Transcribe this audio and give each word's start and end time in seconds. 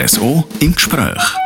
RSO 0.00 0.44
im 0.60 0.74
Gespräch. 0.74 1.36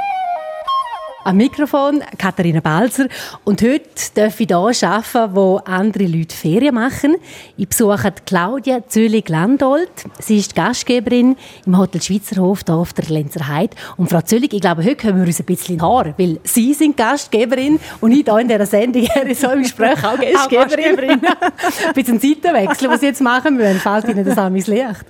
Am 1.25 1.37
Mikrofon 1.39 2.05
Katharina 2.17 2.61
Balzer. 2.61 3.09
Und 3.43 3.61
heute 3.63 3.83
darf 4.15 4.39
ich 4.39 4.47
hier 4.47 4.57
arbeiten, 4.57 5.35
wo 5.35 5.57
andere 5.65 6.05
Leute 6.05 6.37
Ferien 6.37 6.77
machen. 6.77 7.17
Ich 7.57 7.67
besuche 7.67 8.13
Claudia 8.25 8.87
Züllig-Landolt. 8.87 9.91
Sie 10.21 10.39
ist 10.39 10.55
Gastgeberin 10.55 11.35
im 11.67 11.77
Hotel 11.77 12.01
Schweizerhof 12.01 12.61
hier 12.65 12.77
auf 12.77 12.93
der 12.93 13.07
Lenzer 13.07 13.49
Heide. 13.49 13.75
Und 13.97 14.09
Frau 14.09 14.21
Züllig, 14.21 14.53
ich 14.53 14.61
glaube, 14.61 14.85
heute 14.85 14.97
können 14.97 15.19
wir 15.19 15.27
uns 15.27 15.41
ein 15.41 15.47
bisschen 15.47 15.75
in 15.75 15.83
Haare, 15.83 16.15
weil 16.17 16.39
Sie 16.45 16.75
sind 16.75 16.97
Gastgeberin 16.97 17.81
und 18.01 18.13
ich 18.13 18.25
hier 18.25 18.39
in 18.39 18.47
dieser 18.47 18.67
Sendung 18.67 19.09
so 19.35 19.51
im 19.51 19.63
Gespräch 19.63 20.05
auch 20.05 20.17
Gastgeberin. 20.17 21.21
ein 21.89 21.93
bisschen 21.93 22.21
Seitenwechsel, 22.21 22.89
was 22.89 23.01
Sie 23.01 23.07
jetzt 23.07 23.21
machen 23.21 23.57
müssen. 23.57 23.81
Fällt 23.81 24.09
Ihnen 24.09 24.25
das 24.25 24.39
an 24.39 24.53
mein 24.53 24.63
Licht? 24.63 25.07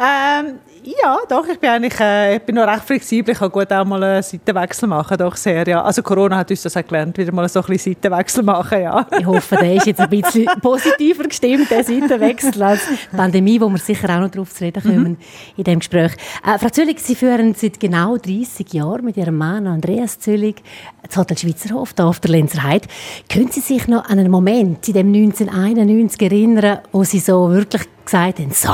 Ähm, 0.00 0.60
ja, 1.02 1.18
doch, 1.28 1.46
ich 1.46 1.58
bin 1.58 1.70
eigentlich 1.70 2.00
äh, 2.00 2.36
ich 2.36 2.42
bin 2.42 2.54
noch 2.54 2.66
recht 2.66 2.84
flexibel. 2.84 3.32
Ich 3.32 3.38
kann 3.38 3.50
gut 3.50 3.70
auch 3.72 3.84
mal 3.84 4.02
einen 4.02 4.22
Seitenwechsel 4.22 4.88
machen, 4.88 5.18
doch 5.18 5.36
sehr, 5.36 5.66
ja. 5.68 5.82
Also 5.82 6.02
Corona 6.02 6.38
hat 6.38 6.50
uns 6.50 6.62
das 6.62 6.76
auch 6.76 6.86
gelernt, 6.86 7.18
wieder 7.18 7.32
mal 7.32 7.48
so 7.48 7.60
ein 7.60 7.66
bisschen 7.66 7.94
Seitenwechsel 7.94 8.42
machen, 8.42 8.80
ja. 8.80 9.06
Ich 9.18 9.26
hoffe, 9.26 9.56
der 9.56 9.74
ist 9.74 9.86
jetzt 9.86 10.00
ein 10.00 10.08
bisschen 10.08 10.46
positiver 10.62 11.24
gestimmt, 11.24 11.70
der 11.70 11.84
Seitenwechsel, 11.84 12.62
als 12.62 12.82
die 12.88 13.16
Pandemie, 13.16 13.60
wo 13.60 13.68
wir 13.68 13.78
sicher 13.78 14.08
auch 14.16 14.20
noch 14.20 14.30
darauf 14.30 14.54
zu 14.54 14.64
reden 14.64 14.82
kommen 14.82 15.02
mhm. 15.02 15.16
in 15.56 15.64
diesem 15.64 15.80
Gespräch. 15.80 16.12
Äh, 16.46 16.58
Frau 16.58 16.70
Züllig, 16.70 17.00
Sie 17.00 17.14
führen 17.14 17.54
seit 17.54 17.78
genau 17.78 18.16
30 18.16 18.72
Jahren 18.72 19.04
mit 19.04 19.16
Ihrem 19.16 19.36
Mann 19.36 19.66
Andreas 19.66 20.18
Züllig 20.18 20.62
das 21.06 21.16
Hotel 21.16 21.36
Schweizerhof 21.36 21.92
hier 21.96 22.06
auf 22.06 22.20
der 22.20 22.30
Lenzer 22.30 22.62
Heide. 22.62 22.88
Können 23.30 23.50
Sie 23.50 23.60
sich 23.60 23.88
noch 23.88 24.04
an 24.08 24.18
einen 24.18 24.30
Moment 24.30 24.88
in 24.88 24.94
dem 24.94 25.08
1991 25.08 26.22
erinnern, 26.22 26.78
wo 26.92 27.04
Sie 27.04 27.18
so 27.18 27.50
wirklich 27.50 27.82
gesagt 28.04 28.38
haben, 28.38 28.52
so, 28.52 28.72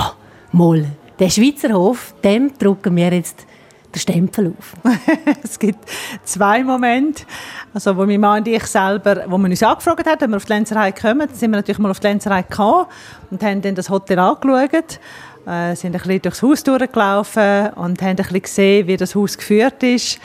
mal, 0.53 0.87
der 1.19 1.31
Schweizer 1.31 1.73
Hof, 1.73 2.15
dem 2.23 2.57
drucken 2.59 2.97
wir 2.97 3.13
jetzt 3.13 3.47
den 3.95 4.01
Stempel 4.01 4.53
auf. 4.59 4.75
es 5.43 5.59
gibt 5.59 5.79
zwei 6.25 6.65
Momente, 6.65 7.25
also 7.73 7.97
wo 7.97 8.05
mein 8.05 8.21
Mann 8.21 8.41
und 8.41 8.49
ich 8.49 8.65
selber, 8.65 9.25
wo 9.29 9.39
man 9.39 9.51
uns 9.51 9.63
angefragt 9.63 10.07
hat, 10.07 10.21
wenn 10.21 10.31
wir 10.31 10.37
auf 10.37 10.45
die 10.45 10.53
Lenzerei 10.53 10.93
kommen, 10.93 11.21
dann 11.21 11.35
sind 11.35 11.51
wir 11.51 11.59
natürlich 11.59 11.79
mal 11.79 11.91
auf 11.91 12.01
die 12.01 12.09
Lenzerei 12.09 12.43
gekommen 12.43 12.87
und 13.31 13.43
haben 13.43 13.63
dann 13.63 13.75
das 13.75 13.89
Hotel 13.89 14.19
angeschaut. 14.19 14.99
Äh, 15.47 15.77
sind 15.77 15.95
ein 15.95 16.01
bisschen 16.01 16.23
durchs 16.23 16.43
Haus 16.43 16.65
durchgelaufen 16.65 17.69
und 17.75 18.01
haben 18.01 18.09
ein 18.09 18.17
bisschen 18.17 18.43
gesehen, 18.43 18.87
wie 18.87 18.97
das 18.97 19.15
Haus 19.15 19.37
geführt 19.37 19.83
ist. 19.83 20.19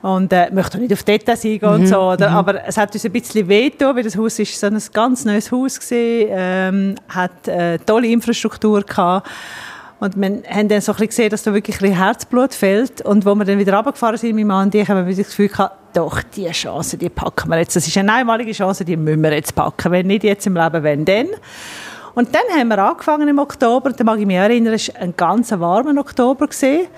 Und 0.00 0.32
äh, 0.32 0.50
möchte 0.52 0.78
nicht 0.78 0.92
auf 0.92 1.02
Details 1.02 1.44
eingehen 1.44 1.68
und 1.68 1.80
mhm, 1.82 1.86
so, 1.86 1.98
oder? 1.98 2.28
Mhm. 2.28 2.36
aber 2.36 2.64
es 2.66 2.76
hat 2.76 2.92
uns 2.94 3.04
ein 3.04 3.12
bisschen 3.12 3.48
wehgetan, 3.48 3.96
weil 3.96 4.02
das 4.02 4.16
Haus 4.16 4.38
ist 4.38 4.60
so 4.60 4.66
ein 4.66 4.78
ganz 4.92 5.24
neues 5.24 5.50
Haus 5.50 5.80
gewesen, 5.80 6.28
ähm, 6.30 6.94
hat 7.08 7.48
äh, 7.48 7.78
tolle 7.78 8.08
Infrastruktur 8.08 8.82
gehabt 8.82 9.26
und 10.00 10.16
wir 10.16 10.42
haben 10.48 10.68
dann 10.68 10.80
so 10.80 10.92
ein 10.92 11.06
gesehen, 11.06 11.30
dass 11.30 11.42
da 11.42 11.54
wirklich 11.54 11.80
ein 11.82 11.92
Herzblut 11.92 12.52
fehlt. 12.52 13.00
Und 13.02 13.24
wo 13.24 13.34
wir 13.34 13.44
dann 13.44 13.58
wieder 13.58 13.74
runtergefahren 13.74 14.16
sind, 14.16 14.34
mein 14.34 14.46
Mann 14.46 14.66
und 14.66 14.74
ich, 14.74 14.88
haben 14.88 15.06
wir 15.06 15.16
das 15.16 15.26
Gefühl 15.26 15.48
gehabt, 15.48 15.96
doch, 15.96 16.22
diese 16.22 16.50
Chance, 16.50 16.98
die 16.98 17.08
packen 17.08 17.48
wir 17.48 17.58
jetzt. 17.58 17.76
Das 17.76 17.86
ist 17.86 17.96
eine 17.96 18.12
einmalige 18.12 18.52
Chance, 18.52 18.84
die 18.84 18.96
müssen 18.96 19.22
wir 19.22 19.32
jetzt 19.32 19.54
packen. 19.54 19.92
Wenn 19.92 20.08
nicht 20.08 20.24
jetzt 20.24 20.46
im 20.46 20.56
Leben, 20.56 20.82
wenn 20.82 21.04
dann. 21.04 21.28
Und 22.14 22.34
dann 22.34 22.42
haben 22.58 22.68
wir 22.68 22.78
angefangen 22.78 23.28
im 23.28 23.38
Oktober. 23.38 23.90
Da 23.90 24.04
mag 24.04 24.18
ich 24.18 24.26
mich 24.26 24.36
erinnern, 24.36 24.74
es 24.74 24.88
war 24.88 25.00
ein 25.00 25.14
ganz 25.16 25.50
warmer 25.52 25.98
Oktober. 26.00 26.48
Gewesen. 26.48 26.88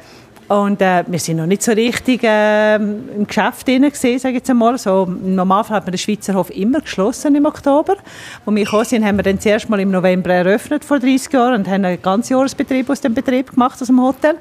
Und 0.48 0.80
äh, 0.80 1.02
wir 1.08 1.18
sind 1.18 1.38
noch 1.38 1.46
nicht 1.46 1.62
so 1.62 1.72
richtig 1.72 2.22
äh, 2.22 2.76
im 2.76 3.26
Geschäft 3.26 3.66
drin 3.66 3.82
gesehen, 3.82 4.18
sage 4.18 4.36
jetzt 4.36 4.48
einmal. 4.48 4.78
So, 4.78 5.04
Normalfall 5.04 5.78
hat 5.78 5.86
man 5.86 5.92
den 5.92 5.98
Schweizer 5.98 6.34
Hof 6.34 6.50
immer 6.50 6.80
geschlossen 6.80 7.34
im 7.34 7.46
Oktober. 7.46 7.96
Als 8.44 8.54
wir 8.54 8.64
gekommen 8.64 8.84
sind, 8.84 9.04
haben 9.04 9.16
wir 9.16 9.24
dann 9.24 9.40
zuerst 9.40 9.68
mal 9.68 9.80
im 9.80 9.90
November 9.90 10.30
eröffnet, 10.30 10.84
vor 10.84 11.00
30 11.00 11.32
Jahren, 11.32 11.54
und 11.54 11.68
haben 11.68 11.84
einen 11.84 12.00
ganzen 12.00 12.34
Jahresbetrieb 12.34 12.88
aus 12.88 13.00
dem 13.00 13.14
Betrieb 13.14 13.50
gemacht, 13.50 13.80
aus 13.80 13.88
dem 13.88 14.00
Hotel. 14.00 14.36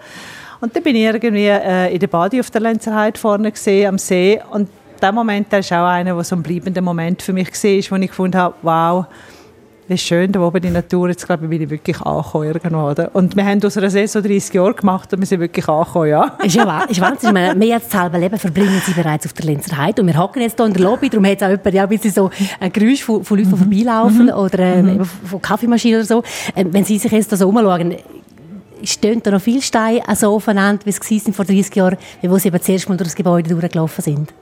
Und 0.62 0.76
dann 0.76 0.84
bin 0.84 0.96
ich 0.96 1.04
irgendwie 1.04 1.48
äh, 1.48 1.92
in 1.92 2.00
der 2.00 2.08
Badi 2.08 2.40
auf 2.40 2.52
der 2.52 2.62
Lenzerheide 2.62 3.20
vorne 3.20 3.52
gesehen, 3.52 3.88
am 3.88 3.98
See. 3.98 4.40
Und 4.52 4.70
der 5.02 5.12
Moment, 5.12 5.52
der 5.52 5.60
ist 5.60 5.74
auch 5.74 5.88
einer, 5.88 6.14
der 6.14 6.24
so 6.24 6.36
ein 6.36 6.44
bleibender 6.44 6.82
Moment 6.82 7.24
für 7.24 7.34
mich 7.34 7.48
war, 7.48 7.98
wo 7.98 8.02
ich 8.02 8.10
gefunden 8.10 8.38
habe, 8.38 8.56
wow, 8.62 9.06
wie 9.88 9.98
schön, 9.98 10.32
da 10.32 10.40
oben 10.40 10.62
die 10.62 10.70
Natur, 10.70 11.10
jetzt 11.10 11.26
glaube 11.26 11.46
ich, 11.46 11.50
bin 11.50 11.62
ich 11.62 11.70
wirklich 11.70 12.02
angekommen 12.02 12.48
irgendwo, 12.48 12.90
oder? 12.90 13.10
Und 13.14 13.36
wir 13.36 13.46
haben 13.46 13.64
aus 13.64 13.78
einer 13.78 13.90
Saison 13.90 14.24
30 14.24 14.54
Jahre 14.54 14.74
gemacht 14.74 15.14
und 15.14 15.20
wir 15.20 15.28
sind 15.28 15.40
wirklich 15.40 15.68
angekommen, 15.68 16.10
ja. 16.10 16.38
ist 16.44 16.56
ja 16.56 16.66
wahr, 16.66 16.90
ist 16.90 17.00
Wahnsinn. 17.00 17.36
Wir 17.36 17.68
jetzt 17.68 17.94
das 17.94 18.02
halbe 18.02 18.18
Leben 18.18 18.38
verbringen 18.40 18.82
sie 18.84 18.94
bereits 18.94 19.26
auf 19.26 19.34
der 19.34 19.46
Lenzer 19.46 19.78
Heide 19.78 20.02
und 20.02 20.08
wir 20.08 20.18
hocken 20.18 20.42
jetzt 20.42 20.58
hier 20.58 20.66
in 20.66 20.74
der 20.74 20.82
Lobby, 20.82 21.10
darum 21.10 21.26
hat 21.26 21.38
es 21.38 21.44
auch 21.44 21.50
jemand, 21.50 21.74
ja, 21.74 21.84
ein 21.84 21.90
bisschen 21.90 22.12
so 22.12 22.32
ein 22.60 22.74
Geräusch 22.74 23.04
von, 23.04 23.24
von 23.24 23.38
Leuten, 23.38 23.50
die 23.50 23.56
mhm. 23.56 23.60
vorbeilaufen 23.60 24.26
mhm. 24.26 24.34
oder 24.34 24.60
äh, 24.60 24.82
mhm. 24.82 25.06
von 25.06 25.42
Kaffeemaschinen 25.42 26.00
oder 26.00 26.06
so. 26.06 26.24
Äh, 26.56 26.66
wenn 26.70 26.84
Sie 26.84 26.98
sich 26.98 27.12
jetzt 27.12 27.32
da 27.32 27.38
so 27.38 27.48
umschauen, 27.48 27.96
stehen 28.84 29.22
da 29.22 29.32
noch 29.32 29.42
viele 29.42 29.62
Steine 29.62 30.02
so 30.16 30.36
aufeinander, 30.36 30.86
wie 30.86 30.90
es 30.90 31.36
vor 31.36 31.46
30 31.46 31.76
Jahren, 31.76 31.98
wie 32.22 32.40
sie 32.40 32.48
eben 32.48 32.62
zuerst 32.62 32.90
mal 32.90 32.98
durch 32.98 33.10
das 33.10 33.16
Gebäude 33.16 33.50
durchgelaufen 33.50 34.04
sind? 34.04 34.34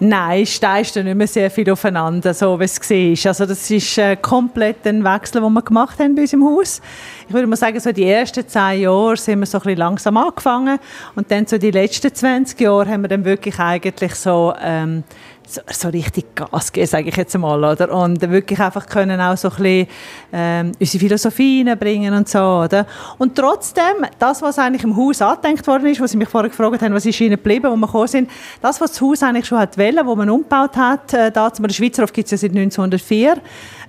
Nein, 0.00 0.44
steigst 0.44 0.96
du 0.96 1.04
nicht 1.04 1.14
mehr 1.14 1.28
sehr 1.28 1.48
viel 1.50 1.70
aufeinander, 1.70 2.34
so 2.34 2.58
wie 2.58 2.64
es 2.64 2.80
war. 2.80 3.30
Also 3.30 3.46
das 3.46 3.70
ist 3.70 3.96
äh, 3.96 4.16
komplett 4.16 4.84
ein 4.86 5.04
Wechsel, 5.04 5.40
den 5.40 5.52
wir 5.52 5.62
gemacht 5.62 6.00
haben 6.00 6.16
bei 6.16 6.22
uns 6.22 6.32
im 6.32 6.44
Haus. 6.44 6.82
Ich 7.28 7.32
würde 7.32 7.46
mal 7.46 7.54
sagen, 7.54 7.78
so 7.78 7.92
die 7.92 8.04
ersten 8.04 8.46
zehn 8.46 8.80
Jahre 8.80 9.16
sind 9.16 9.38
wir 9.38 9.46
so 9.46 9.60
ein 9.60 9.76
langsam 9.76 10.16
angefangen 10.16 10.80
und 11.14 11.30
dann 11.30 11.46
so 11.46 11.58
die 11.58 11.70
letzten 11.70 12.12
20 12.12 12.60
Jahre 12.60 12.88
haben 12.88 13.02
wir 13.02 13.08
dann 13.08 13.24
wirklich 13.24 13.56
eigentlich 13.60 14.16
so 14.16 14.52
ähm, 14.60 15.04
so, 15.46 15.60
so 15.70 15.88
richtig 15.88 16.34
Gas 16.34 16.72
geben, 16.72 16.86
sage 16.86 17.08
ich 17.08 17.16
jetzt 17.16 17.36
mal, 17.36 17.62
oder? 17.62 17.92
Und 17.92 18.20
wirklich 18.20 18.58
einfach 18.60 18.86
können 18.86 19.20
auch 19.20 19.36
so 19.36 19.48
ein 19.48 19.56
bisschen 19.56 19.88
ähm, 20.32 20.72
unsere 20.78 20.98
Philosophie 20.98 21.64
reinbringen 21.66 22.14
und 22.14 22.28
so, 22.28 22.38
oder? 22.38 22.86
Und 23.18 23.36
trotzdem, 23.36 24.06
das, 24.18 24.42
was 24.42 24.58
eigentlich 24.58 24.84
im 24.84 24.96
Haus 24.96 25.20
angedenkt 25.22 25.66
worden 25.66 25.86
ist, 25.86 26.00
was 26.00 26.12
Sie 26.12 26.16
mich 26.16 26.28
vorher 26.28 26.50
gefragt 26.50 26.82
haben, 26.82 26.94
was 26.94 27.06
ist 27.06 27.20
Ihnen 27.20 27.36
geblieben, 27.36 27.70
wo 27.70 27.76
wir 27.76 27.86
gekommen 27.86 28.08
sind, 28.08 28.30
das, 28.60 28.80
was 28.80 28.92
das 28.92 29.00
Haus 29.00 29.22
eigentlich 29.22 29.46
schon 29.46 29.58
hat 29.58 29.76
wollen, 29.76 30.06
wo 30.06 30.14
man 30.14 30.30
umgebaut 30.30 30.76
hat, 30.76 31.12
äh, 31.12 31.30
da 31.30 31.52
zum 31.52 31.64
Beispiel 31.64 31.88
Schweizer 31.88 32.02
Hof 32.02 32.12
gibt 32.12 32.26
es 32.26 32.32
ja 32.32 32.38
seit 32.38 32.52
1904, 32.52 33.36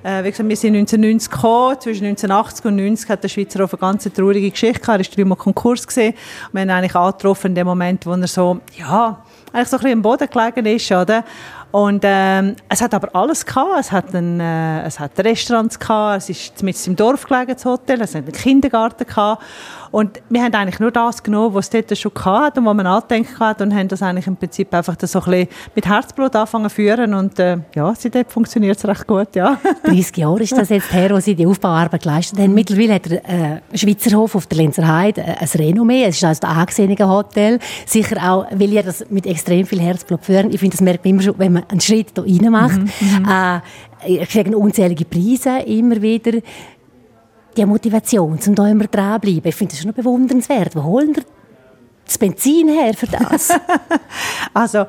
äh, 0.03 0.23
wie 0.23 0.31
gesagt, 0.31 0.47
wir 0.47 0.55
sind 0.55 0.75
1990 0.75 1.31
gekommen, 1.31 1.79
zwischen 1.79 2.05
1980 2.05 2.65
und 2.65 2.75
90 2.75 3.09
hat 3.09 3.23
der 3.23 3.29
Schweizer 3.29 3.63
Hof 3.63 3.73
eine 3.73 3.79
ganz 3.79 4.03
traurige 4.13 4.51
Geschichte 4.51 4.79
gehabt, 4.79 4.97
er 4.97 5.01
ist 5.01 5.17
dreimal 5.17 5.37
Konkurs 5.37 5.87
gesehen, 5.87 6.13
wir 6.51 6.61
haben 6.61 6.69
eigentlich 6.69 6.95
angetroffen 6.95 7.51
in 7.51 7.55
dem 7.55 7.67
Moment, 7.67 8.05
wo 8.05 8.11
er 8.11 8.27
so, 8.27 8.59
ja, 8.77 9.24
eigentlich 9.55 9.69
so 9.69 9.77
ein 9.77 9.79
bisschen 9.79 9.93
im 9.93 10.01
Boden 10.01 10.29
gelegen 10.29 10.65
ist, 10.65 10.91
oder? 10.91 11.23
Und 11.75 12.03
ähm, 12.05 12.55
es 12.69 12.81
hat 12.81 12.93
aber 12.93 13.13
alles 13.13 13.45
gehabt. 13.45 13.77
Es 13.77 13.91
hat, 13.91 14.15
ein, 14.15 14.39
äh, 14.39 14.83
es 14.83 14.97
hat 14.97 15.11
Restaurants 15.19 15.77
gehabt, 15.77 16.19
es 16.19 16.29
ist 16.29 16.63
mit 16.63 16.87
im 16.87 16.95
Dorf 16.95 17.25
gelegen, 17.25 17.51
das 17.51 17.65
Hotel, 17.65 17.99
es 17.99 18.15
hat 18.15 18.23
einen 18.23 18.31
Kindergarten 18.31 19.05
gehabt. 19.05 19.43
Und 19.91 20.21
wir 20.29 20.43
haben 20.43 20.53
eigentlich 20.53 20.79
nur 20.79 20.91
das 20.91 21.23
genommen, 21.23 21.53
was 21.53 21.69
es 21.69 21.69
dort 21.69 21.97
schon 21.97 22.13
gehabt 22.13 22.57
und 22.57 22.65
was 22.65 22.75
man 22.75 22.85
angedenkt 22.85 23.39
hat 23.39 23.61
und 23.61 23.73
haben 23.73 23.87
das 23.87 24.01
eigentlich 24.01 24.27
im 24.27 24.35
Prinzip 24.35 24.73
einfach 24.73 24.95
so 25.01 25.19
ein 25.19 25.25
bisschen 25.25 25.47
mit 25.73 25.85
Herzblut 25.85 26.35
angefangen 26.35 26.69
zu 26.69 26.75
führen 26.75 27.13
und 27.13 27.39
äh, 27.39 27.57
ja, 27.73 27.93
seitdem 27.97 28.25
funktioniert 28.25 28.77
es 28.77 28.85
recht 28.85 29.07
gut, 29.07 29.35
ja. 29.35 29.57
30 29.85 30.17
Jahre 30.17 30.43
ist 30.43 30.51
das 30.51 30.67
jetzt 30.67 30.91
her, 30.91 31.11
wo 31.11 31.19
Sie 31.21 31.35
die 31.35 31.47
Aufbauarbeit 31.47 32.03
geleistet 32.03 32.39
haben. 32.39 32.53
Mittlerweile 32.53 32.95
hat 32.95 33.05
der 33.05 33.23
äh, 33.29 33.77
Schweizer 33.77 34.17
Hof 34.17 34.35
auf 34.35 34.47
der 34.47 34.57
Lenzer 34.57 34.85
Heide 34.85 35.21
äh, 35.21 35.35
ein 35.39 35.47
Renommee, 35.55 36.03
es 36.03 36.17
ist 36.17 36.23
also 36.25 36.45
ein 36.45 36.57
angesehenes 36.57 36.99
Hotel, 36.99 37.59
sicher 37.85 38.17
auch, 38.21 38.47
weil 38.51 38.73
ihr 38.73 38.83
das 38.83 39.05
mit 39.09 39.25
extrem 39.25 39.65
viel 39.65 39.79
Herzblut 39.79 40.25
führen. 40.25 40.51
Ich 40.51 40.59
finde, 40.59 40.75
das 40.75 40.81
merkt 40.81 41.05
man 41.05 41.11
immer 41.11 41.21
schon, 41.21 41.39
wenn 41.39 41.53
man 41.53 41.64
einen 41.69 41.81
Schritt 41.81 42.09
da 42.13 42.21
rein 42.21 42.49
macht. 42.51 42.79
Mhm, 42.79 42.89
mhm. 43.19 43.29
äh, 43.29 43.61
ich 44.05 44.29
kriege 44.29 44.57
unzählige 44.57 45.05
Preise 45.05 45.59
immer 45.59 46.01
wieder 46.01 46.39
die 47.57 47.65
Motivation, 47.65 48.37
um 48.45 48.55
da 48.55 48.67
immer 48.67 48.85
dranbleiben. 48.85 49.45
Ich 49.45 49.55
finde 49.55 49.73
das 49.73 49.81
schon 49.81 49.93
bewundernswert. 49.93 50.75
Wo 50.75 50.83
holen 50.83 51.15
das 52.05 52.17
Benzin 52.17 52.67
her 52.67 52.93
für 52.93 53.07
das? 53.07 53.49
also, 54.53 54.85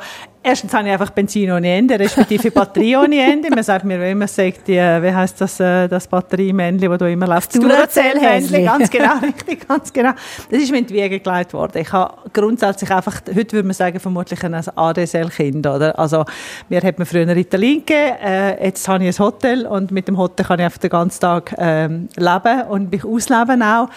Erstens 0.49 0.73
habe 0.75 0.87
ich 0.87 0.93
einfach 0.93 1.11
Benzin 1.11 1.51
ohne 1.51 1.77
Ende, 1.77 1.99
respektive 1.99 2.53
Batterie 2.53 2.95
ohne 2.95 3.21
Ende. 3.21 3.51
Man 3.51 3.65
sagt 3.65 3.85
mir 3.85 4.09
immer, 4.09 4.29
sagt 4.29 4.69
die, 4.69 4.75
wie 4.75 5.13
heißt 5.13 5.41
das, 5.41 5.59
äh, 5.59 5.89
das 5.89 6.07
Batteriemännchen, 6.07 6.89
das 6.89 6.99
da 7.01 7.09
immer 7.09 7.27
läuft? 7.27 7.53
Das 7.53 7.61
Duracell-Männchen. 7.61 8.65
Ganz 8.65 8.89
genau, 8.89 9.19
richtig, 9.23 9.67
ganz 9.67 9.93
genau. 9.93 10.13
Das 10.49 10.63
ist 10.63 10.71
mir 10.71 10.79
in 10.79 10.87
die 10.87 10.95
Wiege 10.95 11.19
gelegt 11.19 11.53
worden. 11.53 11.79
Ich 11.79 11.93
habe 11.93 12.15
grundsätzlich 12.33 12.89
einfach, 12.93 13.23
heute 13.27 13.53
würde 13.55 13.65
man 13.65 13.75
sagen, 13.75 13.99
vermutlich 13.99 14.41
ein 14.45 14.55
ADSL-Kind, 14.55 15.67
oder? 15.67 15.99
Also, 15.99 16.25
mir 16.69 16.81
hat 16.81 16.97
man 16.97 17.07
früher 17.07 17.27
Ritalin 17.27 17.85
gegeben, 17.85 18.17
äh, 18.25 18.67
jetzt 18.67 18.87
habe 18.87 19.05
ich 19.05 19.19
ein 19.19 19.25
Hotel 19.27 19.67
und 19.67 19.91
mit 19.91 20.07
dem 20.07 20.17
Hotel 20.17 20.47
kann 20.47 20.61
ich 20.61 20.65
einfach 20.67 20.79
den 20.79 20.91
ganzen 20.91 21.21
Tag 21.23 21.57
ähm, 21.59 22.09
leben 22.17 22.63
und 22.69 22.93
mich 22.93 23.05
ausleben 23.05 23.65
auch. 23.65 23.89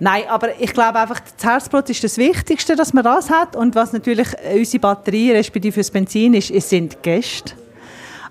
Nein, 0.00 0.24
aber 0.28 0.60
ich 0.60 0.72
glaube 0.72 0.98
einfach, 0.98 1.20
das 1.20 1.44
Herzblut 1.44 1.90
ist 1.90 2.04
das 2.04 2.18
Wichtigste, 2.18 2.76
dass 2.76 2.92
man 2.92 3.04
das 3.04 3.30
hat. 3.30 3.56
Und 3.56 3.74
was 3.74 3.92
natürlich 3.92 4.28
unsere 4.54 4.80
Batterie, 4.80 5.32
respektive 5.32 5.74
fürs 5.74 5.90
Benzin 5.90 6.34
ist, 6.34 6.50
es 6.50 6.68
sind 6.68 7.02
Gäste. 7.02 7.54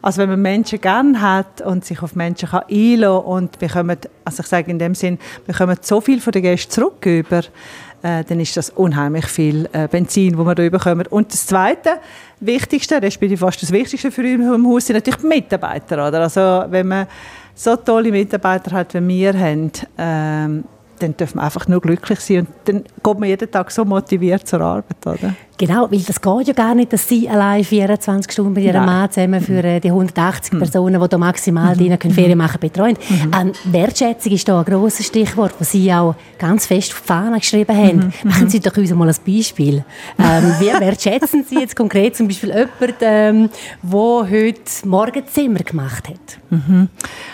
Also 0.01 0.21
wenn 0.21 0.29
man 0.29 0.41
Menschen 0.41 0.79
gerne 0.79 1.19
hat 1.19 1.61
und 1.61 1.83
sich 1.83 2.01
auf 2.01 2.15
Menschen 2.15 2.49
kann 2.49 2.63
einlassen 2.69 3.25
und 3.25 3.59
bekommen, 3.59 3.97
also 4.23 4.41
ich 4.41 4.47
sage 4.47 4.71
in 4.71 4.79
dem 4.79 4.95
Sinn, 4.95 5.19
bekommen 5.45 5.77
so 5.81 5.99
viel 5.99 6.21
von 6.21 6.31
den 6.31 6.43
Gästen 6.43 6.71
zurück 6.71 7.05
über, 7.05 7.39
äh, 8.03 8.23
dann 8.23 8.39
ist 8.39 8.55
das 8.55 8.69
unheimlich 8.69 9.25
viel 9.25 9.67
äh, 9.73 9.87
Benzin, 9.87 10.37
wo 10.37 10.45
wir 10.45 10.55
da 10.55 10.69
bekommen. 10.69 11.07
Und 11.07 11.33
das 11.33 11.47
Zweite, 11.47 11.99
Wichtigste, 12.39 13.01
respektive 13.01 13.39
fast 13.39 13.61
das 13.61 13.71
Wichtigste 13.71 14.11
für 14.11 14.21
uns 14.21 14.55
im 14.55 14.67
Haus, 14.67 14.85
sind 14.85 14.95
natürlich 14.95 15.19
die 15.19 15.27
Mitarbeiter. 15.27 16.07
Oder? 16.07 16.21
Also 16.21 16.63
wenn 16.69 16.87
man 16.87 17.07
so 17.55 17.75
tolle 17.75 18.11
Mitarbeiter 18.11 18.71
hat, 18.71 18.93
wie 18.93 19.07
wir 19.07 19.33
haben, 19.33 19.71
ähm, 19.97 20.63
dann 20.99 21.15
dürfen 21.15 21.37
wir 21.37 21.43
einfach 21.43 21.67
nur 21.67 21.81
glücklich 21.81 22.19
sein 22.19 22.39
und 22.39 22.49
dann 22.65 22.83
geht 22.83 23.19
man 23.19 23.23
jeden 23.23 23.49
Tag 23.51 23.71
so 23.71 23.85
motiviert 23.85 24.47
zur 24.47 24.61
Arbeit, 24.61 25.05
oder? 25.05 25.35
Genau, 25.57 25.89
weil 25.89 25.99
das 26.01 26.21
geht 26.21 26.47
ja 26.47 26.53
gar 26.53 26.75
nicht, 26.75 26.93
dass 26.93 27.07
Sie 27.07 27.27
allein 27.27 27.63
24 27.63 28.31
Stunden 28.31 28.53
mit 28.53 28.63
Ihrem 28.63 28.85
Mann 28.85 29.09
zusammen 29.09 29.41
für 29.41 29.63
äh, 29.63 29.79
die 29.79 29.87
180 29.87 30.53
mhm. 30.53 30.59
Personen, 30.59 31.01
die 31.01 31.07
da 31.07 31.17
maximal 31.17 31.73
mhm. 31.73 31.79
drinnen 31.79 31.99
können 31.99 32.13
Ferien 32.13 32.37
machen 32.37 32.59
betreuen. 32.59 32.95
Mhm. 33.09 33.31
Ähm, 33.33 33.51
Wertschätzung 33.65 34.33
ist 34.33 34.47
da 34.47 34.59
ein 34.59 34.65
grosses 34.65 35.07
Stichwort, 35.07 35.55
das 35.57 35.71
Sie 35.71 35.91
auch 35.91 36.15
ganz 36.37 36.67
fest 36.67 36.91
auf 36.93 37.01
die 37.01 37.07
Fahne 37.07 37.39
geschrieben 37.39 37.75
haben. 37.75 37.97
Mhm. 38.23 38.29
Machen 38.29 38.49
Sie 38.49 38.59
doch 38.59 38.77
uns 38.77 38.93
mal 38.93 39.09
ein 39.09 39.15
Beispiel. 39.25 39.83
Ähm, 40.19 40.53
wie 40.59 40.67
wertschätzen 40.79 41.43
Sie 41.43 41.59
jetzt 41.59 41.75
konkret 41.75 42.15
zum 42.15 42.27
Beispiel 42.27 42.49
jemanden, 42.49 42.95
ähm, 43.01 43.49
der 43.81 44.29
heute 44.29 44.61
Morgen 44.83 45.23
Zimmer 45.27 45.59
gemacht 45.59 46.07
hat? 46.07 46.37
Mhm. 46.51 46.89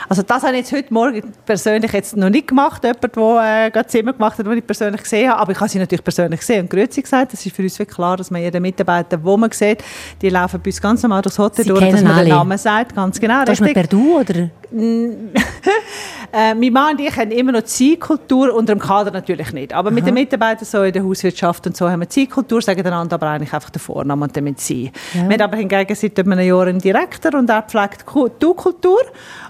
Also 0.07 0.21
das 0.21 0.43
habe 0.43 0.53
ich 0.53 0.59
jetzt 0.59 0.71
heute 0.71 0.93
Morgen 0.93 1.23
persönlich 1.45 1.91
jetzt 1.91 2.15
noch 2.15 2.29
nicht 2.29 2.47
gemacht, 2.47 2.83
jemand, 2.83 3.03
der 3.03 3.65
äh, 3.65 3.71
gerade 3.71 3.87
Zimmer 3.87 4.13
gemacht 4.13 4.37
hat, 4.37 4.45
den 4.45 4.57
ich 4.57 4.65
persönlich 4.65 5.01
gesehen 5.01 5.29
habe, 5.29 5.41
aber 5.41 5.51
ich 5.51 5.59
habe 5.59 5.69
sie 5.69 5.79
natürlich 5.79 6.03
persönlich 6.03 6.39
gesehen 6.39 6.61
und 6.61 6.69
Grüezi 6.69 7.01
gesagt, 7.01 7.33
das 7.33 7.45
ist 7.45 7.55
für 7.55 7.63
uns 7.63 7.77
wirklich 7.77 7.95
klar, 7.95 8.12
dass 8.18 8.31
man 8.31 8.42
jeden 8.42 8.62
Mitarbeiter, 8.62 9.24
wo 9.24 9.38
man 9.38 9.51
sieht, 9.51 9.83
die 10.21 10.30
laufen 10.30 10.60
bei 10.62 10.69
uns 10.69 10.81
ganz 10.81 11.04
normal 11.04 11.21
durchs 11.21 11.39
Hotel 11.39 11.65
sie 11.65 11.69
durch, 11.69 11.92
dass 11.92 12.04
man 12.04 12.12
alle. 12.12 12.25
den 12.25 12.30
Namen 12.30 12.57
sagt, 12.57 12.95
ganz 12.95 13.19
genau. 13.19 13.45
Das 13.45 13.60
ist 13.60 13.74
per 13.74 13.88
Du, 13.88 14.19
oder? 14.19 14.50
äh, 16.33 16.56
mein 16.56 16.74
Mann 16.74 16.94
und 16.94 17.01
ich 17.01 17.15
haben 17.15 17.30
immer 17.30 17.51
noch 17.51 17.63
Zielkultur, 17.63 18.54
unter 18.56 18.74
dem 18.74 18.80
Kader 18.80 19.12
natürlich 19.12 19.54
nicht, 19.54 19.71
aber 19.71 19.89
Aha. 19.89 19.94
mit 19.94 20.07
den 20.07 20.15
Mitarbeitern 20.15 20.65
so 20.65 20.81
in 20.81 20.92
der 20.92 21.04
Hauswirtschaft 21.04 21.68
und 21.68 21.77
so 21.77 21.88
haben 21.89 22.00
wir 22.00 22.10
Zielkultur, 22.10 22.60
sagen 22.62 22.83
einander 22.83 23.15
aber 23.15 23.27
eigentlich 23.27 23.54
einfach 23.54 23.69
den 23.69 23.80
Vornamen 23.80 24.24
und 24.24 24.36
damit 24.36 24.59
Sie. 24.59 24.92
Ja. 25.13 25.30
Wir 25.30 25.38
haben 25.38 25.42
aber 25.42 25.57
hingegen 25.57 25.95
seit 25.95 26.19
einem 26.19 26.39
Jahr 26.39 26.66
einen 26.66 26.80
Direktor 26.80 27.36
und 27.36 27.50
er 27.50 27.62
pflegt 27.62 28.06
Du-Kultur 28.39 29.01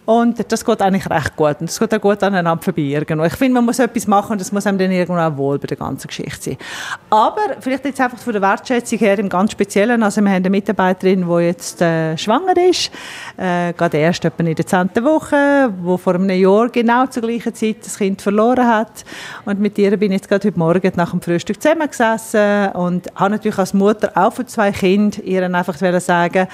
und 0.06 0.52
das 0.52 0.66
geht 0.66 0.82
eigentlich 0.82 1.10
recht 1.10 1.36
gut. 1.36 1.56
Und 1.60 1.70
das 1.70 1.80
geht 1.80 1.94
auch 1.94 2.02
gut 2.02 2.22
aneinander 2.24 2.62
vorbei 2.62 2.82
irgendwo. 2.82 3.24
Ich 3.26 3.36
finde, 3.36 3.56
man 3.56 3.66
muss 3.66 3.80
etwas 3.80 4.06
machen 4.08 4.34
und 4.34 4.42
das 4.42 4.52
muss 4.52 4.68
einem 4.68 4.78
dann 4.78 4.92
irgendwo 4.92 5.20
auch 5.20 5.38
wohl 5.38 5.60
bei 5.60 5.68
der 5.68 5.78
ganzen 5.78 6.08
Geschichte 6.08 6.42
sein. 6.42 6.58
Aber 7.10 7.42
vielleicht 7.60 7.86
jetzt 7.86 8.02
einfach 8.02 8.18
von 8.18 8.34
der 8.34 8.42
Wertschätzung 8.42 9.00
her 9.00 9.18
im 9.20 9.30
ganz 9.30 9.52
Speziellen. 9.52 10.04
Also 10.04 10.22
wir 10.22 10.30
haben 10.30 10.38
eine 10.38 10.50
Mitarbeiterin, 10.50 11.28
die 11.28 11.44
jetzt 11.44 11.82
äh, 11.82 12.18
schwanger 12.18 12.58
ist, 12.70 12.92
äh, 13.38 13.74
gerade 13.74 13.98
erst 13.98 14.26
etwa 14.26 14.44
in 14.44 14.56
der 14.56 14.66
10. 14.66 14.90
Woche, 15.04 15.72
die 15.72 15.98
vor 15.98 16.16
einem 16.16 16.30
Jahr 16.30 16.70
genau 16.70 17.06
zur 17.08 17.24
gleichen 17.24 17.54
Zeit 17.54 17.78
das 17.84 17.98
Kind 17.98 18.22
verloren 18.22 18.68
hat. 18.68 19.06
Und 19.46 19.60
mit 19.60 19.78
ihr 19.78 19.96
bin 19.98 20.12
ich 20.12 20.18
jetzt 20.18 20.30
gerade 20.30 20.48
heute 20.48 20.60
Morgen 20.60 20.92
nach 20.96 21.12
dem 21.12 21.22
Frühstück 21.22 21.62
zusammengesessen 21.62 22.70
und 22.74 23.08
habe 23.16 23.32
natürlich 23.32 23.58
als 23.58 23.74
Mutter 23.74 24.12
auch 24.16 24.34
von 24.34 24.48
zwei 24.48 24.72
Kindern 24.72 25.24
ihr 25.24 25.44
einfach 25.44 25.78
sagen 25.78 26.48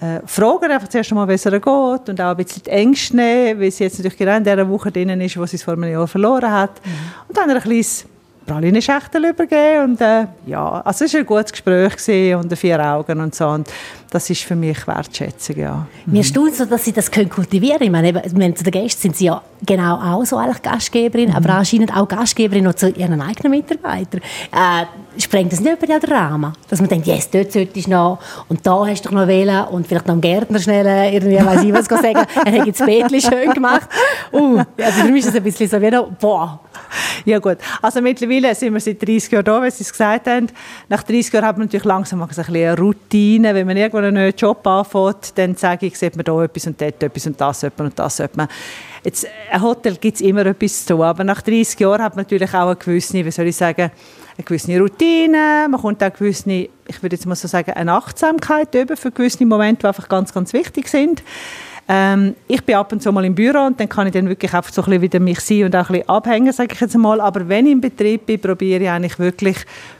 äh, 0.00 0.20
fragen, 0.26 0.70
einfach 0.70 0.88
zuerst 0.88 1.10
einmal, 1.10 1.28
wie 1.28 1.34
es 1.34 1.44
ihr 1.44 1.52
geht 1.52 1.64
und 1.64 2.20
auch 2.20 2.30
ein 2.30 2.36
bisschen 2.36 2.62
die 2.64 2.70
Ängste 2.70 3.16
nehmen, 3.16 3.60
weil 3.60 3.70
sie 3.70 3.84
jetzt 3.84 3.98
natürlich 3.98 4.16
genau 4.16 4.36
in 4.36 4.44
dieser 4.44 4.68
Woche 4.68 4.90
drin 4.90 5.20
ist, 5.20 5.36
wo 5.36 5.44
sie 5.46 5.56
es 5.56 5.62
vor 5.62 5.74
einem 5.74 5.90
Jahr 5.90 6.08
verloren 6.08 6.50
hat. 6.50 6.80
Mhm. 6.84 6.90
Und 7.28 7.36
dann 7.36 7.50
ein 7.50 7.60
kleines 7.60 8.06
Praline-Schachtel 8.46 9.26
übergeben 9.26 9.92
und 9.92 10.00
äh, 10.00 10.26
ja, 10.46 10.80
also 10.80 11.04
es 11.04 11.12
war 11.12 11.20
ein 11.20 11.26
gutes 11.26 11.52
Gespräch 11.52 12.34
und 12.34 12.56
vier 12.56 12.84
Augen 12.84 13.20
und 13.20 13.34
so 13.34 13.46
und 13.48 13.68
das 14.10 14.28
ist 14.28 14.42
für 14.42 14.56
mich 14.56 14.86
Wertschätzung, 14.86 15.56
ja. 15.56 15.86
Mhm. 16.04 16.12
Mir 16.12 16.24
staunt 16.24 16.54
so, 16.54 16.64
dass 16.64 16.84
Sie 16.84 16.92
das 16.92 17.10
können 17.10 17.30
kultivieren 17.30 17.92
können. 17.92 18.16
Ich 18.24 18.32
meine, 18.32 18.54
zu 18.54 18.64
den 18.64 18.72
Gästen 18.72 19.02
sind 19.02 19.16
Sie 19.16 19.26
ja 19.26 19.40
genau 19.64 19.96
auch 19.96 20.24
so 20.24 20.36
eigentlich 20.36 20.62
Gastgeberin, 20.62 21.30
mhm. 21.30 21.36
aber 21.36 21.50
anscheinend 21.50 21.96
auch 21.96 22.08
Gastgeberin 22.08 22.64
noch 22.64 22.74
zu 22.74 22.90
Ihren 22.90 23.20
eigenen 23.20 23.52
Mitarbeitern. 23.52 24.20
Äh, 24.52 25.20
sprengt 25.20 25.52
das 25.52 25.60
nicht 25.60 25.76
über 25.76 25.86
den 25.86 26.10
Rahmen? 26.10 26.52
Dass 26.68 26.80
man 26.80 26.88
denkt, 26.88 27.06
yes, 27.06 27.30
dort 27.30 27.52
solltest 27.52 27.86
du 27.86 27.90
noch 27.90 28.18
und 28.48 28.66
da 28.66 28.86
hast 28.86 29.04
du 29.04 29.14
noch 29.14 29.26
wählen 29.26 29.64
und 29.66 29.86
vielleicht 29.86 30.06
noch 30.06 30.14
am 30.14 30.20
Gärtner 30.20 30.58
schnell 30.58 30.86
äh, 30.86 31.14
irgendwie, 31.14 31.44
weiß 31.44 31.62
ich 31.62 31.72
was 31.72 31.86
sagen, 31.86 32.26
er 32.44 32.52
hat 32.52 32.66
jetzt 32.66 32.84
Bettchen 32.84 33.20
schön 33.20 33.52
gemacht. 33.52 33.88
Uh, 34.32 34.62
also 34.78 35.02
für 35.02 35.12
mich 35.12 35.20
ist 35.20 35.28
das 35.28 35.36
ein 35.36 35.42
bisschen 35.42 35.68
so 35.68 35.80
wie 35.80 35.90
noch, 35.90 36.10
boah, 36.12 36.60
ja 37.24 37.38
gut, 37.38 37.58
also 37.82 38.00
mittlerweile 38.00 38.54
sind 38.54 38.72
wir 38.72 38.80
seit 38.80 39.00
30 39.00 39.30
Jahren 39.32 39.44
da, 39.44 39.62
wie 39.62 39.70
Sie 39.70 39.82
es 39.82 39.92
gesagt 39.92 40.26
haben. 40.26 40.48
Nach 40.88 41.02
30 41.02 41.32
Jahren 41.32 41.46
hat 41.46 41.58
man 41.58 41.66
natürlich 41.66 41.84
langsam 41.84 42.22
ein 42.22 42.28
bisschen 42.28 42.54
eine 42.54 42.76
Routine. 42.76 43.54
Wenn 43.54 43.66
man 43.66 43.76
irgendwo 43.76 43.99
einen 44.02 44.14
neuen 44.14 44.34
Job 44.36 44.66
anfängt, 44.66 45.36
dann 45.36 45.54
sage 45.56 45.86
ich, 45.86 45.98
sieht 45.98 46.16
man 46.16 46.24
da 46.24 46.42
etwas 46.42 46.66
und 46.66 46.80
dort 46.80 47.02
etwas 47.02 47.26
und 47.26 47.40
das 47.40 47.62
man 47.62 47.86
und 47.88 47.98
das 47.98 48.22
man. 48.34 48.48
Jetzt, 49.04 49.26
ein 49.50 49.62
Hotel 49.62 49.96
gibt 49.96 50.16
es 50.16 50.20
immer 50.20 50.44
etwas 50.44 50.84
zu 50.84 50.94
tun, 50.94 51.02
aber 51.02 51.24
nach 51.24 51.42
30 51.42 51.78
Jahren 51.80 52.02
hat 52.02 52.16
man 52.16 52.24
natürlich 52.24 52.52
auch 52.52 52.66
eine 52.66 52.76
gewisse, 52.76 53.24
wie 53.24 53.30
soll 53.30 53.46
ich 53.46 53.56
sagen, 53.56 53.90
eine 54.36 54.44
gewisse 54.44 54.78
Routine, 54.78 55.66
man 55.70 55.80
kommt 55.80 56.02
auch 56.02 56.12
gewisse, 56.12 56.50
ich 56.50 57.02
würde 57.02 57.16
jetzt 57.16 57.26
mal 57.26 57.34
so 57.34 57.48
sagen, 57.48 57.72
eine 57.72 57.92
Achtsamkeit 57.92 58.74
über 58.74 58.96
für 58.96 59.10
gewisse 59.10 59.44
Momente, 59.46 59.80
die 59.80 59.86
einfach 59.86 60.08
ganz, 60.08 60.32
ganz 60.32 60.52
wichtig 60.52 60.88
sind. 60.88 61.22
Ähm, 61.92 62.36
ich 62.46 62.64
bin 62.64 62.76
ab 62.76 62.92
und 62.92 63.02
zu 63.02 63.10
mal 63.10 63.24
im 63.24 63.34
Büro 63.34 63.66
und 63.66 63.80
dann 63.80 63.88
kann 63.88 64.06
ich 64.06 64.12
dann 64.12 64.28
wirklich 64.28 64.54
einfach 64.54 64.72
so 64.72 64.80
ein 64.82 64.84
bisschen 64.84 65.02
wieder 65.02 65.18
mich 65.18 65.40
sein 65.40 65.64
und 65.64 65.74
auch 65.74 65.88
ein 65.90 65.94
bisschen 65.94 66.08
abhängen, 66.08 66.52
sage 66.52 66.74
ich 66.74 66.80
jetzt 66.80 66.96
mal. 66.96 67.20
Aber 67.20 67.48
wenn 67.48 67.66
ich 67.66 67.72
im 67.72 67.80
Betrieb 67.80 68.26
bin, 68.26 68.40
probiere 68.40 68.84
ich 68.84 68.88
eigentlich 68.88 69.18
wirklich 69.18 69.56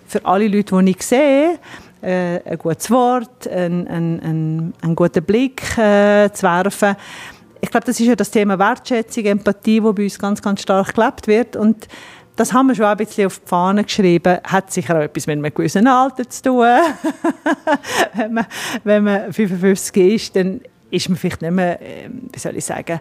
für 0.07 0.25
alle 0.25 0.47
Leute, 0.47 0.81
die 0.85 0.91
ich 0.91 1.03
sehe, 1.03 1.59
äh, 2.03 2.41
ein 2.45 2.59
gutes 2.59 2.91
Wort, 2.91 3.49
einen, 3.49 3.87
einen, 3.89 4.75
einen 4.81 4.97
guten 4.97 5.25
Blick 5.25 5.63
äh, 5.79 6.31
zu 6.33 6.43
werfen. 6.43 6.97
Ich 7.61 7.71
glaube, 7.71 7.87
das 7.87 8.01
ist 8.01 8.07
ja 8.07 8.17
das 8.17 8.31
Thema 8.31 8.59
Wertschätzung, 8.59 9.25
Empathie, 9.25 9.83
wo 9.83 9.93
bei 9.93 10.05
uns 10.05 10.19
ganz, 10.19 10.41
ganz 10.41 10.63
stark 10.63 10.95
gelebt 10.95 11.27
wird 11.27 11.57
und 11.57 11.87
das 12.37 12.55
haben 12.55 12.69
wir 12.69 12.75
schon 12.75 12.87
ein 12.87 12.97
bisschen 12.97 13.27
auf 13.27 13.39
die 13.39 13.47
Fahne 13.47 13.85
geschrieben. 13.85 14.39
Hat 14.45 14.73
sicher 14.73 14.97
auch 14.97 15.03
etwas 15.03 15.27
mit 15.27 15.37
einem 15.37 15.53
gewissen 15.53 15.87
Alter 15.87 16.27
zu 16.27 16.43
tun. 16.43 16.65
wenn, 18.15 18.33
man, 18.33 18.47
wenn 18.83 19.05
man 19.05 19.33
55 19.33 20.15
ist, 20.15 20.37
dann 20.37 20.63
ist 20.91 21.09
man 21.11 21.19
vielleicht 21.19 21.43
nicht 21.43 21.51
mehr, 21.51 21.79
ähm, 21.83 22.31
wie 22.33 22.39
soll 22.39 22.57
ich 22.57 22.65
sagen, 22.65 22.99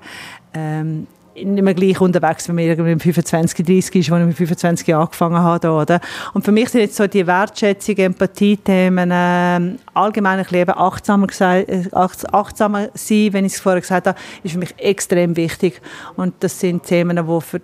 ähm, 0.53 1.07
nicht 1.45 1.63
mehr 1.63 1.73
gleich 1.73 1.99
unterwegs, 2.01 2.47
wie 2.47 2.53
man 2.53 2.63
irgendwie 2.63 2.91
mit 2.91 3.01
25, 3.01 3.65
30 3.65 3.95
ist, 3.95 4.11
als 4.11 4.21
ich 4.21 4.27
mit 4.27 4.37
25 4.37 4.87
Jahren 4.87 5.03
angefangen 5.03 5.37
habe. 5.37 5.71
Oder? 5.71 5.99
Und 6.33 6.45
für 6.45 6.51
mich 6.51 6.69
sind 6.69 6.81
jetzt 6.81 6.95
so 6.95 7.07
die 7.07 7.25
Wertschätzung, 7.25 7.95
Empathie-Themen, 7.97 9.11
äh, 9.11 9.77
allgemein 9.93 10.45
Leben, 10.49 10.73
achtsamer, 10.75 11.27
äh, 11.39 11.85
achtsamer 11.93 12.89
sein, 12.93 13.29
wenn 13.31 13.45
ich 13.45 13.53
es 13.53 13.59
vorher 13.59 13.81
gesagt 13.81 14.07
habe, 14.07 14.17
ist 14.43 14.51
für 14.53 14.59
mich 14.59 14.73
extrem 14.77 15.35
wichtig. 15.35 15.81
Und 16.15 16.33
das 16.39 16.59
sind 16.59 16.83
Themen, 16.83 17.27
wo 17.27 17.39
für, 17.39 17.61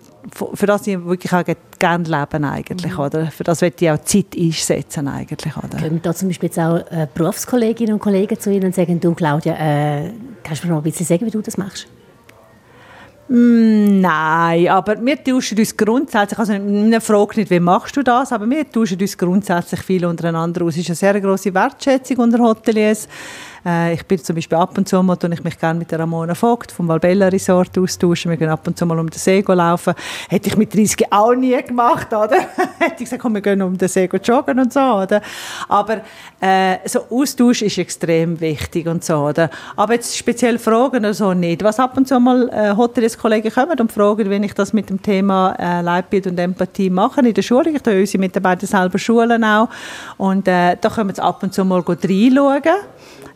für 0.54 0.66
das 0.66 0.86
ich 0.86 1.04
wirklich 1.04 1.32
auch 1.32 1.44
gerne 1.78 2.04
leben 2.04 2.44
eigentlich, 2.44 2.92
mhm. 2.92 2.98
oder? 2.98 3.26
Für 3.26 3.44
das 3.44 3.60
möchte 3.60 3.84
ich 3.84 3.90
auch 3.90 3.98
Zeit 3.98 4.36
einsetzen 4.36 5.08
eigentlich, 5.08 5.56
oder? 5.56 5.78
Können 5.78 6.00
da 6.02 6.14
zum 6.14 6.28
Beispiel 6.28 6.48
jetzt 6.48 6.58
auch 6.58 6.78
äh, 6.90 7.06
Berufskolleginnen 7.12 7.94
und 7.94 8.00
Kollegen 8.00 8.38
zu 8.38 8.50
Ihnen 8.50 8.66
und 8.66 8.74
sagen, 8.74 9.00
du 9.00 9.14
Claudia, 9.14 9.54
äh, 9.54 10.10
kannst 10.42 10.62
du 10.62 10.68
mir 10.68 10.74
noch 10.74 10.80
ein 10.80 10.84
bisschen 10.84 11.06
sagen, 11.06 11.26
wie 11.26 11.30
du 11.30 11.40
das 11.40 11.56
machst? 11.56 11.86
Mm, 13.28 14.00
nein, 14.00 14.68
aber 14.68 15.04
wir 15.04 15.22
tauschen 15.22 15.58
uns 15.58 15.76
grundsätzlich, 15.76 16.38
also 16.38 16.52
eine 16.52 17.00
Frage 17.00 17.40
nicht, 17.40 17.50
wie 17.50 17.58
machst 17.58 17.96
du 17.96 18.02
das, 18.04 18.30
aber 18.30 18.48
wir 18.48 18.70
tauschen 18.70 19.00
uns 19.00 19.18
grundsätzlich 19.18 19.80
viel 19.80 20.06
untereinander 20.06 20.64
aus. 20.64 20.74
Es 20.74 20.82
ist 20.82 20.90
eine 20.90 20.96
sehr 20.96 21.20
grosse 21.20 21.52
Wertschätzung 21.52 22.18
unter 22.18 22.38
Hoteliers. 22.38 23.08
Äh, 23.66 23.94
ich 23.94 24.06
bin 24.06 24.18
zum 24.22 24.36
Beispiel 24.36 24.56
ab 24.56 24.78
und 24.78 24.88
zu 24.88 25.02
mal, 25.02 25.18
ich 25.32 25.42
mich 25.42 25.58
gerne 25.58 25.78
mit 25.78 25.90
der 25.90 25.98
Ramona 25.98 26.34
Vogt 26.34 26.70
vom 26.70 26.86
Valbella 26.86 27.28
Resort 27.28 27.76
austauschen. 27.76 28.30
Wir 28.30 28.36
gehen 28.36 28.48
ab 28.48 28.64
und 28.66 28.78
zu 28.78 28.86
mal 28.86 28.98
um 28.98 29.10
den 29.10 29.18
See 29.18 29.44
laufen. 29.46 29.94
Hätte 30.28 30.48
ich 30.48 30.56
mit 30.56 30.72
30 30.72 31.12
auch 31.12 31.34
nie 31.34 31.60
gemacht, 31.62 32.08
oder? 32.08 32.36
Hätte 32.78 32.94
ich 32.98 33.04
gesagt, 33.04 33.22
komm, 33.22 33.34
wir 33.34 33.40
gehen 33.40 33.60
um 33.62 33.76
den 33.76 33.88
See 33.88 34.08
joggen 34.22 34.60
und 34.60 34.72
so, 34.72 34.80
oder? 34.80 35.20
Aber 35.68 36.02
äh, 36.40 36.76
so 36.84 37.00
Austausch 37.10 37.62
ist 37.62 37.78
extrem 37.78 38.38
wichtig 38.40 38.86
und 38.86 39.02
so, 39.04 39.16
oder? 39.16 39.50
Aber 39.74 39.94
jetzt 39.94 40.16
speziell 40.16 40.58
Fragen 40.58 40.98
oder 40.98 41.14
so 41.14 41.34
nicht. 41.34 41.64
Was 41.64 41.80
ab 41.80 41.96
und 41.96 42.06
zu 42.06 42.20
mal 42.20 42.48
äh, 42.50 42.76
Hoteliers-Kollegen 42.76 43.52
kommen 43.52 43.80
und 43.80 43.90
fragen, 43.90 44.30
wenn 44.30 44.44
ich 44.44 44.54
das 44.54 44.72
mit 44.72 44.90
dem 44.90 45.02
Thema 45.02 45.56
äh, 45.58 45.80
Leitbild 45.80 46.28
und 46.28 46.38
Empathie 46.38 46.88
mache 46.90 47.20
in 47.20 47.34
der 47.34 47.42
Schule. 47.42 47.70
Ich 47.70 47.82
tue 47.82 47.98
unsere 47.98 48.20
Mitarbeiter 48.20 48.66
selber 48.66 48.98
schulen 48.98 49.42
auch. 49.42 49.68
Und 50.18 50.46
äh, 50.46 50.76
da 50.80 50.88
können 50.88 51.14
wir 51.14 51.24
ab 51.24 51.42
und 51.42 51.52
zu 51.52 51.64
mal 51.64 51.80
reinschauen. 51.80 52.62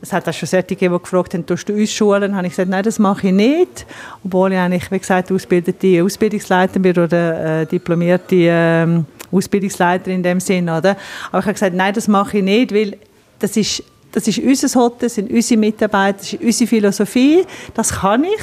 Es 0.02 0.12
hat 0.12 0.28
auch 0.28 0.32
schon 0.32 0.46
solche 0.46 0.66
gegeben, 0.66 0.94
die 0.94 1.02
gefragt 1.02 1.34
haben, 1.34 1.44
tust 1.44 1.68
du 1.68 1.74
uns 1.74 1.92
schulen? 1.92 2.34
habe 2.34 2.46
ich 2.46 2.52
gesagt, 2.52 2.70
nein, 2.70 2.82
das 2.82 2.98
mache 2.98 3.26
ich 3.28 3.32
nicht. 3.32 3.86
Obwohl 4.24 4.52
ich 4.52 4.58
eigentlich, 4.58 4.90
wie 4.90 4.98
gesagt, 4.98 5.30
ausgebildete 5.30 6.02
Ausbildungsleiterin 6.02 6.82
bin 6.82 6.98
oder 6.98 7.60
äh, 7.60 7.66
diplomierte 7.66 8.36
äh, 8.36 8.86
Ausbildungsleiterin 9.30 10.16
in 10.16 10.22
dem 10.22 10.40
Sinn, 10.40 10.68
oder? 10.68 10.96
Aber 11.28 11.40
ich 11.40 11.44
habe 11.44 11.52
gesagt, 11.52 11.74
nein, 11.74 11.92
das 11.92 12.08
mache 12.08 12.38
ich 12.38 12.44
nicht, 12.44 12.74
weil 12.74 12.96
das 13.38 13.56
ist 13.56 13.82
das 14.12 14.26
ist 14.26 14.38
unser 14.38 14.80
Hotel, 14.80 14.98
das 15.02 15.14
sind 15.14 15.30
unsere 15.30 15.60
Mitarbeiter, 15.60 16.18
das 16.18 16.32
ist 16.32 16.42
unsere 16.42 16.68
Philosophie, 16.68 17.44
das 17.74 17.92
kann 17.92 18.24
ich 18.24 18.40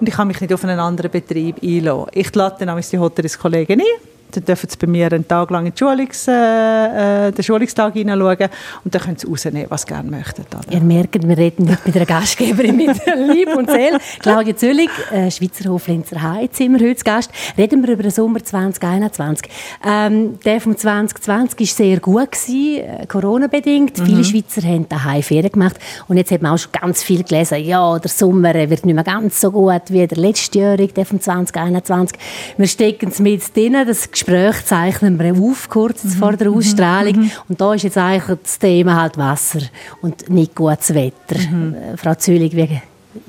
und 0.00 0.08
ich 0.08 0.14
kann 0.14 0.26
mich 0.26 0.40
nicht 0.40 0.52
auf 0.52 0.64
einen 0.64 0.78
anderen 0.78 1.10
Betrieb 1.10 1.56
einlassen. 1.62 2.10
Ich 2.14 2.34
lade 2.34 2.64
dann 2.64 2.80
die 2.80 2.98
Hoteliers-Kollegen 2.98 3.80
ein 3.80 3.86
Dann 4.30 4.44
dürfen 4.44 4.68
sie 4.68 4.76
bei 4.76 4.86
mir 4.86 5.12
einen 5.12 5.26
Tag 5.26 5.50
lang 5.50 5.66
in 5.66 5.76
Schulungs, 5.76 6.28
äh, 6.28 7.28
äh, 7.28 7.32
den 7.32 7.42
Schulungstag 7.42 7.94
hineinschauen 7.94 8.48
und 8.84 8.94
dann 8.94 9.02
können 9.02 9.16
sie 9.16 9.26
rausnehmen, 9.26 9.66
was 9.68 9.82
sie 9.82 9.88
gerne 9.88 10.10
möchten. 10.10 10.42
Oder? 10.42 10.72
Ihr 10.72 10.80
merkt, 10.80 11.26
wir 11.26 11.36
reden 11.36 11.68
heute 11.68 11.80
mit 11.84 11.96
einer 11.96 12.06
Gastgeberin 12.06 12.76
mit 12.76 12.90
Lieb 13.34 13.54
und 13.56 13.70
Seele. 13.70 13.98
Claudia 14.20 14.56
Züllig, 14.56 14.90
äh, 15.10 15.30
Schweizer 15.30 15.70
Hof 15.70 15.86
Linzer 15.88 16.22
Heiz, 16.22 16.56
sind 16.56 16.78
wir 16.78 16.86
heute 16.86 16.96
zu 16.96 17.04
Gast. 17.04 17.30
Reden 17.56 17.82
wir 17.82 17.92
über 17.92 18.02
den 18.02 18.12
Sommer 18.12 18.42
2021. 18.42 19.50
Ähm, 19.84 20.38
der 20.44 20.60
von 20.60 20.76
2020 20.76 21.60
war 21.60 21.66
sehr 21.66 22.00
gut, 22.00 22.32
gewesen, 22.32 22.80
äh, 22.80 23.06
Corona-bedingt. 23.06 23.98
Mhm. 23.98 24.06
Viele 24.06 24.24
Schweizer 24.24 24.62
haben 24.62 24.88
daheim 24.88 25.22
Ferien 25.22 25.52
gemacht 25.52 25.76
und 26.08 26.16
jetzt 26.16 26.30
hat 26.30 26.42
man 26.42 26.54
auch 26.54 26.58
schon 26.58 26.72
ganz 26.72 27.02
viel 27.02 27.22
gelesen, 27.22 27.58
ja, 27.64 27.98
der 27.98 28.10
Sommer 28.10 28.54
wird 28.54 28.84
nicht 28.84 28.94
mehr 28.94 29.04
ganz 29.04 29.40
so 29.40 29.50
gut 29.50 29.82
wie 29.88 30.06
der 30.06 30.18
letztjährige, 30.18 30.92
der 30.92 31.06
von 31.06 31.20
2021. 31.20 32.18
Wir 32.56 32.66
stecken 32.66 33.08
es 33.10 33.18
mit 33.18 33.56
drin, 33.56 33.76
das 33.86 34.10
Gespräch 34.24 34.64
zeichnen 34.64 35.18
wir 35.18 35.34
auf, 35.34 35.68
kurz 35.68 36.04
mhm. 36.04 36.10
vor 36.10 36.36
der 36.36 36.50
Ausstrahlung. 36.50 37.16
Mhm. 37.16 37.30
Und 37.48 37.60
da 37.60 37.74
ist 37.74 37.84
jetzt 37.84 37.98
eigentlich 37.98 38.38
das 38.42 38.58
Thema 38.58 39.00
halt 39.00 39.16
Wasser 39.16 39.60
und 40.02 40.28
nicht 40.28 40.54
gutes 40.54 40.94
Wetter. 40.94 41.38
Mhm. 41.38 41.74
Äh, 41.74 41.96
Frau 41.96 42.14
Zülig, 42.14 42.54
wie, 42.54 42.80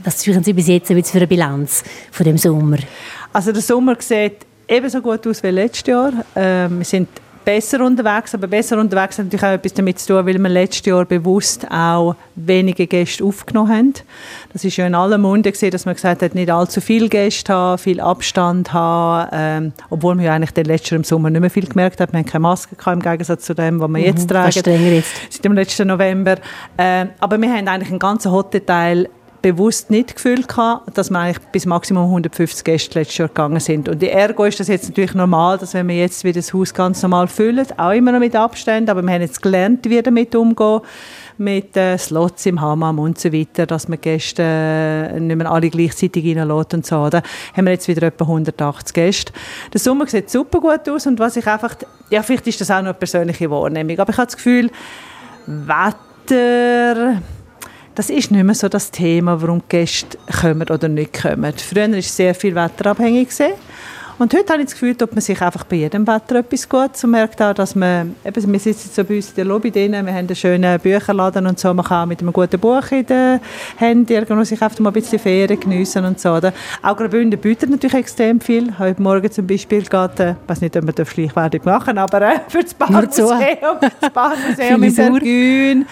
was 0.03 0.24
führen 0.24 0.43
Sie 0.43 0.53
bis 0.53 0.67
jetzt 0.67 0.88
für 0.88 1.17
eine 1.17 1.27
Bilanz 1.27 1.83
von 2.12 2.25
dem 2.25 2.38
Sommer? 2.38 2.77
Also 3.33 3.51
der 3.51 3.62
Sommer 3.62 3.95
sieht 4.00 4.45
ebenso 4.67 5.01
gut 5.01 5.25
aus 5.27 5.41
wie 5.43 5.48
letztes 5.48 5.88
Jahr. 5.88 6.13
Äh, 6.36 6.69
wir 6.69 6.86
sind 6.86 7.10
besser 7.43 7.83
unterwegs, 7.86 8.33
aber 8.33 8.48
besser 8.48 8.79
unterwegs 8.79 9.17
hat 9.17 9.25
natürlich 9.25 9.45
auch 9.45 9.53
etwas 9.53 9.74
damit 9.74 10.00
zu 10.00 10.07
tun, 10.07 10.25
weil 10.25 10.38
wir 10.38 10.50
letztes 10.50 10.86
Jahr 10.86 11.05
bewusst 11.05 11.69
auch 11.69 12.15
wenige 12.36 12.88
Gäste 12.88 13.24
aufgenommen 13.24 13.69
haben. 13.69 13.93
Das 14.53 14.63
ist 14.63 14.77
ja 14.77 14.88
in 14.88 14.95
aller 14.95 15.17
Munde 15.17 15.51
gesehen, 15.51 15.71
dass 15.71 15.86
man 15.86 15.95
gesagt 15.95 16.21
hat, 16.21 16.36
nicht 16.36 16.51
allzu 16.51 16.81
viele 16.81 17.10
Gäste 17.10 17.53
haben, 17.53 17.77
viel 17.77 18.00
Abstand 18.00 18.74
haben, 18.74 19.29
ähm, 19.33 19.74
obwohl 19.89 20.15
man 20.15 20.25
ja 20.25 20.33
eigentlich 20.33 20.51
den 20.51 20.65
letzten 20.65 21.03
Sommer 21.03 21.29
nicht 21.29 21.41
mehr 21.41 21.50
viel 21.50 21.67
gemerkt 21.67 22.00
hat. 22.00 22.12
Wir 22.12 22.19
haben 22.19 22.25
keine 22.25 22.41
Maske 22.41 22.75
gehabt, 22.75 22.95
im 22.95 23.01
Gegensatz 23.01 23.45
zu 23.45 23.53
dem, 23.53 23.79
was 23.79 23.89
wir 23.89 24.00
mhm, 24.00 24.05
jetzt 24.05 24.29
tragen. 24.29 24.93
Jetzt. 24.93 25.12
Seit 25.29 25.45
dem 25.45 25.53
letzten 25.53 25.88
November. 25.88 26.36
Ähm, 26.77 27.10
aber 27.19 27.41
wir 27.41 27.50
haben 27.50 27.67
eigentlich 27.67 27.89
einen 27.89 28.00
ganzen 28.00 28.31
Hotelteil 28.31 29.10
bewusst 29.41 29.89
nicht 29.89 30.15
gefühlt 30.15 30.48
gehabt, 30.48 30.98
dass 30.98 31.10
wir 31.10 31.19
eigentlich 31.19 31.39
bis 31.51 31.65
Maximum 31.65 32.05
150 32.05 32.63
Gäste 32.63 33.00
letztes 33.00 33.17
Jahr 33.17 33.27
gegangen 33.27 33.60
sind. 33.60 33.89
Und 33.89 34.01
ergo 34.03 34.45
ist 34.45 34.60
das 34.60 34.67
jetzt 34.67 34.89
natürlich 34.89 35.13
normal, 35.13 35.57
dass 35.57 35.74
wenn 35.74 35.88
wir 35.88 35.95
jetzt 35.95 36.24
wieder 36.24 36.39
das 36.39 36.53
Haus 36.53 36.74
ganz 36.74 37.01
normal 37.01 37.27
füllen, 37.27 37.65
auch 37.77 37.91
immer 37.91 38.12
noch 38.12 38.19
mit 38.19 38.36
Abständen, 38.36 38.89
aber 38.89 39.01
wir 39.01 39.13
haben 39.13 39.21
jetzt 39.21 39.41
gelernt, 39.41 39.89
wie 39.89 40.01
damit 40.01 40.36
umzugehen 40.36 40.81
mit 41.38 41.75
äh, 41.75 41.98
Slots 41.98 42.45
im 42.45 42.62
Hammam 42.62 43.00
und 43.00 43.19
so 43.19 43.33
weiter, 43.33 43.65
dass 43.65 43.88
man 43.88 44.00
Gäste 44.00 44.43
äh, 44.43 45.19
nicht 45.19 45.36
mehr 45.36 45.51
alle 45.51 45.69
gleichzeitig 45.69 46.38
reinlässt 46.38 46.74
und 46.74 46.86
so. 46.86 47.10
Da 47.10 47.24
haben 47.55 47.65
wir 47.65 47.71
jetzt 47.71 47.88
wieder 47.88 48.03
etwa 48.03 48.25
180 48.25 48.93
Gäste. 48.93 49.33
Der 49.74 49.79
Sommer 49.79 50.05
sieht 50.05 50.29
super 50.29 50.60
gut 50.60 50.88
aus 50.88 51.07
und 51.07 51.19
was 51.19 51.36
ich 51.38 51.48
einfach, 51.48 51.75
ja 52.10 52.21
vielleicht 52.21 52.48
ist 52.48 52.62
das 52.62 52.69
auch 52.69 52.77
noch 52.77 52.89
eine 52.89 52.93
persönliche 52.93 53.50
Wahrnehmung, 53.50 53.98
aber 53.98 54.12
ich 54.12 54.17
habe 54.17 54.27
das 54.27 54.36
Gefühl, 54.36 54.69
Wetter 55.48 57.21
das 58.01 58.10
ist 58.10 58.31
nicht 58.31 58.43
mehr 58.43 58.55
so 58.55 58.67
das 58.67 58.89
Thema, 58.89 59.39
warum 59.39 59.60
die 59.60 59.77
Gäste 59.77 60.17
kommen 60.41 60.67
oder 60.72 60.88
nicht 60.88 61.22
kommen. 61.22 61.53
Früher 61.55 61.91
war 61.91 62.01
sehr 62.01 62.34
viel 62.34 62.55
wetterabhängig. 62.55 63.29
Gewesen. 63.29 63.53
Und 64.17 64.34
heute 64.34 64.53
habe 64.53 64.63
ich 64.63 64.70
das 64.70 64.74
Gefühl, 64.74 64.96
dass 64.96 65.12
man 65.12 65.22
sich 65.22 65.39
einfach 65.39 65.63
bei 65.65 65.75
jedem 65.75 66.08
Wetter 66.08 66.38
etwas 66.38 66.67
gut 66.67 66.91
und 67.03 67.12
merkt 67.12 67.39
auch, 67.43 67.53
dass 67.53 67.75
man, 67.75 68.15
eben, 68.25 68.53
wir 68.53 68.60
sitzen 68.60 68.89
so 68.91 69.03
bei 69.03 69.17
uns 69.17 69.29
in 69.29 69.36
der 69.36 69.46
Lobby 69.46 69.70
drin, 69.70 69.91
wir 69.91 70.00
haben 70.00 70.08
einen 70.08 70.36
schönen 70.36 70.79
Bücherladen 70.79 71.46
und 71.46 71.60
so, 71.60 71.72
man 71.75 71.86
kann 71.86 72.10
mit 72.10 72.22
einem 72.22 72.34
guten 72.34 72.60
Buch 72.60 72.91
in 72.91 73.05
den 73.05 73.39
Händen 73.77 74.12
irgendwo 74.12 74.43
sich 74.43 74.60
einfach 74.60 74.79
mal 74.79 74.89
ein 74.89 74.93
bisschen 74.93 75.20
Ferien 75.20 75.60
geniessen 75.60 76.03
und 76.03 76.20
so. 76.20 76.34
Oder? 76.34 76.53
Auch 76.81 76.98
Graubünden 76.98 77.39
bietet 77.39 77.70
natürlich 77.70 77.96
extrem 77.96 78.41
viel. 78.41 78.77
Heute 78.79 79.00
Morgen 79.00 79.31
zum 79.31 79.46
Beispiel 79.46 79.84
geht, 79.84 80.20
äh, 80.20 80.31
ich 80.31 80.38
weiß 80.48 80.62
nicht, 80.62 80.75
ob 80.75 80.98
wir 80.98 81.05
Schleichwerbung 81.05 81.62
machen, 81.65 81.98
aber 82.00 82.22
äh, 82.22 82.39
für 82.48 82.63
das 82.63 82.74
Baumuseum, 82.74 83.77
das 83.79 84.10
Baumuseum 84.12 84.84
in 84.84 84.91
Sergün, 84.91 85.86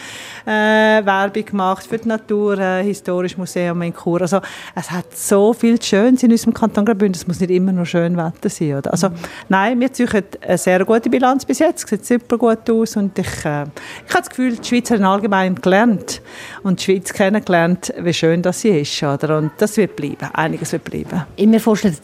äh, 0.45 1.05
Werbung 1.05 1.45
gemacht 1.45 1.85
für 1.85 1.97
das 1.97 2.05
Naturhistorische 2.05 3.35
äh, 3.35 3.39
Museum 3.39 3.81
in 3.81 3.93
Chur. 3.93 4.21
Also 4.21 4.39
es 4.75 4.91
hat 4.91 5.15
so 5.15 5.53
viel 5.53 5.81
Schönes 5.81 6.23
in 6.23 6.31
unserem 6.31 6.53
Kanton 6.53 6.85
Graubünden. 6.85 7.19
Es 7.19 7.27
muss 7.27 7.39
nicht 7.39 7.51
immer 7.51 7.71
nur 7.71 7.85
schön 7.85 8.17
Wetter 8.17 8.49
sein. 8.49 8.77
Oder? 8.77 8.91
Also, 8.91 9.09
mhm. 9.09 9.15
Nein, 9.49 9.79
wir 9.79 9.91
ziehen 9.91 10.09
eine 10.41 10.57
sehr 10.57 10.85
gute 10.85 11.09
Bilanz 11.09 11.45
bis 11.45 11.59
jetzt. 11.59 11.83
Es 11.83 11.89
sieht 11.89 12.05
super 12.05 12.37
gut 12.37 12.69
aus 12.69 12.95
und 12.95 13.17
ich, 13.17 13.45
äh, 13.45 13.63
ich 13.63 14.13
habe 14.13 14.19
das 14.19 14.29
Gefühl, 14.29 14.55
die 14.55 14.67
Schweiz 14.67 14.91
hat 14.91 15.01
allgemein 15.01 15.55
gelernt 15.55 16.21
und 16.63 16.79
die 16.79 16.83
Schweiz 16.83 17.13
kennengelernt, 17.13 17.93
wie 17.99 18.13
schön 18.13 18.41
das 18.41 18.61
sie 18.61 18.69
ist. 18.69 19.01
Oder? 19.03 19.37
Und 19.37 19.51
das 19.57 19.77
wird 19.77 19.95
bleiben. 19.95 20.29
Einiges 20.33 20.71
wird 20.71 20.83
bleiben. 20.83 21.25
Ich 21.35 21.47
mir 21.47 21.59
vorstellen, 21.59 21.97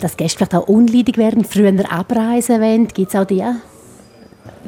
dass 0.00 0.16
Gäste 0.16 0.38
vielleicht 0.38 0.54
auch 0.54 0.68
unleidig 0.68 1.18
werden, 1.18 1.44
früher 1.44 1.72
abreisen 1.90 2.60
wollen. 2.60 2.88
Gibt 2.88 3.14
es 3.14 3.16
auch 3.16 3.24
die? 3.24 3.44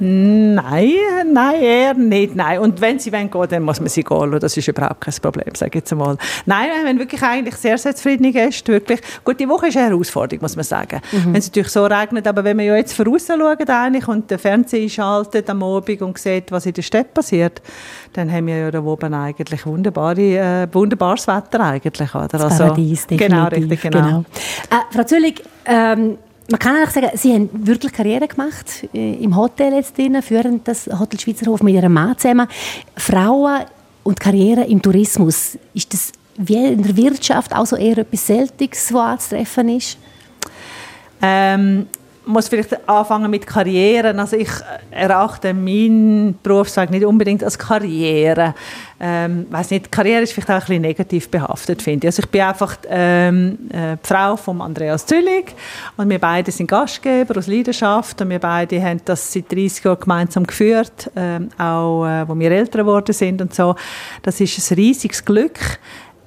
Nein, 0.00 0.92
nein, 1.32 1.60
eher 1.60 1.94
nicht. 1.94 2.34
Nein. 2.34 2.60
Und 2.60 2.80
wenn 2.80 2.98
sie 2.98 3.10
gehen 3.10 3.32
wollen, 3.32 3.48
dann 3.48 3.62
muss 3.62 3.80
man 3.80 3.88
sie 3.88 4.02
gehen 4.02 4.30
lassen. 4.30 4.40
Das 4.40 4.56
ist 4.56 4.68
überhaupt 4.68 5.00
kein 5.00 5.14
Problem, 5.20 5.54
sage 5.54 5.70
ich 5.70 5.74
jetzt 5.76 5.92
einmal. 5.92 6.16
Nein, 6.46 6.68
wir 6.70 6.88
haben 6.88 6.98
wirklich 6.98 7.22
eigentlich 7.22 7.56
sehr, 7.56 7.78
sehr 7.78 7.94
zufriedene 7.94 8.32
Gäste. 8.32 8.72
Wirklich. 8.72 9.00
Gut, 9.24 9.40
die 9.40 9.48
Woche 9.48 9.68
ist 9.68 9.76
eine 9.76 9.88
Herausforderung, 9.88 10.42
muss 10.42 10.56
man 10.56 10.64
sagen. 10.64 11.00
Mhm. 11.12 11.26
Wenn 11.26 11.36
es 11.36 11.46
natürlich 11.48 11.68
so 11.68 11.84
regnet, 11.84 12.26
aber 12.26 12.44
wenn 12.44 12.56
man 12.56 12.66
ja 12.66 12.76
jetzt 12.76 12.94
voraus 12.94 13.26
schaut 13.26 13.70
eigentlich 13.70 14.08
und 14.08 14.30
den 14.30 14.38
Fernseher 14.38 14.82
einschaltet 14.82 15.48
am 15.50 15.62
Abend 15.62 16.02
und 16.02 16.18
sieht, 16.18 16.50
was 16.52 16.66
in 16.66 16.72
der 16.72 16.82
Stadt 16.82 17.14
passiert, 17.14 17.62
dann 18.12 18.32
haben 18.32 18.46
wir 18.46 18.56
ja 18.56 18.70
da 18.70 18.82
oben 18.82 19.14
eigentlich 19.14 19.66
wunderbare, 19.66 20.20
äh, 20.20 20.68
wunderbares 20.72 21.26
Wetter 21.26 21.60
eigentlich. 21.60 22.14
Oder? 22.14 22.28
Das 22.28 22.42
also, 22.42 22.64
Paradies, 22.64 23.06
definitiv. 23.06 23.28
Genau, 23.28 23.48
richtig, 23.48 23.80
genau. 23.80 24.02
genau. 24.02 24.24
Äh, 24.70 24.94
Frau 24.94 25.04
Züllig, 25.04 25.42
ähm, 25.66 26.18
man 26.50 26.58
kann 26.58 26.76
eigentlich 26.76 26.92
sagen, 26.92 27.10
Sie 27.14 27.34
haben 27.34 27.50
wirklich 27.66 27.92
Karriere 27.92 28.26
gemacht 28.26 28.88
äh, 28.94 29.14
im 29.14 29.36
Hotel 29.36 29.74
jetzt 29.74 29.96
drin, 29.96 30.20
führen 30.22 30.62
das 30.64 30.86
Hotel 30.86 31.20
Schweizerhof 31.20 31.62
mit 31.62 31.74
Ihrem 31.74 31.92
Mann 31.92 32.16
zusammen. 32.16 32.48
Frauen 32.96 33.64
und 34.02 34.18
Karriere 34.18 34.64
im 34.64 34.80
Tourismus, 34.80 35.58
ist 35.74 35.92
das 35.92 36.12
wie 36.38 36.56
in 36.56 36.82
der 36.82 36.96
Wirtschaft 36.96 37.54
auch 37.54 37.66
so 37.66 37.76
eher 37.76 37.98
etwas 37.98 38.26
Seltenes, 38.26 38.94
was 38.94 39.02
anzutreffen 39.02 39.68
ist? 39.70 39.98
Ähm, 41.20 41.86
muss 42.28 42.48
vielleicht 42.48 42.88
anfangen 42.88 43.30
mit 43.30 43.46
Karrieren. 43.46 44.20
Also 44.20 44.36
ich 44.36 44.50
erachte 44.90 45.54
meinen 45.54 46.38
Berufsweg 46.42 46.90
nicht 46.90 47.04
unbedingt 47.04 47.42
als 47.42 47.58
Karriere. 47.58 48.54
Ähm, 49.00 49.46
weiß 49.50 49.70
nicht, 49.70 49.90
Karriere 49.90 50.22
ist 50.22 50.32
vielleicht 50.32 50.50
auch 50.50 50.54
ein 50.54 50.60
bisschen 50.60 50.82
negativ 50.82 51.28
behaftet, 51.30 51.80
finde 51.80 52.06
ich. 52.06 52.08
Also 52.08 52.22
ich 52.22 52.28
bin 52.28 52.42
einfach 52.42 52.76
ähm, 52.88 53.58
äh, 53.70 53.96
die 53.96 54.06
Frau 54.06 54.36
von 54.36 54.60
Andreas 54.60 55.06
Züllig 55.06 55.54
und 55.96 56.10
wir 56.10 56.18
beide 56.18 56.50
sind 56.52 56.66
Gastgeber 56.66 57.38
aus 57.38 57.46
Leidenschaft 57.46 58.20
und 58.20 58.28
wir 58.28 58.40
beide 58.40 58.82
haben 58.82 59.00
das 59.04 59.32
seit 59.32 59.50
30 59.50 59.84
Jahren 59.84 60.00
gemeinsam 60.00 60.46
geführt, 60.46 61.10
ähm, 61.16 61.48
auch 61.56 62.06
äh, 62.06 62.28
wo 62.28 62.38
wir 62.38 62.50
älter 62.50 62.80
geworden 62.80 63.12
sind 63.12 63.40
und 63.40 63.54
so. 63.54 63.74
Das 64.22 64.40
ist 64.40 64.70
ein 64.70 64.74
riesiges 64.74 65.24
Glück 65.24 65.58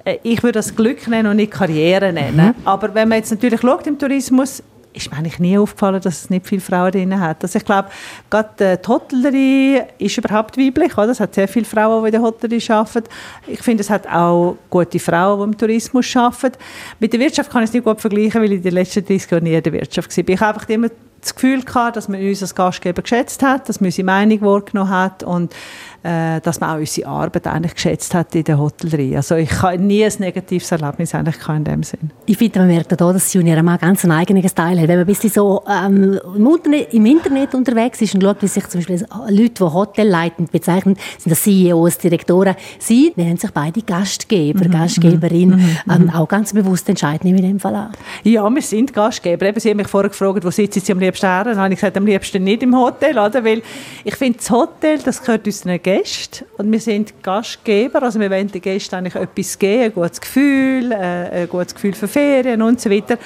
äh, 0.04 0.18
ich 0.24 0.42
würde 0.42 0.58
das 0.58 0.74
Glück 0.74 1.06
nennen 1.06 1.30
und 1.30 1.36
nicht 1.36 1.52
Karriere 1.52 2.12
nennen. 2.12 2.48
Mhm. 2.48 2.66
Aber 2.66 2.92
wenn 2.94 3.08
man 3.08 3.18
jetzt 3.18 3.30
natürlich 3.30 3.60
schaut 3.60 3.86
im 3.86 3.98
Tourismus, 3.98 4.62
ist 4.92 5.10
mir 5.10 5.18
eigentlich 5.18 5.38
nie 5.38 5.58
aufgefallen, 5.58 6.00
dass 6.00 6.24
es 6.24 6.30
nicht 6.30 6.46
viele 6.46 6.60
Frauen 6.60 6.92
drin 6.92 7.18
hat. 7.18 7.42
Also 7.42 7.58
ich 7.58 7.64
glaube, 7.64 7.88
gerade 8.30 8.78
die 8.78 8.88
Hotellerie 8.88 9.82
ist 9.98 10.16
überhaupt 10.18 10.56
weiblich. 10.58 10.96
Oder? 10.96 11.10
Es 11.10 11.20
hat 11.20 11.34
sehr 11.34 11.48
viele 11.48 11.64
Frauen, 11.64 12.02
die 12.02 12.08
in 12.08 12.12
der 12.12 12.22
Hotellerie 12.22 12.70
arbeiten. 12.70 13.08
Ich 13.46 13.62
finde, 13.62 13.82
es 13.82 13.90
hat 13.90 14.06
auch 14.06 14.56
gute 14.70 14.98
Frauen, 14.98 15.38
die 15.38 15.44
im 15.44 15.58
Tourismus 15.58 16.14
arbeiten. 16.16 16.58
Mit 17.00 17.12
der 17.12 17.20
Wirtschaft 17.20 17.50
kann 17.50 17.62
ich 17.62 17.70
es 17.70 17.74
nicht 17.74 17.84
gut 17.84 18.00
vergleichen, 18.00 18.40
weil 18.40 18.52
ich 18.52 18.58
in 18.58 18.62
den 18.62 18.74
letzten 18.74 19.04
30 19.04 19.30
Jahren 19.30 19.44
nie 19.44 19.54
in 19.54 19.62
der 19.62 19.72
Wirtschaft 19.72 20.16
war. 20.16 20.28
Ich 20.28 20.40
habe 20.40 20.54
einfach 20.54 20.68
immer 20.68 20.88
das 21.22 21.34
Gefühl 21.34 21.62
gehabt, 21.62 21.96
dass 21.96 22.08
man 22.08 22.20
uns 22.20 22.42
als 22.42 22.54
Gastgeber 22.54 23.02
geschätzt 23.02 23.42
hat, 23.42 23.68
dass 23.68 23.80
man 23.80 23.88
unsere 23.88 24.04
Meinung 24.04 24.40
wahrgenommen 24.42 24.90
hat 24.90 25.22
und 25.22 25.54
äh, 26.02 26.40
dass 26.40 26.58
man 26.58 26.70
auch 26.70 26.78
unsere 26.78 27.08
Arbeit 27.08 27.46
eigentlich 27.46 27.74
geschätzt 27.74 28.12
hat 28.12 28.34
in 28.34 28.42
der 28.42 28.58
Hotellerie. 28.58 29.16
Also 29.16 29.36
ich 29.36 29.62
habe 29.62 29.78
nie 29.78 30.04
ein 30.04 30.12
negatives 30.18 30.72
Erlebnis 30.72 31.14
eigentlich 31.14 31.36
in 31.48 31.64
dem 31.64 31.82
Sinn. 31.84 32.10
Ich 32.26 32.36
finde, 32.36 32.58
man 32.58 32.68
merkt 32.68 33.00
auch, 33.00 33.12
dass 33.12 33.32
Junior 33.32 33.62
mal 33.62 33.78
ganz 33.78 34.04
einen 34.04 34.12
eigenen 34.12 34.48
Style 34.48 34.80
hat. 34.80 34.88
Wenn 34.88 34.96
man 34.96 35.00
ein 35.00 35.06
bisschen 35.06 35.30
so 35.30 35.62
ähm, 35.68 36.18
im, 36.34 36.46
Internet, 36.46 36.92
im, 36.92 37.06
Internet, 37.06 37.54
unterwegs 37.54 38.00
ist 38.02 38.16
und 38.16 38.22
schaut, 38.22 38.42
wie 38.42 38.48
sich 38.48 38.66
zum 38.68 38.80
Beispiel 38.80 39.06
Leute, 39.28 39.50
die 39.50 39.62
Hotel 39.62 40.08
leiten, 40.08 40.48
bezeichnen, 40.50 40.96
sind 41.18 41.30
das 41.30 41.42
CEOs, 41.42 41.98
Direktoren, 41.98 42.56
sie 42.80 43.12
nennen 43.14 43.36
sich 43.36 43.52
beide 43.52 43.80
Gastgeber, 43.82 44.66
mhm. 44.66 44.72
Gastgeberin. 44.72 45.50
Mhm. 45.50 45.56
mhm. 45.56 45.92
Ähm, 45.92 46.10
auch 46.10 46.26
ganz 46.26 46.52
bewusst 46.52 46.88
entscheiden 46.88 47.28
in 47.28 47.36
dem 47.36 47.60
Fall 47.60 47.76
an. 47.76 47.92
Ja, 48.24 48.50
wir 48.50 48.62
sind 48.62 48.92
Gastgeber. 48.92 49.46
Eben, 49.46 49.60
sie 49.60 49.70
haben 49.70 49.76
mich 49.76 49.88
vorher 49.88 50.10
gefragt, 50.10 50.44
wo 50.44 50.50
sitzen 50.50 50.80
Sie 50.80 50.90
am 50.90 50.98
liebsten 50.98 51.26
her? 51.26 51.44
Dann 51.44 51.58
habe 51.58 51.72
ich 51.72 51.78
gesagt, 51.78 51.96
am 51.96 52.06
liebsten 52.06 52.42
nicht 52.42 52.64
im 52.64 52.76
Hotel, 52.76 53.16
oder? 53.16 53.44
Weil 53.44 53.62
ich 54.02 54.16
finde, 54.16 54.38
das 54.38 54.50
Hotel, 54.50 54.98
das 54.98 55.20
gehört 55.20 55.46
unseren 55.46 55.80
Gästen 55.80 55.91
Gäste 55.92 56.46
und 56.56 56.72
wir 56.72 56.80
sind 56.80 57.22
Gastgeber, 57.22 58.02
also 58.02 58.18
wir 58.18 58.30
wollen 58.30 58.48
den 58.48 58.60
Gästen 58.60 58.94
eigentlich 58.94 59.14
etwas 59.14 59.58
geben, 59.58 59.84
ein 59.84 59.94
gutes 59.94 60.20
Gefühl, 60.20 60.92
äh, 60.92 61.42
ein 61.42 61.48
gutes 61.48 61.74
Gefühl 61.74 61.92
für 61.92 62.08
Ferien 62.08 62.62
und 62.62 62.80
so 62.80 62.90
weiter. 62.90 63.18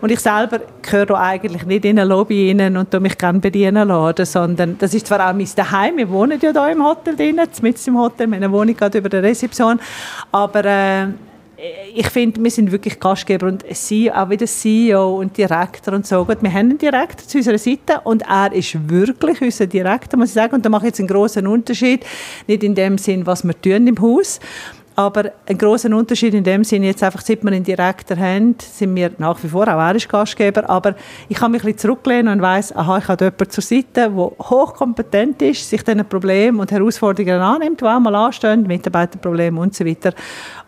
Und 0.00 0.10
ich 0.10 0.20
selber 0.20 0.60
gehöre 0.82 1.18
eigentlich 1.18 1.64
nicht 1.66 1.84
in 1.84 1.98
eine 1.98 2.08
Lobby 2.08 2.54
rein 2.56 2.76
und 2.76 3.00
mich 3.00 3.18
gerne 3.18 3.40
bedienen 3.40 3.88
lassen, 3.88 4.24
sondern 4.24 4.78
das 4.78 4.94
ist 4.94 5.06
zwar 5.06 5.28
auch 5.28 5.34
mein 5.34 5.48
Daheim, 5.54 5.96
wir 5.96 6.08
wohnen 6.10 6.38
ja 6.40 6.52
hier 6.52 6.72
im 6.72 6.84
Hotel 6.84 7.16
drin, 7.16 7.40
mit 7.60 7.86
im 7.86 7.98
Hotel, 7.98 8.26
meine 8.26 8.50
Wohnung 8.52 8.76
gerade 8.76 8.98
über 8.98 9.08
der 9.08 9.22
Rezeption, 9.22 9.80
aber 10.30 10.64
äh, 10.64 11.06
ich 11.94 12.08
finde, 12.08 12.42
wir 12.42 12.50
sind 12.50 12.72
wirklich 12.72 12.98
Gastgeber 12.98 13.46
und 13.46 13.64
CEO, 13.72 14.12
auch 14.12 14.28
wieder 14.28 14.46
CEO 14.46 15.18
und 15.20 15.36
Direktor 15.36 15.94
und 15.94 16.06
so. 16.06 16.24
Gut, 16.24 16.38
wir 16.42 16.50
haben 16.50 16.70
einen 16.70 16.78
Direktor 16.78 17.26
zu 17.26 17.38
unserer 17.38 17.58
Seite 17.58 18.00
und 18.02 18.22
er 18.22 18.52
ist 18.52 18.88
wirklich 18.90 19.40
unser 19.40 19.66
Direktor, 19.66 20.18
muss 20.18 20.30
ich 20.30 20.34
sagen. 20.34 20.56
Und 20.56 20.64
da 20.64 20.68
mache 20.68 20.86
ich 20.86 20.88
jetzt 20.88 20.98
einen 20.98 21.08
großen 21.08 21.46
Unterschied. 21.46 22.04
Nicht 22.48 22.64
in 22.64 22.74
dem 22.74 22.98
Sinn, 22.98 23.26
was 23.26 23.44
wir 23.44 23.60
tun 23.60 23.86
im 23.86 24.00
Haus, 24.00 24.40
aber 24.96 25.32
ein 25.46 25.58
großer 25.58 25.94
Unterschied 25.94 26.34
in 26.34 26.44
dem 26.44 26.64
Sinne, 26.64 26.86
jetzt 26.86 27.02
einfach, 27.02 27.20
seit 27.20 27.42
wir 27.42 27.52
einen 27.52 27.64
Direktor 27.64 28.16
haben, 28.16 28.56
sind 28.58 28.94
wir 28.94 29.10
nach 29.18 29.42
wie 29.42 29.48
vor, 29.48 29.62
auch 29.62 29.80
er 29.80 29.94
ist 29.94 30.08
Gastgeber, 30.08 30.68
aber 30.68 30.94
ich 31.28 31.36
kann 31.36 31.50
mich 31.52 31.62
ein 31.62 31.72
bisschen 31.72 31.90
zurücklehnen 31.90 32.32
und 32.32 32.42
weiss, 32.42 32.74
aha, 32.74 32.98
ich 32.98 33.08
habe 33.08 33.24
jemanden 33.24 33.50
zur 33.50 33.62
Seite, 33.62 33.86
der 33.92 34.12
hochkompetent 34.14 35.42
ist, 35.42 35.68
sich 35.68 35.82
diesen 35.82 36.04
Problemen 36.06 36.60
und 36.60 36.70
Herausforderungen 36.70 37.40
annimmt, 37.40 37.80
die 37.80 37.84
auch 37.84 38.00
mal 38.00 38.14
anstehen, 38.14 38.66
Mitarbeiterprobleme 38.66 39.60
und 39.60 39.74
so 39.74 39.84
weiter. 39.84 40.12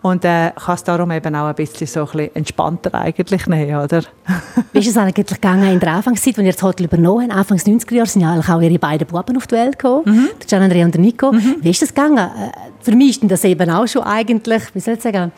Und 0.02 0.24
äh, 0.24 0.50
kann 0.54 0.74
es 0.74 0.84
darum 0.84 1.10
eben 1.12 1.34
auch 1.34 1.46
ein 1.46 1.54
bisschen 1.54 1.86
so 1.86 2.00
ein 2.00 2.06
bisschen 2.06 2.36
entspannter 2.36 2.94
eigentlich 2.94 3.46
nehmen, 3.46 3.76
oder? 3.76 4.02
Wie 4.72 4.78
ist 4.78 4.88
es 4.88 4.96
eigentlich 4.96 5.26
gegangen 5.26 5.72
in 5.72 5.80
der 5.80 5.92
Anfangszeit, 5.94 6.38
als 6.38 6.46
ihr 6.46 6.52
das 6.52 6.62
Hotel 6.62 6.86
übernommen 6.86 7.30
habt? 7.30 7.38
Anfangs 7.38 7.64
90er 7.64 7.94
Jahre 7.94 8.08
sind 8.08 8.22
ja 8.22 8.38
auch 8.38 8.60
ihre 8.60 8.78
beiden 8.78 9.06
Buben 9.06 9.36
auf 9.36 9.46
die 9.46 9.54
Welt 9.54 9.78
gekommen, 9.78 10.02
mhm. 10.04 10.28
der 10.50 10.60
Andrea 10.60 10.84
und 10.84 10.94
der 10.94 11.00
Nico. 11.00 11.32
Mhm. 11.32 11.56
Wie 11.60 11.70
ist 11.70 11.80
das 11.80 11.94
gegangen? 11.94 12.28
Für 12.84 12.94
mich 12.94 13.22
ist 13.22 13.30
das 13.30 13.44
eben 13.44 13.70
auch 13.70 13.86
schon 13.86 14.02
eigentlich, 14.02 14.62
wie 14.74 14.80
soll 14.80 14.94
ich 14.94 15.00
sagen, 15.00 15.32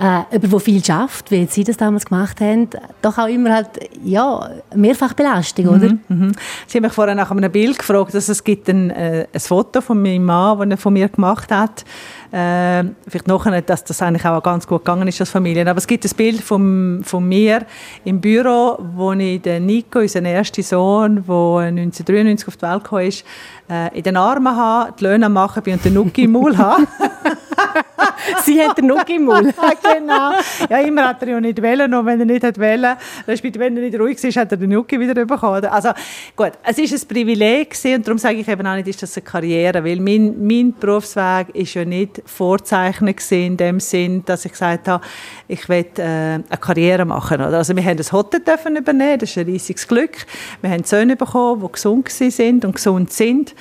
äh, 0.00 0.36
über 0.36 0.52
wo 0.52 0.58
viel 0.58 0.82
schafft, 0.82 1.30
wie 1.30 1.46
Sie 1.46 1.64
das 1.64 1.76
damals 1.76 2.06
gemacht 2.06 2.40
haben, 2.40 2.68
doch 3.02 3.18
auch 3.18 3.26
immer 3.26 3.54
halt, 3.54 3.68
ja, 4.02 4.50
Mehrfachbelastung, 4.74 5.68
oder? 5.68 5.88
Mhm, 5.88 6.00
mhm. 6.08 6.32
Sie 6.66 6.78
haben 6.78 6.84
mich 6.84 6.92
vorher 6.92 7.14
nach 7.14 7.30
einem 7.30 7.52
Bild 7.52 7.78
gefragt, 7.78 8.14
dass 8.14 8.28
es 8.28 8.42
gibt 8.42 8.68
ein, 8.68 8.90
äh, 8.90 9.26
ein 9.32 9.40
Foto 9.40 9.80
von 9.80 10.00
meinem 10.00 10.24
Mann, 10.24 10.58
das 10.60 10.70
er 10.70 10.76
von 10.78 10.92
mir 10.94 11.08
gemacht 11.08 11.50
hat. 11.50 11.84
Äh, 12.32 12.84
vielleicht 13.06 13.28
nachher, 13.28 13.60
dass 13.60 13.84
das 13.84 14.00
eigentlich 14.00 14.24
auch 14.24 14.42
ganz 14.42 14.66
gut 14.66 14.82
gegangen 14.82 15.06
ist 15.08 15.20
als 15.20 15.28
Familie. 15.28 15.68
Aber 15.68 15.76
es 15.76 15.86
gibt 15.86 16.06
ein 16.06 16.16
Bild 16.16 16.40
von, 16.40 17.02
von 17.04 17.28
mir 17.28 17.66
im 18.06 18.22
Büro, 18.22 18.78
wo 18.94 19.12
ich 19.12 19.42
den 19.42 19.66
Nico, 19.66 19.98
unseren 19.98 20.24
ersten 20.24 20.62
Sohn, 20.62 21.16
der 21.16 21.34
1993 21.68 22.48
auf 22.48 22.56
die 22.56 22.62
Welt 22.62 22.84
kam, 22.84 22.98
ist, 23.00 23.24
äh, 23.72 23.96
in 23.96 24.02
den 24.02 24.16
Armen 24.16 24.54
habe, 24.54 24.92
die 24.98 25.04
Löhne 25.04 25.28
machen 25.28 25.62
und 25.66 25.84
den 25.84 25.94
Nuki 25.94 26.24
im 26.24 26.32
Maul 26.32 26.56
habe. 26.58 26.86
Sie 28.44 28.60
hat 28.60 28.76
den 28.78 28.86
Nuki 28.86 29.16
im 29.16 29.24
Maul. 29.24 29.42
genau. 29.82 30.32
Ja, 30.68 30.78
immer 30.78 31.08
hat 31.08 31.22
er 31.22 31.28
ja 31.28 31.40
nicht 31.40 31.60
wählen, 31.60 31.92
und 31.94 32.06
wenn 32.06 32.20
er 32.20 32.26
nicht 32.26 32.44
hat 32.44 32.58
wählen, 32.58 32.96
wenn 33.26 33.76
er 33.76 33.82
nicht 33.82 33.98
ruhig 33.98 34.22
ist, 34.22 34.36
hat 34.36 34.50
er 34.52 34.58
den 34.58 34.70
Nuki 34.70 34.98
wieder 34.98 35.14
bekommen. 35.14 35.64
Also 35.64 35.90
gut, 36.36 36.52
es 36.62 36.78
ist 36.78 36.92
ein 36.92 37.08
Privileg 37.08 37.70
gewesen, 37.70 37.96
und 37.96 38.06
darum 38.06 38.18
sage 38.18 38.36
ich 38.36 38.48
eben 38.48 38.66
auch 38.66 38.74
nicht, 38.74 38.88
ist 38.88 39.02
das 39.02 39.16
eine 39.16 39.24
Karriere, 39.24 39.84
weil 39.84 40.00
mein, 40.00 40.46
mein 40.46 40.74
Berufsweg 40.78 41.54
ist 41.54 41.74
ja 41.74 41.84
nicht 41.84 42.22
vorzeichnet 42.26 43.20
in 43.30 43.56
dem 43.56 43.80
Sinn, 43.80 44.22
dass 44.24 44.44
ich 44.44 44.52
gesagt 44.52 44.88
habe, 44.88 45.04
ich 45.48 45.68
will 45.68 45.86
äh, 45.98 46.02
eine 46.02 46.44
Karriere 46.60 47.04
machen. 47.04 47.40
Oder? 47.40 47.58
Also 47.58 47.74
wir 47.74 47.84
haben 47.84 47.96
das 47.96 48.12
Hotel 48.12 48.40
dürfen 48.40 48.76
übernehmen, 48.76 49.18
das 49.18 49.30
ist 49.30 49.38
ein 49.38 49.46
riesiges 49.46 49.86
Glück. 49.86 50.26
Wir 50.60 50.70
haben 50.70 50.84
Söhne 50.84 51.16
bekommen, 51.16 51.62
die 51.62 51.72
gesund 51.72 52.08
sind 52.08 52.64
und 52.64 52.74
gesund 52.74 53.12
sind. 53.12 53.54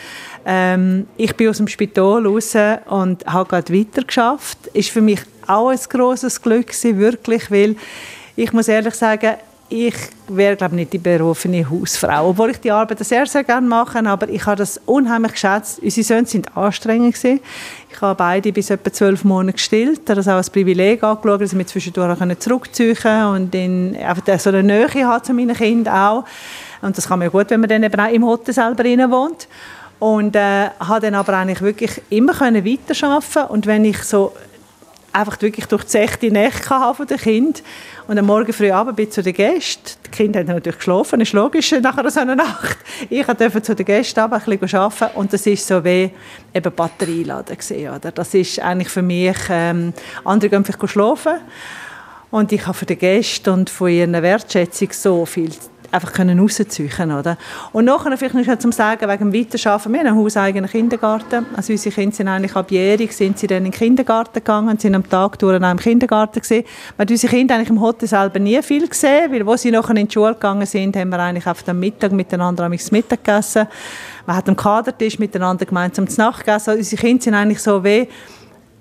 Ähm, 0.46 1.08
ich 1.18 1.36
bin 1.36 1.50
aus 1.50 1.58
dem 1.58 1.68
Spital 1.68 2.26
raus 2.26 2.56
und 2.90 3.26
habe 3.26 3.50
gerade 3.50 3.74
weiter 3.74 4.04
geschafft. 4.04 4.68
Ist 4.74 4.90
für 4.90 5.02
mich 5.02 5.22
auch 5.48 5.70
ein 5.70 5.78
großes 5.78 6.42
Glück 6.42 6.72
wirklich, 6.84 7.52
weil 7.52 7.76
ich 8.36 8.54
muss 8.54 8.68
ehrlich 8.68 8.96
sagen, 8.96 9.36
ich 9.72 9.96
wäre 10.28 10.58
glaube 10.58 10.76
nicht 10.76 10.92
die 10.92 10.98
berufene 10.98 11.68
Hausfrau, 11.70 12.30
obwohl 12.30 12.50
ich 12.50 12.58
die 12.58 12.72
Arbeit 12.72 13.00
sehr, 13.06 13.26
sehr 13.26 13.46
gerne 13.46 13.66
mache, 13.66 14.06
aber 14.06 14.28
ich 14.28 14.46
habe 14.46 14.58
das 14.58 14.82
unheimlich 14.86 15.32
geschätzt. 15.32 15.80
Unsere 15.82 16.04
Söhne 16.04 16.28
sind 16.28 16.58
anstrengend 16.58 17.16
gewesen. 17.16 17.40
Ich 17.90 18.02
habe 18.02 18.16
beide 18.16 18.52
bis 18.52 18.70
etwa 18.70 18.92
zwölf 18.92 19.24
Monate 19.24 19.54
gestillt, 19.54 20.02
das 20.10 20.28
auch 20.28 20.34
als 20.34 20.50
Privileg 20.50 21.02
angeschaut, 21.04 21.40
dass 21.40 21.54
ich 21.54 21.58
mich 21.58 21.68
zwischendurch 21.68 22.40
zurückziehen 22.40 23.26
und 23.28 23.56
in, 23.56 23.96
so 24.38 24.50
eine 24.50 24.62
Nähe 24.62 25.08
habe 25.08 25.24
zu 25.24 25.34
meinen 25.34 25.56
Kindern 25.56 25.96
auch. 25.96 26.26
Und 26.82 26.98
das 26.98 27.08
kann 27.08 27.20
man 27.20 27.28
ja 27.28 27.32
gut, 27.32 27.50
wenn 27.50 27.62
man 27.62 27.70
dann 27.70 27.84
eben 27.84 28.00
auch 28.00 28.12
im 28.12 28.26
Hotel 28.26 28.54
selber 28.54 28.84
wohnt. 28.84 29.48
Und 30.02 30.36
äh, 30.36 30.72
habe 30.80 31.00
dann 31.00 31.14
aber 31.14 31.38
eigentlich 31.38 31.62
wirklich 31.62 32.02
immer 32.10 32.34
können 32.34 32.66
weiterarbeiten 32.66 33.46
und 33.50 33.68
wenn 33.68 33.86
ich 33.86 34.02
so 34.02 34.34
einfach 35.14 35.40
wirklich 35.44 35.68
durch 35.68 35.84
die 35.84 35.92
sechste 35.92 36.32
Nacht 36.32 36.66
von 36.66 37.06
den 37.06 37.20
Kind 37.20 37.62
und 38.08 38.18
am 38.18 38.26
Morgen 38.26 38.52
früh 38.52 38.72
abend 38.72 38.96
bin 38.96 39.12
zu 39.12 39.22
den 39.22 39.34
Gästen. 39.34 40.00
Die 40.08 40.10
Kinder 40.10 40.40
haben 40.40 40.48
natürlich 40.48 40.80
geschlafen, 40.80 41.22
ist 41.22 41.34
logisch 41.34 41.72
nach 41.84 41.98
so 42.10 42.20
einer 42.20 42.36
Nacht. 42.36 42.78
Ich 43.12 43.28
durfte 43.28 43.62
zu 43.62 43.76
den 43.76 43.86
Gästen 43.86 44.22
aber 44.22 44.38
ein 44.38 44.58
bisschen 44.60 44.80
arbeiten 44.80 45.16
und 45.18 45.34
das 45.34 45.46
ist 45.46 45.68
so 45.68 45.84
wie 45.84 46.10
eben 46.52 46.74
Batterieladen 46.74 47.56
gesehen, 47.56 47.94
oder? 47.94 48.12
Das 48.12 48.34
ist 48.34 48.60
eigentlich 48.60 48.90
für 48.90 49.04
mich, 49.04 49.38
ähm, 49.52 49.94
andere 50.24 50.50
gehen 50.50 50.66
vielleicht 50.66 50.90
schlafen 50.90 51.34
und 52.32 52.52
ich 52.52 52.66
habe 52.66 52.76
für 52.76 52.88
die 52.88 52.96
Gäste 52.96 53.54
und 53.54 53.70
von 53.70 53.90
ihren 53.90 54.14
Wertschätzung 54.14 54.90
so 54.94 55.28
viel 55.28 55.52
einfach 55.92 56.14
können 56.14 56.40
rausziehen 56.40 57.12
oder? 57.12 57.38
Und 57.72 57.86
nachher 57.86 58.18
vielleicht 58.18 58.48
noch 58.48 58.60
zum 58.60 58.72
Sagen, 58.72 59.10
wegen 59.10 59.32
dem 59.32 59.34
Weiterarbeiten, 59.34 59.94
wir 59.94 60.00
haben 60.00 60.08
einen 60.08 60.18
hauseigenen 60.18 60.70
Kindergarten, 60.70 61.46
also 61.56 61.74
unsere 61.74 61.94
Kinder 61.94 62.16
sind 62.16 62.28
eigentlich 62.28 62.56
abjährig, 62.56 63.12
sind 63.12 63.38
sie 63.38 63.48
dann 63.48 63.60
in 63.60 63.64
den 63.66 63.72
Kindergarten 63.72 64.36
gegangen, 64.36 64.78
sind 64.78 64.96
am 64.96 65.08
Tag 65.08 65.38
durch 65.40 65.62
im 65.62 65.78
Kindergarten 65.78 66.40
gesehen. 66.40 66.66
Man 66.98 67.06
hat 67.06 67.12
unsere 67.12 67.34
Kinder 67.34 67.56
eigentlich 67.56 67.70
im 67.70 67.82
Hotel 67.82 68.08
selber 68.08 68.40
nie 68.40 68.62
viel 68.62 68.88
gesehen, 68.88 69.32
weil 69.32 69.46
wo 69.46 69.56
sie 69.56 69.72
nachher 69.72 69.96
in 69.96 70.08
die 70.08 70.14
Schule 70.14 70.34
gegangen 70.34 70.66
sind, 70.66 70.96
haben 70.96 71.10
wir 71.10 71.20
eigentlich 71.20 71.48
auf 71.48 71.64
dem 71.64 71.80
Mittag 71.80 72.12
miteinander 72.12 72.66
am 72.66 72.72
Mittag 72.72 73.24
gegessen. 73.24 73.68
Man 74.26 74.36
hat 74.36 74.48
am 74.48 74.56
Kadertisch 74.56 75.20
miteinander 75.20 75.66
gemeinsam 75.66 76.08
zu 76.08 76.22
Nacht 76.22 76.46
gegessen. 76.46 76.72
Also 76.72 76.80
unsere 76.80 77.02
Kinder 77.02 77.24
sind 77.24 77.34
eigentlich 77.34 77.62
so 77.62 77.84
wie 77.84 78.08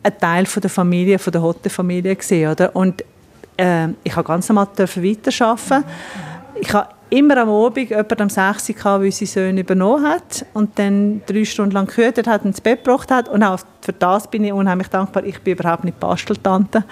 ein 0.03 0.19
Teil 0.19 0.47
von 0.47 0.61
der 0.61 0.71
Familie, 0.71 1.19
von 1.19 1.33
der 1.33 1.43
Hotelfamilie 1.43 2.17
gesehen, 2.17 2.51
oder? 2.51 2.75
Und 2.75 3.05
äh, 3.57 3.89
ich 4.03 4.17
habe 4.17 4.27
ganz 4.27 4.49
normal 4.49 4.69
weiterarbeiten. 4.77 5.85
Ich 6.61 6.73
habe 6.73 6.89
immer 7.11 7.37
am 7.37 7.49
Abend 7.51 7.91
jemand 7.91 8.21
am 8.21 8.31
6 8.31 8.71
Uhr, 8.71 8.75
der 8.77 8.95
unsere 8.95 9.27
Söhne 9.27 9.61
übernommen 9.61 10.05
hat 10.05 10.47
und 10.55 10.79
dann 10.79 11.23
drei 11.27 11.45
Stunden 11.45 11.73
lang 11.73 11.87
gehört 11.87 12.27
hat 12.27 12.43
und 12.43 12.49
ins 12.49 12.61
Bett 12.61 12.85
gebracht 12.85 13.11
hat. 13.11 13.29
Und 13.29 13.43
auch 13.43 13.61
für 13.81 13.93
das 13.93 14.29
bin 14.29 14.45
ich 14.45 14.53
unheimlich 14.53 14.89
dankbar. 14.89 15.25
Ich 15.25 15.41
bin 15.41 15.55
überhaupt 15.55 15.85
nicht 15.85 15.99
Basteltante. 15.99 16.85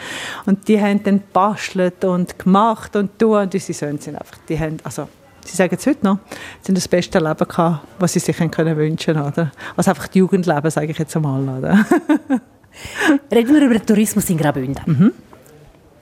Und 0.46 0.68
die 0.68 0.80
haben 0.80 1.02
dann 1.02 1.22
bastelt 1.32 2.04
und 2.04 2.38
gemacht 2.38 2.96
und 2.96 3.18
tun. 3.18 3.38
Und 3.38 3.54
unsere 3.54 3.72
Söhne 3.72 3.98
sind 3.98 4.16
einfach, 4.16 4.38
die 4.48 4.58
haben, 4.58 4.78
also, 4.84 5.08
sie 5.44 5.56
sagen 5.56 5.76
es 5.78 5.86
heute 5.86 6.04
noch, 6.04 6.18
sie 6.62 6.70
haben 6.70 6.74
das 6.74 6.88
beste 6.88 7.18
Leben 7.18 7.48
gehabt, 7.48 7.86
was 7.98 8.12
sie 8.12 8.20
sich 8.20 8.36
können 8.36 8.76
wünschen 8.76 9.14
können. 9.14 9.52
Also 9.76 9.90
einfach 9.90 10.08
die 10.08 10.18
Jugendleben, 10.18 10.70
sage 10.70 10.90
ich 10.90 10.98
jetzt 10.98 11.14
einmal. 11.16 11.58
Oder? 11.58 11.86
Reden 13.32 13.54
wir 13.54 13.62
über 13.62 13.74
den 13.74 13.86
Tourismus 13.86 14.28
in 14.30 14.38
Graubünden. 14.38 14.82
Mhm. 14.86 15.12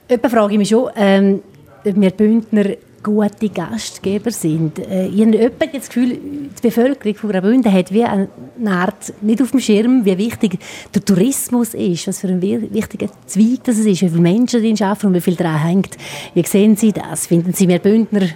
Etwa 0.07 0.29
frage 0.29 0.53
ich 0.53 0.57
mich 0.57 0.69
schon, 0.69 0.89
ähm, 0.95 1.41
wir 1.83 2.11
Bündner 2.11 2.65
gute 3.07 3.49
Gastgeber 3.49 4.31
sind. 4.31 4.79
Äh, 4.79 5.07
ich 5.07 5.21
habe 5.21 5.51
das 5.71 5.87
Gefühl, 5.87 6.09
die 6.17 6.61
Bevölkerung 6.61 7.15
von 7.15 7.31
Graubünden 7.31 7.71
hat 7.71 7.93
wie 7.93 8.03
eine 8.03 8.27
Art, 8.65 9.13
nicht 9.21 9.41
auf 9.41 9.51
dem 9.51 9.61
Schirm, 9.61 10.03
wie 10.03 10.17
wichtig 10.17 10.59
der 10.93 11.03
Tourismus 11.03 11.73
ist, 11.73 12.07
was 12.07 12.19
für 12.19 12.27
ein 12.27 12.41
wichtiger 12.41 13.07
Zweig 13.25 13.63
das 13.63 13.77
ist, 13.77 13.87
wie 13.87 13.95
viele 13.95 14.19
Menschen 14.19 14.61
darin 14.61 14.81
arbeiten 14.81 15.07
und 15.07 15.13
wie 15.13 15.21
viel 15.21 15.35
daran 15.35 15.59
hängt. 15.59 15.97
Wie 16.33 16.43
sehen 16.43 16.75
Sie 16.75 16.91
das? 16.91 17.27
Finden 17.27 17.53
Sie 17.53 17.67
wir 17.67 17.79
Bündner 17.79 18.27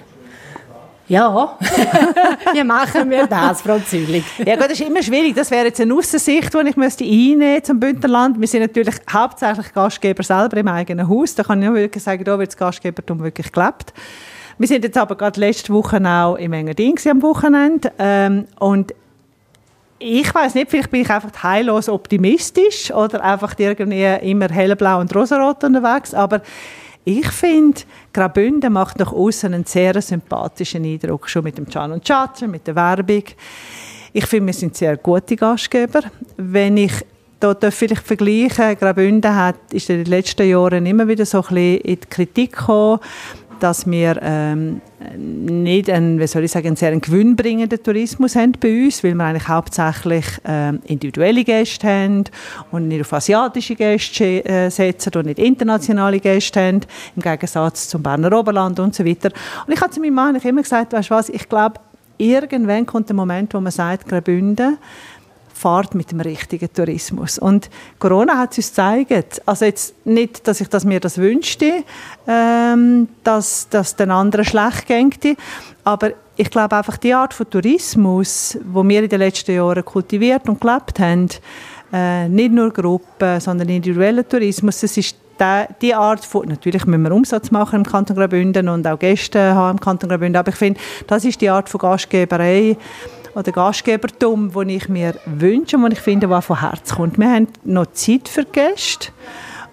ja, 1.12 1.57
wie 2.53 2.63
machen 2.63 3.10
wir 3.10 3.27
das, 3.27 3.62
Frau 3.62 3.77
Zügling? 3.79 4.23
ja 4.45 4.55
gut, 4.55 4.63
das 4.63 4.79
ist 4.79 4.88
immer 4.88 5.03
schwierig. 5.03 5.36
Das 5.36 5.51
wäre 5.51 5.65
jetzt 5.65 5.81
eine 5.81 5.93
Aussicht, 5.93 6.53
die 6.53 6.69
ich 6.69 6.77
müsste 6.77 7.03
einnehmen 7.03 7.62
zum 7.65 7.81
Bündnerland. 7.81 8.39
Wir 8.39 8.47
sind 8.47 8.62
natürlich 8.62 8.95
hauptsächlich 9.12 9.73
Gastgeber 9.73 10.23
selber 10.23 10.55
im 10.55 10.69
eigenen 10.69 11.10
Haus. 11.10 11.36
Da 11.36 11.43
kann 11.43 11.62
ich 11.62 11.69
wirklich 11.69 12.01
sagen, 12.01 12.23
da 12.23 12.39
wird 12.39 12.51
das 12.51 12.55
Gastgebertum 12.55 13.21
wirklich 13.21 13.51
gelebt. 13.51 13.93
Wir 14.62 14.67
sind 14.67 14.84
jetzt 14.84 14.97
aber 15.00 15.15
gerade 15.15 15.39
letzte 15.39 15.74
Woche 15.74 16.00
auch 16.08 16.36
im 16.36 16.54
Engadin 16.54 16.93
am 17.10 17.24
Wochenende 17.24 17.91
ähm, 17.97 18.45
und 18.60 18.93
ich 19.97 20.36
weiß 20.36 20.54
nicht, 20.54 20.69
vielleicht 20.69 20.91
bin 20.91 21.02
ich 21.02 21.10
einfach 21.10 21.32
heillos 21.41 21.89
optimistisch 21.89 22.91
oder 22.91 23.24
einfach 23.24 23.56
irgendwie 23.58 24.04
immer 24.21 24.50
hellblau 24.50 25.00
und 25.00 25.15
rosarot 25.15 25.63
unterwegs, 25.63 26.13
aber 26.13 26.43
ich 27.04 27.26
finde, 27.32 27.82
Graubünden 28.13 28.71
macht 28.71 29.00
nach 29.00 29.12
außen 29.12 29.52
einen 29.52 29.65
sehr 29.65 30.00
sympathischen 30.00 30.86
Eindruck, 30.86 31.28
schon 31.28 31.43
mit 31.43 31.58
dem 31.58 31.67
Can 31.67 31.91
und 31.91 32.04
Chacha, 32.06 32.45
mit 32.45 32.67
der 32.67 32.76
Werbung. 32.76 33.24
Ich 34.13 34.28
finde, 34.28 34.45
wir 34.45 34.54
sind 34.54 34.78
sehr 34.78 34.95
gute 34.97 35.38
Gastgeber. 35.38 36.02
Wenn 36.38 36.78
ich 36.78 36.93
da 37.39 37.71
vielleicht 37.71 38.06
vergleichen, 38.06 38.78
Graubünden 38.78 39.36
hat, 39.36 39.56
ist 39.74 39.89
in 39.89 40.04
den 40.04 40.06
letzten 40.06 40.47
Jahren 40.47 40.86
immer 40.86 41.08
wieder 41.08 41.26
so 41.26 41.39
ein 41.39 41.41
bisschen 41.41 41.82
in 41.82 42.00
die 42.00 42.08
Kritik 42.08 42.56
gekommen, 42.56 43.00
dass 43.62 43.89
wir 43.89 44.19
ähm, 44.21 44.82
nicht 45.15 45.89
einen, 45.89 46.19
wie 46.19 46.28
soll 46.28 46.43
ich 46.43 46.52
sagen, 46.52 46.76
sehr 46.76 46.97
gewinnbringenden 47.00 47.82
Tourismus 47.82 48.36
haben 48.36 48.54
bei 48.60 48.86
uns, 48.86 49.04
weil 49.04 49.13
wir 49.13 49.24
eigentlich 49.24 49.47
hauptsächlich 49.47 50.26
ähm, 50.45 50.82
individuelle 50.86 51.43
Gäste 51.43 51.88
haben 51.88 52.24
und 52.71 52.88
nicht 52.88 53.02
auf 53.02 53.13
asiatische 53.13 53.76
Gäste 53.76 54.43
äh, 54.45 54.69
setzen 54.69 55.13
und 55.15 55.28
nicht 55.28 55.39
internationale 55.39 56.19
Gäste 56.19 56.60
haben, 56.60 56.82
im 57.15 57.21
Gegensatz 57.21 57.88
zum 57.88 58.02
Berner 58.02 58.38
Oberland 58.38 58.80
und 58.80 58.95
so 58.95 59.06
weiter. 59.06 59.32
Und 59.67 59.74
ich 59.74 59.82
habe 59.82 59.91
zu 59.91 60.00
meinem 60.00 60.15
Mann 60.15 60.36
immer 60.36 60.62
gesagt, 60.62 60.93
weißt 60.93 61.10
du 61.10 61.13
was, 61.13 61.30
ich 61.30 61.47
glaube, 61.47 61.76
irgendwann 62.17 62.86
kommt 62.86 63.10
der 63.10 63.15
Moment, 63.15 63.54
wo 63.54 63.60
man 63.60 63.71
sagt, 63.71 64.08
Graubünden 64.08 64.78
fahrt 65.62 65.93
mit 65.93 66.12
dem 66.12 66.21
richtigen 66.21 66.74
Tourismus. 66.74 67.38
Und 67.38 67.69
Corona 68.00 68.38
hat 68.38 68.52
es 68.52 68.58
uns 68.58 68.67
gezeigt, 68.69 69.41
also 69.45 69.65
jetzt 69.65 69.93
nicht, 70.06 70.47
dass 70.47 70.60
ich 70.60 70.69
das 70.69 70.86
mir 70.86 71.00
das 71.00 71.17
wünschte, 71.17 71.84
ähm, 72.28 73.08
dass 73.24 73.67
das 73.69 73.95
den 73.95 74.10
anderen 74.10 74.43
schlecht 74.43 74.88
ging, 74.88 75.13
aber 75.84 76.12
ich 76.36 76.50
glaube 76.50 76.76
einfach 76.76 76.97
die 76.97 77.13
Art 77.13 77.34
von 77.34 77.47
Tourismus, 77.50 78.58
wo 78.65 78.84
wir 78.84 79.04
in 79.04 79.10
den 79.10 79.19
letzten 79.19 79.56
Jahren 79.56 79.86
kultiviert 79.86 80.50
und 80.50 80.60
gelebt 80.60 81.00
haben, 81.00 81.30
äh, 81.93 82.28
nicht 82.28 82.52
nur 82.52 82.71
Gruppen, 82.71 83.39
sondern 83.39 83.69
individueller 83.69 84.28
Tourismus, 84.28 84.80
das 84.80 84.97
ist 84.97 85.15
die 85.82 85.95
Art 85.95 86.24
von, 86.24 86.47
natürlich 86.47 86.86
müssen 86.86 87.02
wir 87.02 87.12
Umsatz 87.12 87.50
machen 87.50 87.78
im 87.78 87.84
Kanton 87.84 88.15
Graubünden 88.15 88.69
und 88.69 88.86
auch 88.86 89.00
Gäste 89.00 89.56
haben 89.56 89.78
im 89.78 89.80
Kanton 89.80 90.10
Graubünden, 90.10 90.36
aber 90.36 90.50
ich 90.50 90.56
finde, 90.56 90.80
das 91.08 91.26
ist 91.26 91.41
die 91.41 91.50
Art 91.50 91.67
von 91.67 91.80
Gastgeberei, 91.80 92.78
oder 93.35 93.51
Gastgebertum, 93.51 94.51
das 94.53 94.65
ich 94.67 94.89
mir 94.89 95.15
wünsche 95.25 95.77
und 95.77 95.93
ich 95.93 95.99
finde, 95.99 96.29
was 96.29 96.45
von 96.45 96.59
Herzen 96.59 96.95
kommt. 96.95 97.17
Wir 97.17 97.31
haben 97.31 97.47
noch 97.63 97.87
Zeit 97.93 98.27
für 98.27 98.45
Gäste 98.45 99.09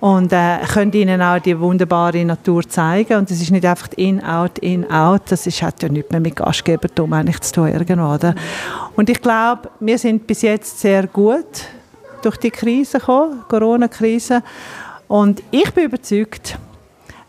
und 0.00 0.32
äh, 0.32 0.58
können 0.72 0.92
ihnen 0.92 1.20
auch 1.20 1.40
die 1.40 1.58
wunderbare 1.58 2.24
Natur 2.24 2.68
zeigen 2.68 3.18
und 3.18 3.30
es 3.30 3.42
ist 3.42 3.50
nicht 3.50 3.64
einfach 3.64 3.88
in, 3.96 4.22
out, 4.22 4.58
in, 4.60 4.88
out, 4.90 5.22
das 5.28 5.46
ist, 5.46 5.62
hat 5.62 5.82
ja 5.82 5.88
nichts 5.88 6.10
mehr 6.10 6.20
mit 6.20 6.36
Gastgebertum 6.36 7.12
eigentlich 7.12 7.40
zu 7.40 7.54
tun 7.54 7.68
irgendwo, 7.68 8.14
oder? 8.14 8.34
Und 8.96 9.10
ich 9.10 9.20
glaube, 9.20 9.70
wir 9.80 9.98
sind 9.98 10.26
bis 10.26 10.42
jetzt 10.42 10.78
sehr 10.78 11.06
gut 11.06 11.64
durch 12.22 12.36
die 12.36 12.50
Krise 12.50 12.98
gekommen, 12.98 13.42
Corona-Krise 13.48 14.42
und 15.08 15.42
ich 15.50 15.72
bin 15.72 15.84
überzeugt, 15.84 16.58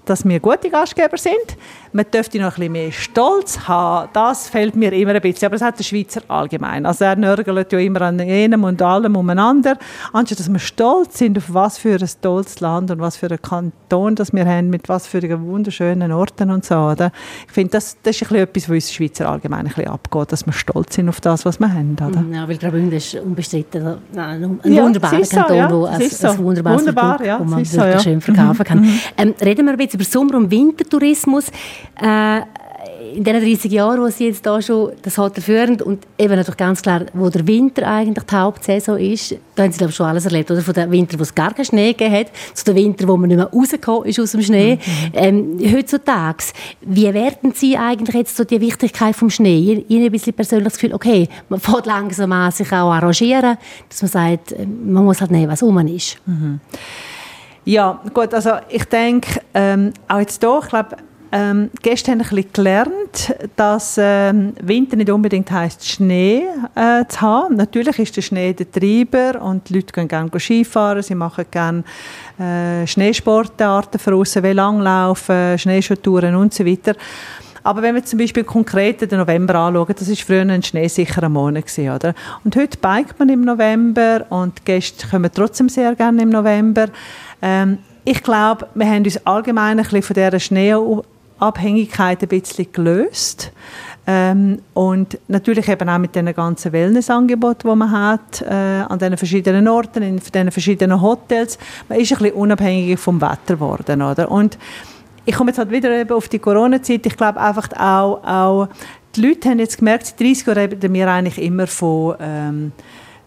dass 0.05 0.27
wir 0.27 0.39
gute 0.39 0.69
Gastgeber 0.69 1.17
sind. 1.17 1.55
Man 1.91 2.05
dürfte 2.13 2.37
noch 2.37 2.45
ein 2.45 2.49
bisschen 2.51 2.71
mehr 2.71 2.91
Stolz 2.91 3.59
haben. 3.67 4.09
Das 4.13 4.47
fällt 4.47 4.75
mir 4.75 4.93
immer 4.93 5.13
ein 5.13 5.21
bisschen. 5.21 5.47
Aber 5.47 5.55
das 5.55 5.65
hat 5.65 5.79
der 5.79 5.83
Schweizer 5.83 6.21
allgemein. 6.27 6.85
Also 6.85 7.05
er 7.05 7.15
nörgelt 7.15 7.71
ja 7.71 7.79
immer 7.79 8.01
an 8.01 8.19
jenem 8.19 8.63
und 8.63 8.81
allem 8.81 9.15
umeinander. 9.15 9.77
Anstatt 10.13 10.39
dass 10.39 10.51
wir 10.51 10.59
stolz 10.59 11.17
sind 11.17 11.37
auf 11.37 11.53
was 11.53 11.77
für 11.77 11.97
ein 11.99 12.09
tolles 12.21 12.59
Land 12.59 12.91
und 12.91 12.99
was 12.99 13.17
für 13.17 13.29
ein 13.29 13.41
Kanton 13.41 14.15
das 14.15 14.33
wir 14.33 14.45
haben, 14.45 14.69
mit 14.69 14.87
was 14.87 15.07
für 15.07 15.21
wunderschönen 15.41 16.11
Orten 16.11 16.51
und 16.51 16.65
so. 16.65 16.75
Oder? 16.75 17.11
Ich 17.47 17.53
finde, 17.53 17.71
das, 17.71 17.97
das 18.03 18.15
ist 18.15 18.23
ein 18.23 18.27
bisschen 18.29 18.43
etwas, 18.43 18.63
was 18.63 18.75
uns 18.75 18.93
Schweizer 18.93 19.29
allgemein 19.29 19.59
ein 19.61 19.65
bisschen 19.65 19.87
abgeht, 19.87 20.31
dass 20.31 20.45
wir 20.45 20.53
stolz 20.53 20.95
sind 20.95 21.09
auf 21.09 21.21
das, 21.21 21.45
was 21.45 21.59
wir 21.59 21.71
haben. 21.71 21.95
Oder? 21.95 22.23
Ja, 22.31 22.47
weil 22.47 22.57
Graubünden 22.57 22.93
ist 22.93 23.15
unbestritten 23.15 23.97
ein 24.15 24.59
ja, 24.63 24.83
wunderbarer 24.83 25.23
so, 25.23 25.35
Kanton, 25.35 25.57
ja, 25.57 25.71
wo 25.71 25.85
ein, 25.85 26.09
so. 26.09 26.27
ein 26.27 26.37
wunderbares 26.37 26.79
Wunderbar, 26.79 27.17
Produkt, 27.17 27.27
ja, 27.27 27.39
wo 27.39 27.43
man 27.43 27.59
wirklich 27.59 27.71
so, 27.71 27.81
ja. 27.81 27.99
schön 27.99 28.21
verkaufen 28.21 28.63
kann. 28.63 28.81
Mhm. 28.81 28.99
Ähm, 29.17 29.35
reden 29.41 29.65
wir 29.65 29.73
ein 29.73 29.77
bisschen 29.77 29.99
über 29.99 30.09
Sommer- 30.09 30.37
und 30.37 30.51
Wintertourismus. 30.51 31.45
Äh, 32.01 32.41
in 33.13 33.23
den 33.23 33.41
30 33.41 33.71
Jahren, 33.71 34.01
wo 34.01 34.07
Sie 34.09 34.27
jetzt 34.27 34.45
da 34.45 34.61
schon 34.61 34.91
das 35.01 35.17
Hotel 35.17 35.43
führen 35.43 35.81
und 35.81 36.05
eben 36.17 36.35
natürlich 36.35 36.57
ganz 36.57 36.81
klar, 36.81 37.05
wo 37.13 37.29
der 37.29 37.45
Winter 37.47 37.87
eigentlich 37.87 38.25
die 38.25 38.35
Hauptsaison 38.35 38.97
ist, 38.97 39.35
da 39.55 39.63
haben 39.63 39.71
Sie 39.71 39.77
glaube 39.77 39.91
ich 39.91 39.95
schon 39.95 40.05
alles 40.05 40.25
erlebt, 40.25 40.49
oder? 40.51 40.61
Von 40.61 40.73
dem 40.73 40.91
Winter, 40.91 41.17
wo 41.17 41.23
es 41.23 41.33
gar 41.33 41.53
keinen 41.53 41.65
Schnee 41.65 41.93
gegeben 41.93 42.15
hat, 42.15 42.27
zu 42.53 42.65
dem 42.65 42.75
Winter, 42.75 43.07
wo 43.07 43.17
man 43.17 43.27
nicht 43.27 43.37
mehr 43.37 43.49
rausgekommen 43.51 44.07
ist 44.07 44.19
aus 44.19 44.31
dem 44.31 44.41
Schnee. 44.41 44.75
Mhm. 44.75 45.11
Ähm, 45.13 45.59
heutzutage, 45.73 46.45
wie 46.81 47.13
werten 47.13 47.53
Sie 47.53 47.77
eigentlich 47.77 48.15
jetzt 48.15 48.37
so 48.37 48.43
die 48.43 48.61
Wichtigkeit 48.61 49.15
vom 49.15 49.29
Schnee? 49.29 49.83
Ihnen 49.87 50.05
ein 50.05 50.11
bisschen 50.11 50.33
persönlich 50.33 50.65
das 50.65 50.73
Gefühl, 50.73 50.93
okay, 50.93 51.27
man 51.49 51.59
fängt 51.59 51.85
langsam 51.85 52.31
an, 52.31 52.51
sich 52.51 52.71
auch 52.71 52.91
arrangieren, 52.91 53.57
dass 53.89 54.01
man 54.01 54.11
sagt, 54.11 54.55
man 54.59 55.03
muss 55.03 55.21
halt 55.21 55.31
nehmen, 55.31 55.51
was 55.51 55.63
um 55.63 55.77
ist. 55.87 56.17
Mhm. 56.25 56.59
Ja, 57.65 58.01
gut, 58.13 58.33
also 58.33 58.51
ich 58.69 58.85
denke, 58.85 59.41
ähm, 59.53 59.93
auch 60.07 60.19
jetzt 60.19 60.41
hier, 60.41 60.59
ich 60.61 60.69
glaube, 60.69 60.95
ähm, 61.31 61.69
gestern 61.81 62.13
haben 62.13 62.21
ein 62.21 62.35
bisschen 62.35 62.53
gelernt, 62.53 63.35
dass 63.55 63.97
ähm, 63.99 64.53
Winter 64.61 64.95
nicht 64.95 65.09
unbedingt 65.09 65.51
heisst, 65.51 65.87
Schnee 65.87 66.43
äh, 66.75 67.05
zu 67.07 67.21
haben. 67.21 67.55
Natürlich 67.55 67.99
ist 67.99 68.17
der 68.17 68.21
Schnee 68.21 68.53
der 68.53 68.71
Treiber 68.71 69.41
und 69.41 69.69
die 69.69 69.75
Leute 69.75 69.93
gehen 69.93 70.07
gerne 70.07 70.31
Skifahren, 70.39 71.03
sie 71.03 71.15
machen 71.15 71.45
gerne 71.51 71.83
äh, 72.39 72.87
Schneesportarten 72.87 73.99
für 73.99 74.15
aussen, 74.15 74.43
wie 74.43 74.53
Langlaufen, 74.53 75.57
Schneeschuhtouren 75.57 76.35
und 76.35 76.53
so 76.53 76.65
weiter. 76.65 76.95
Aber 77.63 77.81
wenn 77.81 77.93
wir 77.93 78.03
zum 78.03 78.17
Beispiel 78.19 78.43
konkret 78.43 79.01
den 79.01 79.19
November 79.19 79.55
anschauen, 79.55 79.93
das 79.97 80.09
war 80.09 80.15
früher 80.15 80.41
ein 80.41 80.63
schneesicherer 80.63 81.29
Monat 81.29 81.67
gewesen, 81.67 81.91
oder? 81.91 82.15
Und 82.43 82.55
heute 82.55 82.77
biked 82.77 83.19
man 83.19 83.29
im 83.29 83.41
November 83.41 84.25
und 84.29 84.65
Gäste 84.65 85.07
kommen 85.07 85.29
trotzdem 85.33 85.69
sehr 85.69 85.93
gerne 85.95 86.23
im 86.23 86.29
November. 86.29 86.87
Ähm, 87.41 87.79
ich 88.05 88.23
glaube, 88.23 88.67
wir 88.73 88.87
haben 88.87 89.03
uns 89.03 89.25
allgemein 89.25 89.77
ein 89.77 89.83
bisschen 89.83 90.01
von 90.01 90.13
dieser 90.15 90.39
Schnee 90.39 90.73
Abhängigkeit 91.39 92.21
ein 92.21 92.27
bisschen 92.27 92.71
gelöst. 92.71 93.51
Ähm, 94.07 94.59
und 94.73 95.19
natürlich 95.27 95.67
eben 95.67 95.87
auch 95.87 95.99
mit 95.99 96.15
den 96.15 96.33
ganzen 96.33 96.71
Wellnessangeboten, 96.71 97.69
die 97.69 97.75
man 97.75 97.91
hat, 97.91 98.41
äh, 98.41 98.53
an 98.53 98.97
den 98.97 99.17
verschiedenen 99.17 99.67
Orten, 99.67 100.01
in 100.01 100.19
den 100.33 100.51
verschiedenen 100.51 100.99
Hotels. 100.99 101.59
Man 101.87 101.99
ist 101.99 102.11
ein 102.11 102.17
bisschen 102.17 102.35
unabhängig 102.35 102.99
vom 102.99 103.21
Wetter 103.21 103.55
geworden, 103.55 104.01
oder? 104.01 104.31
Und 104.31 104.57
ich 105.25 105.35
komme 105.35 105.51
jetzt 105.51 105.59
halt 105.59 105.69
wieder 105.69 105.91
eben 105.91 106.11
auf 106.11 106.27
die 106.27 106.39
Corona-Zeit. 106.39 107.05
Ich 107.05 107.15
glaube 107.15 107.39
einfach 107.39 107.69
auch, 107.77 108.23
auch, 108.23 108.69
die 109.15 109.21
Leute 109.27 109.49
haben 109.49 109.59
jetzt 109.59 109.77
gemerkt, 109.77 110.07
seit 110.07 110.19
30 110.19 110.47
Jahren 110.47 110.57
reden 110.57 110.93
wir 110.93 111.07
eigentlich 111.07 111.39
immer 111.39 111.67
von 111.67 112.15
ähm, 112.19 112.71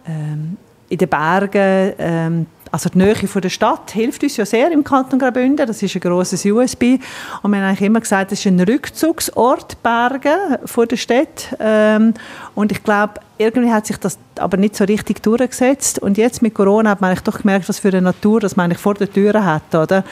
ähm, 0.09 0.57
in 0.89 0.99
den 0.99 1.09
Bergen 1.09 1.93
ähm, 1.99 2.47
also 2.73 2.89
die 2.89 2.99
Nähe 2.99 3.15
von 3.15 3.43
der 3.43 3.51
Stadt 3.51 3.91
hilft 3.91 4.23
uns 4.23 4.39
ja 4.39 4.47
sehr 4.47 4.73
im 4.73 4.83
Kanton 4.83 5.19
Graubünden. 5.19 5.67
Das 5.67 5.83
ist 5.83 5.95
ein 5.95 6.01
grosses 6.01 6.45
USB. 6.47 6.99
Und 7.43 7.51
wir 7.51 7.59
haben 7.59 7.69
eigentlich 7.69 7.83
immer 7.83 8.01
gesagt, 8.01 8.33
das 8.33 8.39
ist 8.41 8.47
ein 8.47 8.59
Rückzugsort, 8.61 9.83
Berge 9.83 10.59
von 10.65 10.89
der 10.89 10.97
Stadt. 10.97 11.55
Ähm, 11.61 12.15
und 12.55 12.73
ich 12.73 12.83
glaube, 12.83 13.21
irgendwie 13.39 13.73
hat 13.73 13.87
sich 13.87 13.97
das 13.97 14.19
aber 14.39 14.57
nicht 14.57 14.77
so 14.77 14.85
richtig 14.85 15.23
durchgesetzt. 15.23 15.99
Und 15.99 16.19
jetzt 16.19 16.43
mit 16.43 16.55
Corona 16.55 16.91
hat 16.91 17.01
man 17.01 17.11
eigentlich 17.11 17.25
doch 17.25 17.39
gemerkt, 17.41 17.69
was 17.69 17.79
für 17.79 17.89
eine 17.89 18.03
Natur 18.03 18.41
das 18.41 18.57
man 18.57 18.65
eigentlich 18.65 18.79
vor 18.79 18.95
der 18.95 19.11
Tür 19.11 19.45
hat. 19.45 19.75
Oder? 19.75 20.05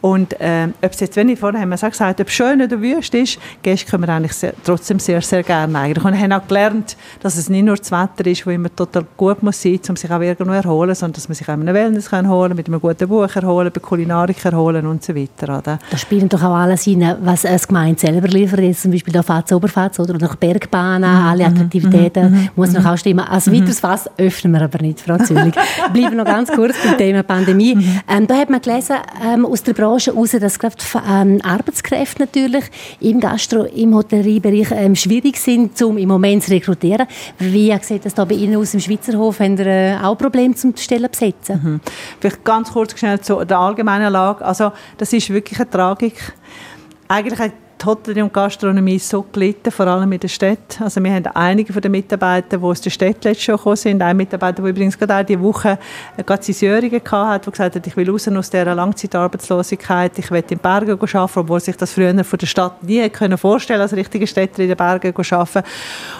Und 0.00 0.36
ähm, 0.40 0.74
ob 0.82 0.92
es 0.92 1.00
jetzt, 1.00 1.16
wenn 1.16 1.28
ich 1.28 1.38
vorhin 1.38 1.60
haben 1.60 1.68
wir 1.70 1.76
gesagt, 1.76 2.20
ob 2.20 2.26
es 2.28 2.32
schön 2.32 2.62
oder 2.62 2.80
wüst 2.80 3.14
ist, 3.14 3.38
Gäste 3.62 3.90
kommen 3.90 4.08
eigentlich 4.08 4.32
sehr, 4.32 4.52
trotzdem 4.64 4.98
sehr, 4.98 5.20
sehr 5.22 5.42
gerne 5.42 5.78
eigentlich. 5.78 6.04
Und 6.04 6.18
haben 6.18 6.32
auch 6.32 6.46
gelernt, 6.46 6.96
dass 7.20 7.36
es 7.36 7.48
nicht 7.48 7.64
nur 7.64 7.76
das 7.76 7.90
Wetter 7.90 8.26
ist, 8.26 8.46
wo 8.46 8.50
immer 8.50 8.74
total 8.74 9.04
gut 9.16 9.42
muss 9.42 9.60
sein, 9.60 9.80
um 9.88 9.96
sich 9.96 10.10
auch 10.10 10.20
irgendwo 10.20 10.44
zu 10.44 10.50
erholen, 10.52 10.94
sondern 10.94 11.14
dass 11.14 11.28
man 11.28 11.34
sich 11.34 11.48
auch 11.48 11.54
einen 11.54 11.74
Wellness 11.74 12.10
kann 12.10 12.28
holen 12.28 12.54
mit 12.54 12.68
einem 12.68 12.80
guten 12.80 13.08
Buch 13.08 13.34
erholen, 13.34 13.70
bei 13.72 13.80
Kulinarik 13.80 14.44
erholen 14.44 14.86
und 14.86 15.02
so 15.02 15.14
weiter. 15.14 15.58
Oder? 15.58 15.78
Da 15.90 15.98
spielen 15.98 16.28
doch 16.28 16.42
auch 16.42 16.54
alles 16.54 16.86
rein, 16.86 17.16
was 17.22 17.42
das 17.42 17.66
Gemeinde 17.66 18.00
selber 18.00 18.28
liefert, 18.28 18.60
jetzt 18.60 18.82
zum 18.82 18.92
Beispiel 18.92 19.12
da 19.12 19.22
Fatz, 19.22 19.52
Oberfatz 19.52 19.98
oder 19.98 20.18
noch 20.18 20.36
Bergbahnen, 20.36 21.10
mhm. 21.10 21.26
alle 21.26 21.46
Attraktivitäten, 21.46 22.32
mhm. 22.32 22.48
Muss 22.74 22.84
noch 22.84 22.92
auch 22.92 22.98
stimmen. 22.98 23.20
Als 23.20 23.46
mhm. 23.46 23.54
weiteres 23.60 23.80
Fass 23.80 24.10
öffnen 24.16 24.52
wir 24.52 24.62
aber 24.62 24.80
nicht, 24.80 25.00
Frau 25.00 25.18
Züllig. 25.18 25.54
Bleiben 25.92 26.16
noch 26.16 26.24
ganz 26.24 26.50
kurz 26.50 26.74
beim 26.84 26.98
Thema 26.98 27.22
Pandemie. 27.22 27.74
Mhm. 27.74 28.00
Ähm, 28.08 28.26
da 28.26 28.36
hat 28.36 28.50
man 28.50 28.60
gelesen, 28.60 28.96
ähm, 29.24 29.46
aus 29.46 29.62
der 29.62 29.72
Branche 29.72 30.12
heraus, 30.12 30.30
dass 30.32 30.58
gerade 30.58 30.76
ähm, 31.08 31.40
Arbeitskräfte 31.42 32.22
natürlich 32.22 32.64
im 33.00 33.20
Gastro-, 33.20 33.64
im 33.64 33.94
Hotelleriebereich 33.94 34.68
ähm, 34.72 34.96
schwierig 34.96 35.38
sind, 35.38 35.80
um 35.82 35.98
im 35.98 36.08
Moment 36.08 36.44
zu 36.44 36.50
rekrutieren. 36.50 37.06
Wie 37.38 37.76
sieht 37.82 38.04
das 38.04 38.14
da 38.14 38.24
bei 38.24 38.34
Ihnen 38.34 38.56
aus 38.56 38.74
im 38.74 38.80
Schweizerhof? 38.80 39.40
Haben 39.40 39.56
Sie 39.56 39.64
äh, 39.64 39.96
auch 40.02 40.16
Probleme 40.16 40.54
zum 40.54 40.76
Stellen 40.76 41.10
besetzen? 41.10 41.60
Mhm. 41.62 41.80
Vielleicht 42.20 42.44
ganz 42.44 42.72
kurz 42.72 42.98
schnell 42.98 43.20
zu 43.20 43.44
der 43.44 43.58
allgemeinen 43.58 44.12
Lage. 44.12 44.44
Also 44.44 44.72
das 44.98 45.12
ist 45.12 45.30
wirklich 45.30 45.58
eine 45.58 45.70
Tragik. 45.70 46.14
Eigentlich 47.08 47.52
die 47.86 47.90
Hotellerie 47.90 48.22
und 48.22 48.32
Gastronomie 48.32 48.98
so 48.98 49.24
gelitten, 49.32 49.70
vor 49.70 49.86
allem 49.86 50.10
in 50.10 50.18
der 50.18 50.28
Stadt. 50.28 50.80
Also 50.80 51.02
wir 51.02 51.14
haben 51.14 51.26
einige 51.34 51.72
von 51.72 51.80
den 51.80 51.92
Mitarbeitern, 51.92 52.60
die 52.60 52.66
aus 52.66 52.80
der 52.80 52.90
Stadt 52.90 53.22
letztes 53.24 53.44
schon 53.44 53.56
gekommen 53.56 53.76
sind. 53.76 54.02
Ein 54.02 54.16
Mitarbeiter, 54.16 54.62
der 54.62 54.70
übrigens 54.70 54.98
gerade 54.98 55.16
auch 55.16 55.24
diese 55.24 55.40
Woche 55.40 55.78
gerade 56.24 56.42
seine 56.42 56.82
hatte, 56.82 57.44
der 57.44 57.52
gesagt 57.52 57.76
hat, 57.76 57.86
ich 57.86 57.96
will 57.96 58.10
raus 58.10 58.26
aus 58.28 58.50
dieser 58.50 58.74
Langzeitarbeitslosigkeit, 58.74 60.18
ich 60.18 60.30
will 60.30 60.40
in 60.40 60.46
den 60.48 60.58
Bergen 60.58 60.98
arbeiten, 60.98 61.38
obwohl 61.38 61.60
sich 61.60 61.76
das 61.76 61.92
früher 61.92 62.24
von 62.24 62.38
der 62.38 62.46
Stadt 62.46 62.82
nie 62.82 63.08
können 63.08 63.38
vorstellen 63.38 63.80
als 63.80 63.92
richtige 63.92 64.26
Städter 64.26 64.62
in 64.62 64.68
den 64.68 64.76
Bergen 64.76 65.14
arbeiten. 65.16 65.62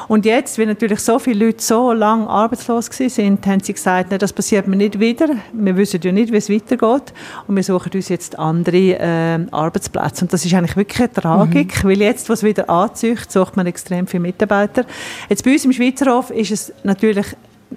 Und 0.08 0.24
jetzt, 0.24 0.58
weil 0.58 0.66
natürlich 0.66 1.00
so 1.00 1.18
viele 1.18 1.46
Leute 1.46 1.62
so 1.62 1.92
lange 1.92 2.28
arbeitslos 2.28 2.88
sind, 2.92 3.44
haben 3.46 3.60
sie 3.60 3.72
gesagt, 3.72 4.22
das 4.22 4.32
passiert 4.32 4.68
mir 4.68 4.76
nicht 4.76 5.00
wieder. 5.00 5.28
Wir 5.52 5.76
wissen 5.76 6.00
ja 6.02 6.12
nicht, 6.12 6.32
wie 6.32 6.36
es 6.36 6.48
weitergeht. 6.48 7.12
Und 7.48 7.56
wir 7.56 7.64
suchen 7.64 7.90
uns 7.92 8.08
jetzt 8.08 8.38
andere 8.38 8.76
äh, 8.76 9.38
Arbeitsplätze. 9.50 10.24
Und 10.24 10.32
das 10.32 10.44
ist 10.44 10.54
eigentlich 10.54 10.76
wirklich 10.76 11.00
eine 11.00 11.12
Tragik, 11.12 11.55
mhm. 11.64 11.88
weil 11.88 12.00
jetzt, 12.00 12.28
was 12.28 12.42
wieder 12.42 12.68
anzieht, 12.68 13.30
sucht 13.30 13.56
man 13.56 13.66
extrem 13.66 14.06
viele 14.06 14.22
Mitarbeiter. 14.22 14.84
Jetzt 15.28 15.44
bei 15.44 15.52
uns 15.52 15.64
im 15.64 15.72
Schweizerhof 15.72 16.30
ist 16.30 16.50
es 16.50 16.72
natürlich 16.82 17.26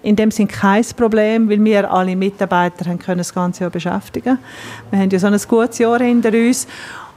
in 0.04 0.16
dem 0.16 0.32
Sinn 0.32 0.48
kein 0.48 0.86
Problem, 0.96 1.50
weil 1.50 1.64
wir 1.64 1.92
alle 1.92 2.16
Mitarbeiter 2.16 2.86
haben 2.86 3.00
können 3.00 3.18
das 3.18 3.34
ganze 3.34 3.62
Jahr 3.62 3.72
beschäftigen. 3.72 4.38
Wir 4.92 5.00
haben 5.00 5.10
ja 5.10 5.20
so 5.20 5.28
ein 5.28 5.40
gutes 5.48 5.80
Jahr 5.80 6.00
hinter 6.00 6.30
uns 6.30 6.68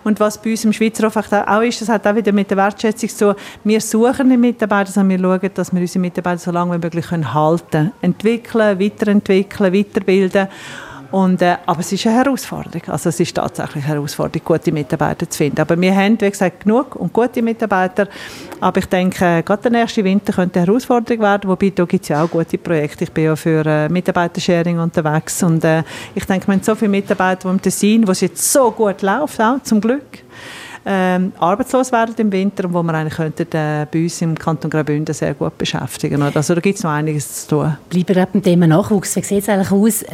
und 0.05 0.19
was 0.19 0.41
bei 0.41 0.51
uns 0.51 0.65
im 0.65 0.73
Schweizer 0.73 1.07
Hof 1.07 1.17
auch 1.17 1.63
ist, 1.63 1.81
das 1.81 1.89
hat 1.89 2.07
auch 2.07 2.15
wieder 2.15 2.33
mit 2.33 2.51
der 2.51 2.57
Wertschätzung 2.57 3.09
zu, 3.09 3.37
wir 3.63 3.81
suchen 3.81 4.31
die 4.31 4.37
Mitarbeiter, 4.37 4.91
sondern 4.91 5.21
wir 5.21 5.29
schauen, 5.29 5.51
dass 5.55 5.73
wir 5.73 5.81
unsere 5.81 6.01
Mitarbeiter 6.01 6.39
so 6.39 6.51
lange 6.51 6.75
wie 6.75 6.79
möglich 6.79 7.11
halten 7.11 7.67
können. 7.71 7.93
Entwickeln, 8.01 8.81
weiterentwickeln, 8.81 9.73
weiterbilden. 9.73 10.49
Und, 11.13 11.43
äh, 11.43 11.57
aber 11.67 11.81
es 11.81 11.93
ist 11.93 12.07
eine 12.07 12.17
Herausforderung. 12.17 12.83
Also 12.89 13.11
es 13.11 13.21
ist 13.21 13.37
tatsächlich 13.37 13.85
eine 13.85 13.95
Herausforderung, 13.95 14.45
gute 14.45 14.73
Mitarbeiter 14.73 15.29
zu 15.29 15.37
finden. 15.37 15.61
Aber 15.61 15.79
wir 15.79 15.95
haben, 15.95 16.19
wie 16.21 16.31
gesagt, 16.31 16.65
genug 16.65 16.97
und 16.97 17.13
gute 17.13 17.43
Mitarbeiter. 17.43 18.09
Aber 18.61 18.79
ich 18.79 18.87
denke, 18.87 19.43
gerade 19.43 19.63
der 19.63 19.71
nächste 19.73 20.03
Winter 20.03 20.33
könnte 20.33 20.61
eine 20.61 20.67
Herausforderung 20.67 21.23
werden. 21.23 21.51
Wobei, 21.51 21.71
da 21.71 21.85
gibt 21.85 22.03
es 22.03 22.09
ja 22.09 22.25
auch 22.25 22.31
gute 22.31 22.57
Projekte. 22.57 23.05
Ich 23.05 23.13
bin 23.13 23.25
ja 23.25 23.37
für 23.37 23.65
äh, 23.67 23.89
Mitarbeitersharing 23.91 24.79
unterwegs. 24.79 25.43
Und 25.43 25.63
äh, 25.65 25.83
ich 26.15 26.25
denke, 26.25 26.49
wir 26.49 26.55
haben 26.55 26.63
so 26.63 26.75
viele 26.75 26.91
Mitarbeiter 26.91 27.51
im 27.51 27.61
Tessin, 27.61 28.07
wo 28.09 28.13
es 28.13 28.23
jetzt 28.23 28.51
so 28.51 28.71
gut 28.71 29.03
läuft, 29.03 29.39
auch 29.39 29.63
zum 29.63 29.83
Glück 29.83 30.22
ähm, 30.85 31.33
arbeitslos 31.39 31.93
werden 31.93 32.15
im 32.19 32.33
Winter 32.33 32.65
und 32.65 32.75
wo 32.75 32.83
wir 32.83 32.95
eigentlich 32.95 33.15
könnten, 33.15 33.47
äh, 33.53 33.87
bei 33.91 34.03
uns 34.03 34.21
im 34.21 34.37
Kanton 34.37 34.71
Graubünden 34.71 35.15
sehr 35.15 35.35
gut 35.35 35.57
beschäftigen. 35.57 36.21
Also 36.23 36.55
da 36.55 36.61
gibt 36.61 36.79
es 36.79 36.85
noch 36.85 36.91
einiges 36.91 37.47
zu 37.47 37.57
tun. 37.57 37.77
Bleiben 37.89 38.17
wir 38.17 38.27
beim 38.27 38.43
Thema 38.43 38.67
Nachwuchs. 38.67 39.15
Wie 39.17 39.23
sieht 39.23 39.43
es 39.43 39.49
eigentlich 39.49 39.71
aus, 39.71 40.05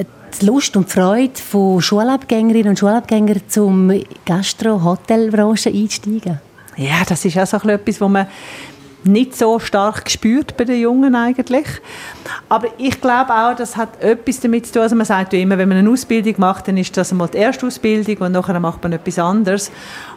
die 0.40 0.46
Lust 0.46 0.76
und 0.76 0.88
die 0.88 0.92
Freude 0.92 1.36
von 1.36 1.80
Schulabgängerinnen 1.80 2.70
und 2.70 2.78
Schulabgängern 2.78 3.40
zum 3.48 3.92
Gastro-Hotelbranche 4.26 5.70
einsteigen? 5.70 6.40
Ja, 6.76 7.02
das 7.08 7.24
ist 7.24 7.38
auch 7.38 7.46
so 7.46 7.68
etwas, 7.68 8.00
wo 8.00 8.08
man 8.08 8.26
nicht 9.04 9.36
so 9.36 9.58
stark 9.58 10.04
gespürt 10.04 10.56
bei 10.56 10.64
den 10.64 10.80
Jungen 10.80 11.14
eigentlich. 11.14 11.66
Aber 12.48 12.68
ich 12.78 13.00
glaube 13.00 13.32
auch, 13.32 13.54
das 13.54 13.76
hat 13.76 14.02
etwas 14.02 14.40
damit 14.40 14.66
zu 14.66 14.74
tun, 14.74 14.82
also 14.82 14.96
man 14.96 15.06
sagt 15.06 15.32
ja 15.32 15.38
immer, 15.38 15.56
wenn 15.56 15.68
man 15.68 15.78
eine 15.78 15.90
Ausbildung 15.90 16.34
macht, 16.38 16.68
dann 16.68 16.76
ist 16.76 16.96
das 16.96 17.12
einmal 17.12 17.28
die 17.28 17.38
erste 17.38 17.66
Ausbildung 17.66 18.16
und 18.18 18.32
nachher 18.32 18.58
macht 18.60 18.82
man 18.82 18.92
etwas 18.92 19.18
anderes. 19.18 19.70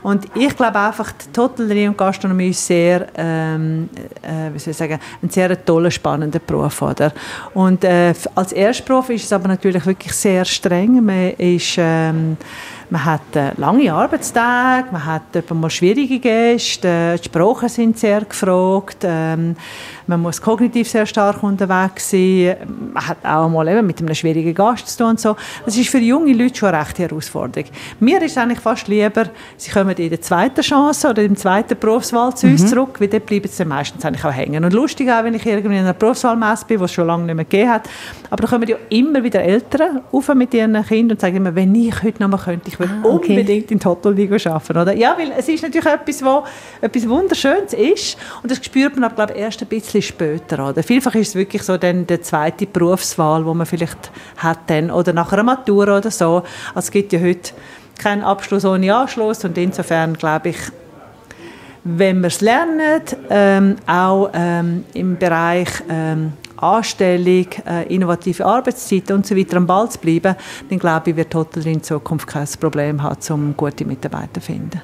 Und 0.03 0.25
ich 0.35 0.55
glaube 0.55 0.79
einfach, 0.79 1.11
die 1.11 1.39
Hotellerie 1.39 1.87
und 1.87 1.97
Gastronomie 1.97 2.49
ist 2.49 2.65
sehr, 2.65 3.07
ähm, 3.15 3.89
äh, 4.21 4.53
wie 4.53 4.59
soll 4.59 4.71
ich 4.71 4.77
sagen, 4.77 4.99
ein 5.21 5.29
sehr 5.29 5.63
toller, 5.63 5.91
spannender 5.91 6.39
Beruf. 6.39 6.81
Oder? 6.81 7.13
Und 7.53 7.83
äh, 7.83 8.13
als 8.35 8.51
Erstprofi 8.51 9.13
ist 9.13 9.25
es 9.25 9.33
aber 9.33 9.47
natürlich 9.47 9.85
wirklich 9.85 10.13
sehr 10.13 10.45
streng. 10.45 11.05
Man 11.05 11.31
ist... 11.31 11.75
Ähm, 11.77 12.37
man 12.91 13.05
hat 13.05 13.35
äh, 13.35 13.53
lange 13.55 13.91
Arbeitstage, 13.91 14.89
man 14.91 15.05
hat 15.05 15.49
mal 15.49 15.69
schwierige 15.69 16.19
Gäste, 16.19 16.87
äh, 16.87 17.17
die 17.17 17.23
Sprachen 17.25 17.69
sind 17.69 17.97
sehr 17.97 18.21
gefragt, 18.21 18.97
ähm, 19.03 19.55
man 20.11 20.21
muss 20.21 20.41
kognitiv 20.41 20.89
sehr 20.89 21.05
stark 21.05 21.41
unterwegs 21.41 22.09
sein, 22.09 22.57
man 22.93 23.07
hat 23.07 23.17
auch 23.23 23.47
mal 23.47 23.67
eben 23.69 23.87
mit 23.87 23.99
einem 23.99 24.13
schwierigen 24.13 24.53
Gast 24.53 24.89
zu 24.89 24.97
tun 24.97 25.11
und 25.11 25.19
so. 25.21 25.37
Das 25.65 25.77
ist 25.77 25.89
für 25.89 25.99
junge 25.99 26.33
Leute 26.33 26.55
schon 26.55 26.69
eine 26.69 26.81
rechte 26.81 27.03
Herausforderung. 27.03 27.69
Mir 28.01 28.21
ist 28.21 28.37
eigentlich 28.37 28.59
fast 28.59 28.89
lieber, 28.89 29.27
sie 29.55 29.71
kommen 29.71 29.95
in 29.95 30.09
der 30.09 30.21
zweiten 30.21 30.61
Chance 30.61 31.09
oder 31.09 31.23
im 31.23 31.37
zweiten 31.37 31.79
Berufswahl 31.79 32.35
zu 32.35 32.47
uns 32.47 32.63
mhm. 32.63 32.67
zurück, 32.67 32.99
weil 32.99 33.07
dort 33.07 33.25
bleiben 33.25 33.47
sie 33.47 33.63
meistens 33.63 34.03
eigentlich 34.03 34.25
auch 34.25 34.33
hängen. 34.33 34.65
Und 34.65 34.73
lustig 34.73 35.09
auch, 35.09 35.23
wenn 35.23 35.33
ich 35.33 35.45
irgendwie 35.45 35.77
in 35.77 35.83
einer 35.83 35.93
Berufswahlmesse 35.93 36.65
bin, 36.65 36.79
die 36.79 36.83
es 36.83 36.91
schon 36.91 37.07
lange 37.07 37.23
nicht 37.23 37.35
mehr 37.35 37.45
gegeben 37.45 37.69
hat, 37.69 37.89
aber 38.29 38.43
da 38.43 38.49
kommen 38.49 38.67
ja 38.67 38.75
immer 38.89 39.23
wieder 39.23 39.41
Eltern 39.41 40.01
auf 40.11 40.27
mit 40.33 40.53
ihren 40.53 40.73
Kindern 40.85 41.11
und 41.11 41.21
sagen 41.21 41.37
immer, 41.37 41.55
wenn 41.55 41.73
ich 41.73 42.03
heute 42.03 42.21
noch 42.21 42.29
mal 42.29 42.37
könnte, 42.37 42.67
ich 42.67 42.79
würde 42.79 42.93
ah, 43.03 43.07
okay. 43.07 43.31
unbedingt 43.31 43.71
in 43.71 43.79
die 43.79 43.85
Hotelliga 43.85 44.35
arbeiten. 44.51 44.77
Oder? 44.77 44.93
Ja, 44.93 45.15
weil 45.17 45.31
es 45.37 45.47
ist 45.47 45.63
natürlich 45.63 45.87
etwas, 45.87 46.23
wo 46.23 46.43
etwas 46.81 47.07
Wunderschönes 47.07 47.73
ist 47.73 48.17
und 48.43 48.51
das 48.51 48.63
spürt 48.63 48.95
man 48.95 49.05
aber, 49.05 49.15
glaube 49.15 49.33
ich, 49.33 49.39
erst 49.39 49.61
ein 49.61 49.67
bisschen 49.67 50.00
bisschen 50.01 50.15
später. 50.15 50.69
Oder? 50.69 50.83
Vielfach 50.83 51.15
ist 51.15 51.29
es 51.29 51.35
wirklich 51.35 51.63
so 51.63 51.77
dann 51.77 52.05
die 52.05 52.21
zweite 52.21 52.65
Berufswahl, 52.65 53.45
wo 53.45 53.53
man 53.53 53.65
vielleicht 53.65 54.11
hat 54.37 54.59
dann, 54.67 54.91
oder 54.91 55.13
nach 55.13 55.31
einer 55.31 55.43
Matura 55.43 55.97
oder 55.97 56.11
so. 56.11 56.43
Also 56.73 56.87
es 56.87 56.91
gibt 56.91 57.13
ja 57.13 57.19
heute 57.19 57.51
keinen 57.97 58.23
Abschluss 58.23 58.65
ohne 58.65 58.93
Anschluss 58.93 59.43
und 59.45 59.57
insofern 59.57 60.15
glaube 60.15 60.49
ich, 60.49 60.57
wenn 61.83 62.21
wir 62.21 62.27
es 62.27 62.41
lernen, 62.41 63.01
ähm, 63.29 63.75
auch 63.87 64.29
ähm, 64.33 64.85
im 64.93 65.17
Bereich 65.17 65.69
ähm, 65.89 66.33
Anstellung, 66.57 67.47
äh, 67.67 67.93
innovative 67.93 68.45
Arbeitszeiten 68.45 69.15
und 69.15 69.25
so 69.25 69.35
weiter 69.35 69.57
am 69.57 69.65
Ball 69.65 69.89
zu 69.89 69.97
bleiben, 69.97 70.35
dann 70.69 70.79
glaube 70.79 71.09
ich, 71.09 71.15
wird 71.15 71.33
Hotellerie 71.33 71.73
in 71.73 71.83
Zukunft 71.83 72.27
kein 72.27 72.47
Problem 72.59 73.01
haben, 73.01 73.17
um 73.31 73.57
gute 73.57 73.83
Mitarbeiter 73.83 74.35
zu 74.35 74.41
finden 74.41 74.81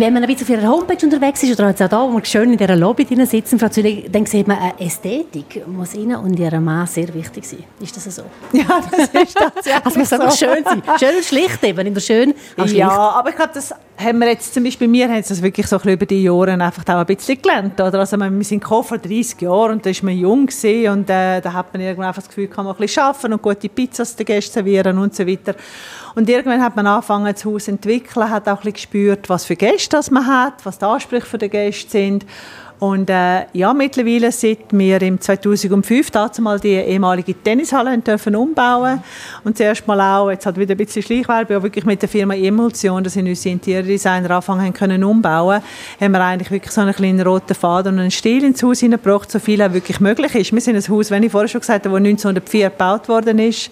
wenn 0.00 0.12
man 0.12 0.22
ein 0.22 0.28
bisschen 0.28 0.46
auf 0.54 0.62
ihrer 0.62 0.70
Homepage 0.70 1.04
unterwegs 1.04 1.42
ist 1.42 1.58
oder 1.58 1.70
jetzt 1.70 1.82
auch 1.82 1.88
da, 1.88 2.02
wo 2.02 2.12
wir 2.12 2.24
schön 2.24 2.52
in 2.52 2.58
dieser 2.58 2.76
Lobby 2.76 3.04
drin 3.04 3.24
sitzen, 3.24 3.58
Frau 3.58 3.68
Zülich, 3.68 4.10
dann 4.10 4.26
sieht 4.26 4.46
man, 4.46 4.58
eine 4.58 4.80
Ästhetik 4.80 5.66
muss 5.66 5.94
Ihnen 5.94 6.16
und 6.16 6.38
Ihrem 6.38 6.64
Mann 6.64 6.86
sehr 6.86 7.12
wichtig 7.14 7.44
sein. 7.44 7.64
Ist 7.80 7.96
das 7.96 8.16
so? 8.16 8.22
Ja, 8.52 8.80
das 8.90 9.08
ist 9.08 9.36
tatsächlich 9.36 9.84
also 9.84 9.98
muss 9.98 10.12
einfach 10.12 10.32
schön 10.32 10.64
sein. 10.64 10.82
Schön 10.98 11.16
und 11.16 11.24
schlicht 11.24 11.64
eben, 11.64 11.86
in 11.86 11.94
der 11.94 12.00
schön 12.00 12.34
Ja, 12.66 12.90
aber 12.90 13.30
ich 13.30 13.36
glaube, 13.36 13.52
das 13.54 13.74
haben 13.98 14.18
wir 14.18 14.28
jetzt 14.28 14.52
zum 14.52 14.64
Beispiel, 14.64 14.92
wir 14.92 15.08
haben 15.08 15.24
das 15.26 15.42
wirklich 15.42 15.66
so 15.66 15.78
ein 15.78 15.88
über 15.88 16.06
die 16.06 16.22
Jahre 16.22 16.52
einfach 16.52 16.82
auch 16.94 17.00
ein 17.00 17.06
bisschen 17.06 17.40
gelernt. 17.40 17.80
Oder? 17.80 18.00
Also 18.00 18.18
wir 18.18 18.44
sind 18.44 18.64
vor 18.64 18.82
30 18.82 19.40
Jahren 19.40 19.72
und 19.72 19.86
da 19.86 19.90
war 19.90 19.96
man 20.02 20.16
jung 20.16 20.48
und 20.48 21.10
äh, 21.10 21.40
da 21.40 21.52
hat 21.52 21.72
man 21.72 21.82
irgendwann 21.82 22.08
einfach 22.08 22.22
das 22.22 22.28
Gefühl, 22.28 22.48
kann 22.48 22.64
man 22.64 22.74
ein 22.74 22.80
bisschen 22.80 23.02
arbeiten 23.02 23.32
und 23.32 23.42
gute 23.42 23.68
Pizzas 23.68 24.16
den 24.16 24.26
Gästen 24.26 24.52
servieren 24.52 24.98
und 24.98 25.14
so 25.14 25.26
weiter. 25.26 25.54
Und 26.14 26.28
irgendwann 26.30 26.62
hat 26.62 26.74
man 26.76 26.86
angefangen, 26.86 27.32
das 27.32 27.44
Haus 27.44 27.64
zu 27.64 27.72
entwickeln, 27.72 28.30
hat 28.30 28.48
auch 28.48 28.52
ein 28.52 28.56
bisschen 28.56 28.72
gespürt, 28.72 29.28
was 29.28 29.44
für 29.44 29.54
Gäste 29.54 29.85
das 29.92 30.10
man 30.10 30.26
hat, 30.26 30.64
was 30.64 30.78
die 30.78 30.84
Ansprüche 30.84 31.38
der 31.38 31.48
Gäste 31.48 31.90
sind. 31.90 32.26
Und 32.78 33.08
äh, 33.08 33.46
ja, 33.54 33.72
mittlerweile, 33.72 34.30
seit 34.30 34.58
wir 34.70 35.00
im 35.00 35.18
2005 35.18 36.10
dazu 36.10 36.42
mal 36.42 36.60
die 36.60 36.74
ehemalige 36.74 37.34
Tennishalle 37.34 37.96
dürfen 37.98 38.36
umbauen 38.36 39.02
und 39.44 39.56
zuerst 39.56 39.86
mal 39.86 39.98
auch, 39.98 40.30
jetzt 40.30 40.44
hat 40.44 40.58
wieder 40.58 40.74
ein 40.74 40.76
bisschen 40.76 41.02
Schleichwerbung, 41.02 41.62
wirklich 41.62 41.86
mit 41.86 42.02
der 42.02 42.08
Firma 42.08 42.34
Emulsion, 42.34 43.02
dass 43.02 43.14
sind 43.14 43.26
unsere 43.26 43.54
Interiordesigner 43.54 44.30
anfangen 44.30 44.74
können 44.74 45.04
umbauen, 45.04 45.62
haben 45.98 46.12
wir 46.12 46.20
eigentlich 46.20 46.50
wirklich 46.50 46.72
so 46.72 46.82
einen 46.82 46.94
kleinen 46.94 47.26
roten 47.26 47.54
Faden 47.54 47.94
und 47.94 48.00
einen 48.00 48.10
Stil 48.10 48.44
ins 48.44 48.62
Haus 48.62 48.80
hineingebracht, 48.80 49.30
so 49.30 49.38
viel 49.38 49.62
auch 49.62 49.72
wirklich 49.72 49.98
möglich 50.00 50.34
ist. 50.34 50.52
Wir 50.52 50.60
sind 50.60 50.76
ein 50.76 50.86
Haus, 50.86 51.10
wenn 51.10 51.22
ich 51.22 51.32
vorher 51.32 51.48
schon 51.48 51.62
gesagt 51.62 51.86
habe, 51.86 51.98
das 51.98 52.06
1904 52.06 52.68
gebaut 52.68 53.08
worden 53.08 53.38
ist, 53.38 53.70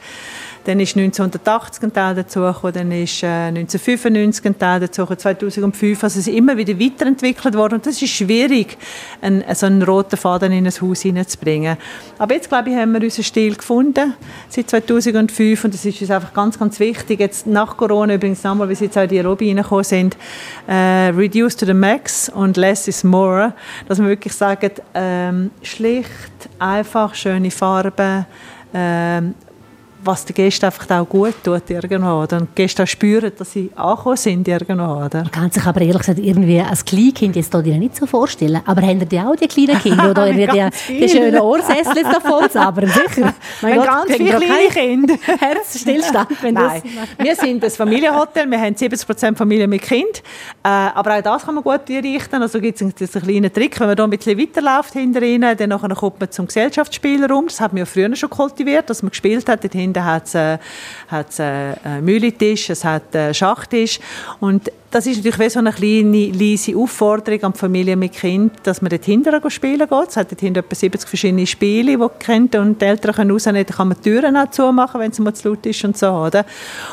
dann 0.65 0.81
ist 0.81 0.97
1980 0.97 1.83
ein 1.83 1.93
Teil 1.93 2.15
dazugekommen, 2.15 2.73
dann 2.73 2.93
ist 2.93 3.23
äh, 3.23 3.27
1995 3.27 4.45
ein 4.47 4.59
Teil 4.59 4.81
dazugekommen, 4.81 5.19
2005. 5.19 6.03
Also 6.03 6.19
es 6.19 6.27
ist 6.27 6.35
immer 6.35 6.57
wieder 6.57 6.79
weiterentwickelt 6.79 7.55
worden 7.55 7.75
und 7.75 7.87
das 7.87 8.01
ist 8.01 8.11
schwierig, 8.11 8.79
einen, 9.21 9.45
so 9.55 9.67
einen 9.67 9.83
roten 9.83 10.17
Faden 10.17 10.53
in 10.53 10.67
ein 10.67 10.73
Haus 10.73 11.03
hineinzubringen. 11.03 11.77
Aber 12.19 12.35
jetzt, 12.35 12.49
glaube 12.49 12.71
ich, 12.71 12.77
haben 12.77 12.93
wir 12.93 13.03
unseren 13.03 13.25
Stil 13.25 13.55
gefunden 13.55 14.15
seit 14.49 14.71
2005 14.71 15.65
und 15.65 15.75
das 15.75 15.85
ist 15.85 16.01
uns 16.01 16.11
einfach 16.11 16.33
ganz, 16.33 16.59
ganz 16.59 16.81
wichtig. 16.81 17.21
Jetzt 17.21 17.47
nach 17.47 17.77
Corona 17.77 18.15
übrigens 18.15 18.43
nochmal, 18.43 18.69
wie 18.69 18.75
sie 18.75 18.87
jetzt 18.87 18.97
auch 18.97 19.03
in 19.03 19.09
die 19.09 19.19
Lobby 19.19 19.49
reingekommen 19.49 19.85
sind, 19.85 20.17
äh, 20.67 21.09
reduce 21.09 21.57
to 21.57 21.67
the 21.67 21.75
max 21.75 22.29
und 22.29 22.57
less 22.57 22.89
is 22.89 23.05
more, 23.05 23.53
dass 23.87 23.99
wir 23.99 24.09
wirklich 24.09 24.33
sagen, 24.33 24.71
ähm, 24.95 25.51
schlicht, 25.63 26.11
einfach, 26.59 27.15
schöne 27.15 27.51
Farben, 27.51 28.27
ähm, 28.73 29.35
was 30.05 30.25
den 30.25 30.35
Gästen 30.35 30.67
einfach 30.67 30.89
auch 30.91 31.09
gut 31.09 31.35
tut 31.43 31.69
irgendwo. 31.69 32.23
Oder? 32.23 32.39
Und 32.39 32.49
die 32.51 32.63
Gäste 32.63 32.87
spüren, 32.87 33.33
dass 33.37 33.53
sie 33.53 33.71
angekommen 33.75 34.17
sind 34.17 34.49
irgendwo. 34.49 35.05
Oder? 35.05 35.23
Man 35.23 35.31
kann 35.31 35.51
sich 35.51 35.65
aber 35.65 35.81
ehrlich 35.81 35.99
gesagt 35.99 36.19
irgendwie 36.19 36.61
als 36.61 36.85
Kleinkind 36.85 37.37
jetzt 37.37 37.53
hier 37.53 37.79
nicht 37.79 37.97
so 37.97 38.07
vorstellen. 38.07 38.61
Aber 38.65 38.83
haben 38.83 39.09
die 39.09 39.19
auch 39.19 39.37
die 39.37 39.49
kleinen 39.49 39.81
Kinder, 39.81 40.11
oder 40.11 40.33
die, 40.33 40.47
die, 40.89 41.01
die 41.01 41.09
schönen 41.09 41.41
Ohrsessel 41.41 42.03
davon 42.03 42.51
zaubern? 42.51 42.89
Sicher. 43.15 43.35
Mein 43.63 43.77
Gott, 43.77 43.87
ganz 43.87 44.13
viele 44.13 44.39
kleine 44.39 44.69
Kinder. 44.69 45.15
Herzstillstand, 45.41 46.43
wenn 46.43 46.55
Nein. 46.55 46.83
Wir 47.19 47.37
sind 47.37 47.65
ein 47.65 47.71
Familienhotel, 47.71 48.51
wir 48.51 48.61
haben 48.61 48.75
70% 48.75 49.37
Familie 49.37 49.67
mit 49.67 49.83
Kind. 49.83 50.23
Äh, 50.63 50.69
aber 50.69 51.19
auch 51.19 51.23
das 51.23 51.45
kann 51.45 51.55
man 51.55 51.65
gut 51.65 51.89
einrichten. 51.89 52.43
Also 52.43 52.61
gibt 52.61 52.81
es 52.81 53.17
einen 53.17 53.25
kleinen 53.25 53.53
Trick, 53.53 53.79
wenn 53.81 53.89
man 53.89 53.97
hier 53.97 54.05
ein 54.05 54.11
bisschen 54.11 54.39
weiterläuft 54.39 54.93
hinter 54.93 55.23
ihnen, 55.23 55.57
dann 55.57 55.79
kommt 55.79 56.21
man 56.21 56.31
zum 56.31 56.47
Gesellschaftsspielraum. 56.47 57.47
Das 57.47 57.61
haben 57.61 57.77
wir 57.77 57.87
früher 57.87 58.15
schon 58.17 58.31
kultiviert, 58.31 58.89
dass 58.91 59.03
man 59.03 59.11
gespielt 59.11 59.49
hat, 59.49 59.65
dort 59.65 59.75
hinten 59.95 60.05
hat 60.05 61.29
es 61.29 61.39
äh, 61.39 61.73
äh, 61.73 62.55
es 62.69 62.85
hat 62.85 63.15
äh, 63.15 63.33
Schachtisch 63.33 64.01
und 64.41 64.71
das 64.91 65.07
ist 65.09 65.17
natürlich 65.17 65.41
wie 65.41 65.51
so 65.51 65.59
eine 65.59 65.73
kleine, 65.73 66.27
leise 66.29 66.77
Aufforderung 66.77 67.43
an 67.43 67.53
die 67.53 67.59
Familie 67.59 67.97
mit 67.97 68.13
Kind, 68.13 68.53
dass 68.63 68.81
man 68.81 68.91
dort 68.91 69.05
hinten 69.05 69.51
spielen 69.51 69.89
geht. 69.89 70.09
Es 70.09 70.17
hat 70.17 70.31
dort 70.31 70.41
hinten 70.41 70.61
etwa 70.61 70.75
70 70.75 71.09
verschiedene 71.09 71.49
Spiele, 71.49 71.97
die 71.97 71.99
die 71.99 72.25
Kinder 72.25 72.61
und 72.61 72.81
die 72.81 72.85
Eltern 72.85 73.13
können 73.13 73.33
rausnehmen 73.33 73.67
können. 73.67 73.67
Da 73.67 73.75
kann 73.75 73.89
man 73.89 73.97
die 73.97 74.09
Türen 74.09 74.37
auch 74.37 74.51
zumachen, 74.51 75.01
wenn 75.01 75.11
es 75.11 75.19
mal 75.19 75.35
zu 75.35 75.49
laut 75.49 75.67
ist 75.67 75.83
und 75.85 75.99
so. 75.99 76.11
Oder? 76.11 76.47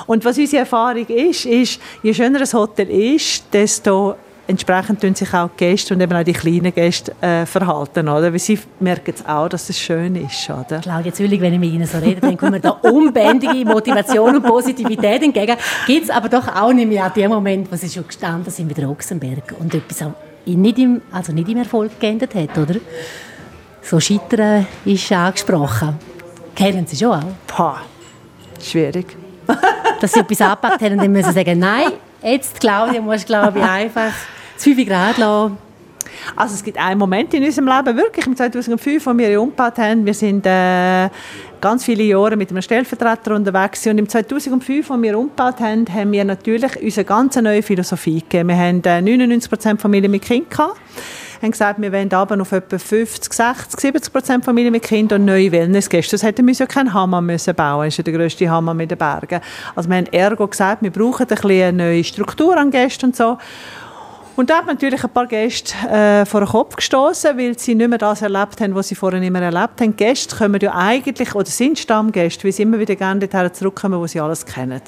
Und 0.08 0.26
was 0.26 0.36
unsere 0.36 0.62
Erfahrung 0.62 1.06
ist, 1.06 1.46
ist, 1.46 1.80
je 2.02 2.12
schöner 2.12 2.42
ein 2.42 2.54
Hotel 2.54 2.90
ist, 2.90 3.44
desto 3.54 4.16
entsprechend 4.52 5.02
tun 5.02 5.16
sich 5.16 5.34
auch 5.34 5.50
die 5.50 5.66
Gäste 5.66 5.94
und 5.94 6.02
eben 6.02 6.14
auch 6.14 6.24
die 6.24 6.34
kleinen 6.34 6.74
Gäste 6.74 7.14
äh, 7.22 7.46
verhalten, 7.46 8.08
oder? 8.08 8.32
Weil 8.32 8.40
sie 8.40 8.60
merken 8.80 9.14
es 9.16 9.26
auch, 9.26 9.50
dass 9.50 9.70
es 9.70 9.80
schön 9.80 10.16
ist, 10.16 10.50
oder? 10.50 10.80
Claudia 10.80 11.14
Züllig, 11.14 11.42
wenn 11.42 11.54
ich 11.54 11.60
mit 11.60 11.72
Ihnen 11.72 11.88
so 11.88 11.98
rede, 11.98 12.22
dann 12.22 12.38
kommen 12.38 12.62
da 12.62 12.70
unbändige 12.70 13.66
Motivation 13.66 14.36
und 14.36 14.44
Positivität 14.44 15.24
entgegen. 15.24 15.56
Gibt 15.88 16.04
es 16.04 16.10
aber 16.10 16.30
doch 16.30 16.48
auch 16.48 16.74
nicht 16.74 16.88
mehr 16.88 17.06
an 17.06 17.14
dem 17.16 17.32
Moment, 17.32 17.72
wo 17.72 17.76
Sie 17.76 17.90
schon 17.90 18.06
gestanden 18.06 18.52
sind 18.52 18.68
mit 18.68 18.80
Roxenberg 18.80 19.56
und 19.60 19.74
etwas 19.74 20.02
auch 20.04 20.14
nicht 20.46 20.78
im, 20.80 21.02
also 21.12 21.32
nicht 21.32 21.50
im 21.50 21.58
Erfolg 21.58 22.00
geendet 22.00 22.36
hat, 22.36 22.58
oder? 22.58 22.76
So 23.82 24.00
Scheitern 24.00 24.68
ist 24.86 25.12
angesprochen. 25.12 25.96
Kennen 26.56 26.86
Sie 26.86 26.98
schon 26.98 27.12
auch? 27.12 27.24
Pah, 27.48 27.82
schwierig. 28.62 29.18
Dass 30.00 30.14
Sie 30.14 30.20
etwas 30.20 30.42
angepackt 30.42 30.82
haben 30.82 30.94
und 30.94 31.00
dann 31.00 31.12
müssen 31.12 31.30
Sie 31.30 31.36
sagen, 31.36 31.60
nein, 31.60 31.94
jetzt 32.22 32.60
Claudia, 32.60 33.02
musst 33.02 33.24
du 33.24 33.28
glaube 33.28 33.60
ich 33.60 33.66
einfach 33.66 34.12
5 34.62 34.88
Grad 34.88 35.18
lassen. 35.18 35.58
Also 36.36 36.56
es 36.56 36.64
gibt 36.64 36.78
einen 36.78 37.00
Moment 37.00 37.34
in 37.34 37.44
unserem 37.44 37.68
Leben, 37.68 37.98
wirklich 37.98 38.28
im 38.28 38.36
2005, 38.36 39.06
wo 39.06 39.18
wir 39.18 39.42
umgebaut 39.42 39.78
haben. 39.78 40.06
Wir 40.06 40.14
sind 40.14 40.46
äh, 40.46 41.10
ganz 41.60 41.86
viele 41.86 42.04
Jahre 42.04 42.36
mit 42.36 42.52
einem 42.52 42.62
Stellvertreter 42.62 43.36
unterwegs 43.36 43.86
und 43.88 43.98
im 43.98 44.08
2005, 44.08 44.92
als 44.92 45.02
wir 45.02 45.18
umgebaut 45.18 45.60
haben, 45.60 45.86
haben 45.92 46.12
wir 46.12 46.24
natürlich 46.24 46.82
unsere 46.82 47.06
ganz 47.06 47.36
neue 47.38 47.64
Philosophie 47.64 48.20
gegeben. 48.20 48.50
Wir 48.50 48.58
haben 48.58 48.82
äh, 48.84 49.26
99% 49.26 49.80
Familien 49.80 50.12
mit 50.12 50.24
Kindern 50.24 50.50
gehabt 50.50 50.80
haben 51.42 51.52
gesagt, 51.52 51.82
wir 51.82 51.92
wollen 51.92 52.14
aber 52.14 52.40
auf 52.40 52.52
etwa 52.52 52.78
50, 52.78 53.34
60, 53.34 53.80
70 53.80 54.14
Prozent 54.14 54.46
Familien 54.46 54.72
mit 54.72 54.84
Kindern 54.84 55.22
und 55.22 55.26
neue 55.26 55.52
Wellnessgäste. 55.52 56.12
Das 56.12 56.24
hätten 56.24 56.46
wir 56.46 56.54
ja 56.54 56.66
keinen 56.66 56.94
Hammer 56.94 57.22
müssen 57.22 57.56
bauen. 57.56 57.86
Das 57.86 57.94
ist 57.94 57.98
ja 57.98 58.04
der 58.04 58.14
grösste 58.14 58.50
Hammer 58.50 58.74
mit 58.74 58.92
den 58.92 58.98
Bergen. 58.98 59.42
Also 59.76 59.90
wir 59.90 59.98
haben 59.98 60.06
ergo 60.08 60.48
gesagt, 60.48 60.84
wir 60.84 60.92
brauchen 60.92 61.24
ein 61.24 61.28
bisschen 61.28 61.50
eine 61.50 61.74
neue 61.74 62.04
Struktur 62.04 62.58
an 62.58 62.70
Gästen 62.70 63.08
und 63.08 63.16
so. 63.16 63.38
Und 64.42 64.50
da 64.50 64.58
hat 64.58 64.66
natürlich 64.66 65.04
ein 65.04 65.10
paar 65.12 65.28
Gäste 65.28 65.76
äh, 65.88 66.26
vor 66.26 66.42
den 66.42 66.50
Kopf 66.50 66.76
gestoßen, 66.76 67.38
weil 67.38 67.60
sie 67.60 67.76
nicht 67.76 67.88
mehr 67.88 68.00
das 68.00 68.24
erlebt 68.24 68.60
haben, 68.60 68.74
was 68.74 68.88
sie 68.88 68.96
vorher 68.96 69.22
immer 69.22 69.40
erlebt 69.40 69.80
haben. 69.80 69.96
Gäste 69.96 70.36
kommen 70.36 70.60
ja 70.60 70.74
eigentlich, 70.74 71.36
oder 71.36 71.46
sind 71.46 71.78
Stammgäste, 71.78 72.46
weil 72.46 72.52
sie 72.52 72.64
immer 72.64 72.80
wieder 72.80 72.96
gerne 72.96 73.20
dorthin 73.20 73.54
zurückkommen, 73.54 74.00
wo 74.00 74.08
sie 74.08 74.20
alles 74.20 74.44
kennen. 74.44 74.82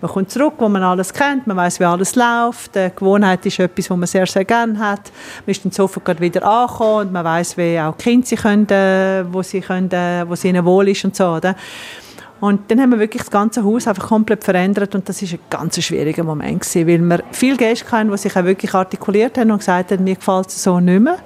Man 0.00 0.12
kommt 0.12 0.30
zurück, 0.30 0.54
wo 0.58 0.68
man 0.68 0.84
alles 0.84 1.12
kennt, 1.12 1.44
man 1.48 1.56
weiß, 1.56 1.80
wie 1.80 1.84
alles 1.86 2.14
läuft. 2.14 2.76
Die 2.76 2.88
Gewohnheit 2.94 3.44
ist 3.44 3.58
etwas, 3.58 3.90
was 3.90 3.96
man 3.96 4.06
sehr, 4.06 4.26
sehr 4.28 4.44
gerne 4.44 4.78
hat. 4.78 5.10
Man 5.44 5.50
ist 5.50 5.64
dann 5.64 5.72
sofort 5.72 6.20
wieder 6.20 6.44
angekommen 6.44 7.08
und 7.08 7.12
man 7.12 7.24
weiß, 7.24 7.56
wie 7.56 7.80
auch 7.80 7.96
die 7.96 8.04
Kinder 8.04 8.26
sie 8.28 8.36
können, 8.36 8.68
äh, 8.68 9.24
wo, 9.28 9.42
sie 9.42 9.60
können, 9.60 9.90
äh, 9.90 10.24
wo 10.24 10.36
sie 10.36 10.50
ihnen 10.50 10.64
wohl 10.64 10.88
ist 10.88 11.04
und 11.04 11.16
so. 11.16 11.30
Oder? 11.30 11.56
Und 12.40 12.70
dann 12.70 12.80
haben 12.80 12.90
wir 12.90 12.98
wirklich 12.98 13.22
das 13.22 13.30
ganze 13.30 13.64
Haus 13.64 13.86
einfach 13.86 14.08
komplett 14.08 14.44
verändert 14.44 14.94
und 14.94 15.08
das 15.08 15.22
ist 15.22 15.32
ein 15.32 15.38
ganz 15.48 15.82
schwieriger 15.82 16.24
Moment 16.24 16.60
gewesen, 16.60 16.86
weil 16.86 16.98
wir 16.98 17.24
viele 17.32 17.56
Gäste 17.56 17.90
hatten, 17.90 18.10
die 18.10 18.18
sich 18.18 18.36
auch 18.36 18.44
wirklich 18.44 18.74
artikuliert 18.74 19.38
haben 19.38 19.50
und 19.50 19.58
gesagt 19.58 19.92
haben, 19.92 20.04
mir 20.04 20.16
gefällt 20.16 20.48
es 20.48 20.62
so 20.62 20.80
nicht 20.80 21.00
mehr. 21.00 21.18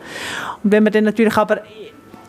Und 0.62 0.72
wenn 0.72 0.84
man 0.84 0.92
dann 0.92 1.04
natürlich 1.04 1.36
aber 1.36 1.62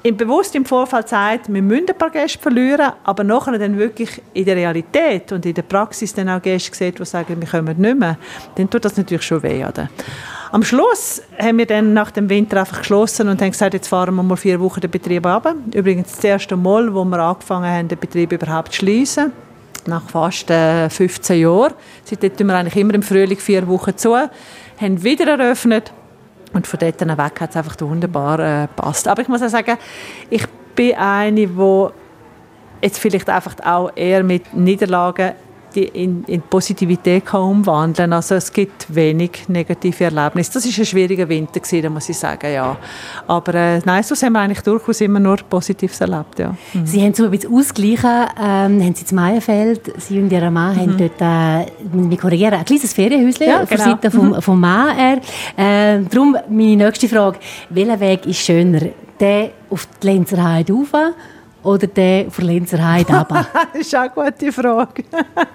im 0.01 0.15
bewusst 0.15 0.55
im 0.55 0.65
Vorfeld 0.65 1.09
sagt, 1.09 1.53
wir 1.53 1.61
müssen 1.61 1.89
ein 1.89 1.97
paar 1.97 2.09
Gäste 2.09 2.39
verlieren, 2.39 2.93
aber 3.03 3.23
nachher 3.23 3.57
dann 3.57 3.77
wirklich 3.77 4.21
in 4.33 4.45
der 4.45 4.55
Realität 4.55 5.31
und 5.33 5.45
in 5.45 5.53
der 5.53 5.63
Praxis 5.63 6.13
dann 6.13 6.29
auch 6.29 6.41
Gäste 6.41 6.75
sieht, 6.75 6.99
die 6.99 7.05
sagen, 7.05 7.39
wir 7.39 7.47
kommen 7.47 7.79
nicht 7.79 7.99
mehr, 7.99 8.17
dann 8.55 8.69
tut 8.69 8.85
das 8.85 8.95
natürlich 8.95 9.23
schon 9.23 9.43
weh. 9.43 9.65
Oder? 9.65 9.89
Am 10.51 10.63
Schluss 10.63 11.21
haben 11.39 11.59
wir 11.59 11.67
dann 11.67 11.93
nach 11.93 12.09
dem 12.09 12.27
Winter 12.27 12.61
einfach 12.61 12.79
geschlossen 12.79 13.29
und 13.29 13.39
haben 13.39 13.51
gesagt, 13.51 13.75
jetzt 13.75 13.87
fahren 13.87 14.15
wir 14.15 14.23
mal 14.23 14.35
vier 14.35 14.59
Wochen 14.59 14.81
den 14.81 14.89
Betrieb 14.89 15.23
ab. 15.27 15.53
Übrigens 15.75 16.15
das 16.15 16.23
erste 16.23 16.55
Mal, 16.55 16.91
wo 16.91 17.05
wir 17.05 17.19
angefangen 17.19 17.69
haben, 17.69 17.87
den 17.87 17.99
Betrieb 17.99 18.31
überhaupt 18.31 18.73
zu 18.73 18.79
schließen 18.79 19.31
nach 19.85 20.09
fast 20.09 20.49
äh, 20.49 20.89
15 20.89 21.39
Jahren. 21.39 21.73
Seitdem 22.03 22.35
tun 22.35 22.47
wir 22.47 22.55
eigentlich 22.55 22.77
immer 22.77 22.95
im 22.95 23.03
Frühling 23.03 23.37
vier 23.37 23.67
Wochen 23.67 23.95
zu, 23.95 24.15
haben 24.15 25.03
wieder 25.03 25.27
eröffnet 25.27 25.93
und 26.53 26.65
von 26.65 26.79
dort 26.79 26.99
weg 26.99 27.41
hat 27.41 27.51
es 27.51 27.55
einfach 27.55 27.79
wunderbar 27.81 28.39
äh. 28.39 28.67
Aber 29.05 29.21
ich 29.21 29.27
muss 29.27 29.43
auch 29.43 29.49
sagen, 29.49 29.77
ich 30.31 30.47
bin 30.75 30.95
eine, 30.95 31.45
die 31.47 31.87
jetzt 32.81 32.97
vielleicht 32.97 33.29
einfach 33.29 33.55
auch 33.63 33.91
eher 33.95 34.23
mit 34.23 34.51
Niederlagen 34.53 35.33
die 35.75 35.85
in, 35.85 36.23
in 36.25 36.41
Positivität 36.41 37.25
kann 37.25 37.41
umwandeln 37.41 38.13
Also 38.13 38.35
es 38.35 38.51
gibt 38.51 38.93
wenig 38.93 39.47
negative 39.47 40.05
Erlebnisse. 40.05 40.53
Das 40.53 40.65
war 40.65 40.81
ein 40.81 40.85
schwieriger 40.85 41.27
Winter, 41.29 41.59
gewesen, 41.59 41.83
da 41.83 41.89
muss 41.89 42.09
ich 42.09 42.17
sagen, 42.17 42.51
ja. 42.51 42.77
Aber 43.27 43.53
äh, 43.55 43.81
nein, 43.85 44.03
so 44.03 44.15
haben 44.15 44.33
wir 44.33 44.39
eigentlich 44.39 44.61
durchaus 44.61 45.01
immer 45.01 45.19
nur 45.19 45.37
Positives 45.37 46.01
erlebt, 46.01 46.39
ja. 46.39 46.55
Mhm. 46.73 46.85
Sie 46.85 47.01
haben 47.01 47.13
so 47.13 47.25
ein 47.25 47.31
bisschen 47.31 47.53
ausgleichen, 47.53 48.25
ähm, 48.37 48.83
haben 48.83 48.95
Sie 48.95 49.05
in 49.09 49.15
Meierfeld, 49.15 49.93
Sie 49.97 50.19
und 50.19 50.31
Ihr 50.31 50.49
Mann 50.51 50.75
mhm. 50.75 50.79
haben 50.79 50.97
dort, 50.97 51.21
äh, 51.21 51.71
wir 51.91 52.17
korrigieren, 52.17 52.53
ein 52.53 52.65
kleines 52.65 52.93
Ferienhäuschen 52.93 53.47
ja, 53.47 53.63
genau. 53.63 53.67
von 53.67 53.77
Seite 53.77 54.11
vom, 54.11 54.29
mhm. 54.29 54.41
vom 54.41 54.59
Mann. 54.59 54.97
Äh, 55.57 55.99
darum 56.09 56.37
meine 56.49 56.75
nächste 56.75 57.07
Frage, 57.07 57.39
welcher 57.69 57.99
Weg 57.99 58.25
ist 58.25 58.39
schöner? 58.39 58.81
Der 59.19 59.51
auf 59.69 59.87
die 60.01 60.07
Lenzerheide 60.07 60.73
rauf 60.73 60.93
oder 61.63 61.87
der 61.87 62.31
von 62.31 62.45
Lenzer 62.45 62.85
Heide 62.85 63.13
runter? 63.13 63.47
das 63.73 63.81
ist 63.81 63.95
auch 63.95 64.15
eine 64.15 64.31
gute 64.31 64.51
Frage. 64.51 65.03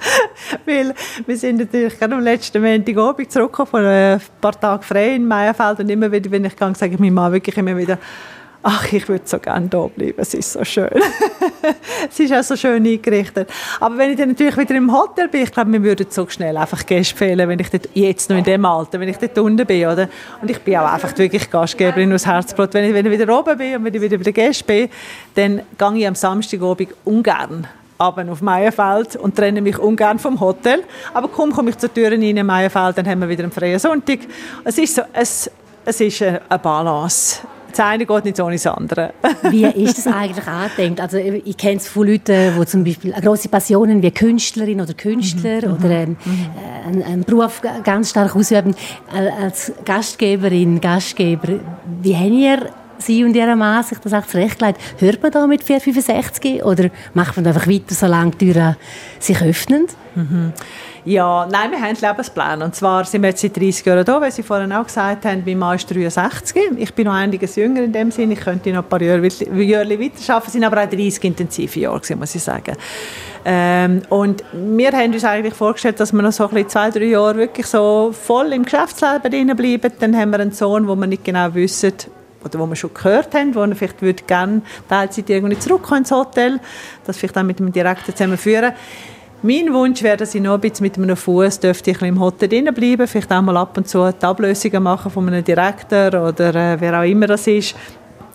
Weil 0.67 0.95
wir 1.27 1.37
sind 1.37 1.59
natürlich 1.59 1.99
gerade 1.99 2.15
am 2.15 2.21
letzten 2.21 2.63
Montagabend 2.63 3.31
zurückgekommen 3.31 3.69
von 3.69 3.85
ein 3.85 4.21
paar 4.41 4.59
Tagen 4.59 4.83
frei 4.83 5.15
in 5.15 5.27
Meierfeld 5.27 5.81
und 5.81 5.91
immer 5.91 6.11
wieder, 6.11 6.31
wenn 6.31 6.45
ich 6.45 6.57
gehe, 6.57 6.75
sage 6.75 6.95
ich 6.95 7.01
meinem 7.01 7.15
Mann 7.15 7.33
wirklich 7.33 7.57
immer 7.57 7.77
wieder, 7.77 7.99
ach, 8.65 8.93
ich 8.93 9.07
würde 9.09 9.25
so 9.27 9.39
gerne 9.39 9.69
da 9.69 9.87
bleiben, 9.87 10.15
es 10.17 10.33
ist 10.33 10.53
so 10.55 10.65
schön. 10.65 10.89
es 12.11 12.19
ist 12.19 12.33
auch 12.33 12.43
so 12.43 12.57
schön 12.57 12.85
eingerichtet. 12.85 13.51
Aber 13.79 13.99
wenn 13.99 14.11
ich 14.11 14.17
dann 14.17 14.31
natürlich 14.31 14.57
wieder 14.57 14.75
im 14.75 14.91
Hotel 14.91 15.29
bin, 15.29 15.43
ich 15.43 15.53
glaube, 15.53 15.71
mir 15.71 15.83
würden 15.83 16.07
so 16.09 16.27
schnell 16.29 16.57
einfach 16.57 16.85
Gäste 16.87 17.15
fehlen, 17.15 17.47
wenn 17.47 17.59
ich 17.59 17.69
dort, 17.71 17.91
jetzt 17.93 18.31
noch 18.31 18.39
in 18.39 18.45
dem 18.45 18.65
Alter, 18.65 18.99
wenn 18.99 19.09
ich 19.11 19.19
dort 19.19 19.39
unten 19.39 19.67
bin, 19.67 19.87
oder? 19.87 20.09
Und 20.41 20.51
ich 20.51 20.59
bin 20.61 20.77
auch 20.79 20.91
einfach 20.91 21.17
wirklich 21.17 21.51
Gastgeberin 21.51 22.13
aus 22.15 22.27
Herzblut. 22.27 22.73
Wenn 22.73 22.87
ich, 22.87 22.95
wenn 22.95 23.05
ich 23.05 23.13
wieder 23.13 23.39
oben 23.39 23.57
bin 23.59 23.77
und 23.77 23.85
wenn 23.85 23.95
ich 23.95 24.01
wieder 24.01 24.17
bei 24.17 24.25
den 24.25 24.35
Gästen 24.35 24.67
bin, 24.67 24.89
dann 25.35 25.63
gehe 25.77 26.01
ich 26.01 26.09
am 26.09 26.15
Samstagabend 26.15 26.89
ungern 27.05 27.69
runter 28.01 28.33
auf 28.33 28.43
Meierfeld 28.43 29.17
und 29.17 29.37
trenne 29.37 29.61
mich 29.61 29.79
ungern 29.79 30.19
vom 30.19 30.41
Hotel. 30.41 30.83
Aber 31.13 31.29
kaum 31.29 31.53
komme 31.53 31.71
ich 31.71 31.79
zur 31.79 31.93
Tür 31.93 32.11
rein 32.11 32.23
in 32.23 32.45
Meierfeld, 32.45 32.99
dann 32.99 33.07
haben 33.07 33.21
wir 33.21 33.29
wieder 33.29 33.45
einen 33.45 33.53
freien 33.53 33.79
Sonntag. 33.79 34.21
Es 34.65 34.79
ist 34.79 34.97
so, 34.97 35.03
es, 35.13 35.51
es 35.85 36.01
ist 36.01 36.23
eine 36.23 36.41
Balance 36.61 37.43
das 37.77 37.85
eine 37.85 38.07
geht 38.07 38.25
nicht 38.25 38.41
ohne 38.41 38.55
das 38.55 38.67
andere. 38.67 39.13
wie 39.51 39.65
ist 39.65 39.99
das 39.99 40.07
eigentlich 40.07 40.47
angedenkt? 40.47 41.01
Also 41.01 41.19
ich 41.19 41.57
kenne 41.57 41.77
es 41.77 41.89
von 41.89 42.07
Leuten, 42.07 42.53
die 42.59 42.67
zum 42.67 42.85
Beispiel 42.85 43.13
grosse 43.13 43.49
Passionen 43.49 44.03
wie 44.03 44.11
Künstlerin 44.11 44.81
oder 44.81 44.95
Künstler 44.95 45.67
mhm. 45.67 45.75
oder 45.75 45.91
ähm, 45.91 46.17
mhm. 46.25 46.47
einen, 46.87 47.03
einen, 47.03 47.25
Beruf 47.25 47.61
ganz 47.83 48.11
stark 48.11 48.37
ausüben. 48.37 48.75
Als 49.41 49.73
Gastgeberin, 49.85 50.81
Gastgeber, 50.81 51.61
wie 52.03 52.17
haben 52.17 52.39
ihr 52.39 52.71
Sie 52.99 53.25
und 53.25 53.35
Ihr 53.35 53.55
Mann 53.57 53.83
sich 53.83 53.99
das 53.99 54.13
auch 54.13 54.27
zurechtgelegt? 54.27 54.79
Hört 54.99 55.23
man 55.23 55.33
da 55.33 55.47
mit 55.47 55.65
465 55.65 56.65
oder 56.65 56.91
macht 57.13 57.37
man 57.37 57.47
einfach 57.47 57.67
weiter, 57.67 57.95
solange 57.95 58.31
die 58.33 58.53
Türen 58.53 58.77
sich 59.19 59.43
öffnen? 59.43 59.87
Mhm. 60.15 60.53
Ja, 61.07 61.47
nein, 61.51 61.71
wir 61.71 61.79
haben 61.79 61.89
einen 61.89 61.97
Lebensplan. 62.01 62.63
Und 62.63 62.75
zwar 62.75 63.05
sind 63.05 63.21
wir 63.21 63.29
jetzt 63.29 63.43
seit 63.43 63.55
30 63.55 63.85
Jahren 63.85 64.05
da, 64.07 64.21
weil 64.21 64.33
Sie 64.33 64.43
vorhin 64.43 64.73
auch 64.73 64.87
gesagt 64.87 65.27
haben, 65.27 65.43
mein 65.45 65.59
Mann 65.59 65.77
ist 65.77 65.91
63. 65.91 66.57
Ich 66.79 66.95
bin 66.95 67.05
noch 67.05 67.13
einiges 67.13 67.57
jünger 67.57 67.83
in 67.83 67.93
dem 67.93 68.11
Sinne. 68.11 68.33
Ich 68.33 68.41
könnte 68.41 68.73
noch 68.73 68.85
ein 68.85 68.89
paar 68.89 69.03
Jahre, 69.03 69.23
weiterarbeiten. 69.23 70.13
Es 70.17 70.53
sind 70.53 70.65
aber 70.65 70.83
auch 70.83 70.89
30 70.89 71.23
intensive 71.25 71.81
Jahre, 71.81 72.01
muss 72.17 72.35
ich 72.35 72.43
sagen. 72.43 72.75
Ähm, 73.45 74.01
und 74.09 74.43
wir 74.53 74.93
haben 74.93 75.13
uns 75.13 75.25
eigentlich 75.25 75.53
vorgestellt, 75.53 76.01
dass 76.01 76.11
wir 76.15 76.23
noch 76.23 76.33
so 76.33 76.49
ein 76.49 76.69
zwei, 76.71 76.89
drei 76.89 77.05
Jahre 77.05 77.37
wirklich 77.37 77.67
so 77.67 78.15
voll 78.19 78.55
im 78.55 78.65
Geschäftsleben 78.65 79.55
bleiben. 79.55 79.93
Dann 80.01 80.17
haben 80.17 80.31
wir 80.31 80.41
einen 80.41 80.53
Sohn, 80.53 80.89
wo 80.89 80.95
wir 80.97 81.07
nicht 81.07 81.25
genau 81.25 81.53
wissen, 81.55 81.93
oder 82.45 82.59
wo 82.59 82.67
wir 82.67 82.77
schon 82.77 82.93
gehört 82.93 83.35
haben, 83.35 83.55
wo 83.55 83.63
er 83.63 83.75
vielleicht 83.75 84.03
würde 84.03 84.23
gerne 84.25 84.63
Teilzeit 84.89 85.29
irgendwie 85.31 85.59
zurückkommen 85.59 86.01
ins 86.01 86.11
Hotel, 86.11 86.61
das 87.07 87.17
vielleicht 87.17 87.37
auch 87.39 87.43
mit 87.43 87.59
dem 87.59 87.73
Direktor 87.73 88.15
zusammenführen. 88.15 88.73
Mein 89.47 89.75
Wunsch 89.75 90.03
wäre, 90.03 90.17
dass 90.17 90.35
ich 90.35 90.41
noch 90.41 90.55
ein 90.55 90.61
bisschen 90.61 90.85
mit 90.85 90.97
einem 90.97 91.19
Fuß 91.19 91.61
dürfte 91.61 91.91
ich 91.91 92.01
im 92.01 92.19
Hotel 92.19 92.73
bleiben, 92.73 93.07
vielleicht 93.07 93.31
auch 93.31 93.43
mal 93.43 93.59
ab 93.59 93.77
und 93.77 93.87
zu 93.87 94.11
die 94.11 94.25
Ablösungen 94.25 94.83
machen 94.83 95.11
von 95.11 95.29
einem 95.29 95.45
Direktor 95.45 96.07
oder 96.29 96.55
äh, 96.55 96.81
wer 96.81 96.99
auch 96.99 97.05
immer 97.05 97.27
das 97.27 97.47
ist 97.47 97.77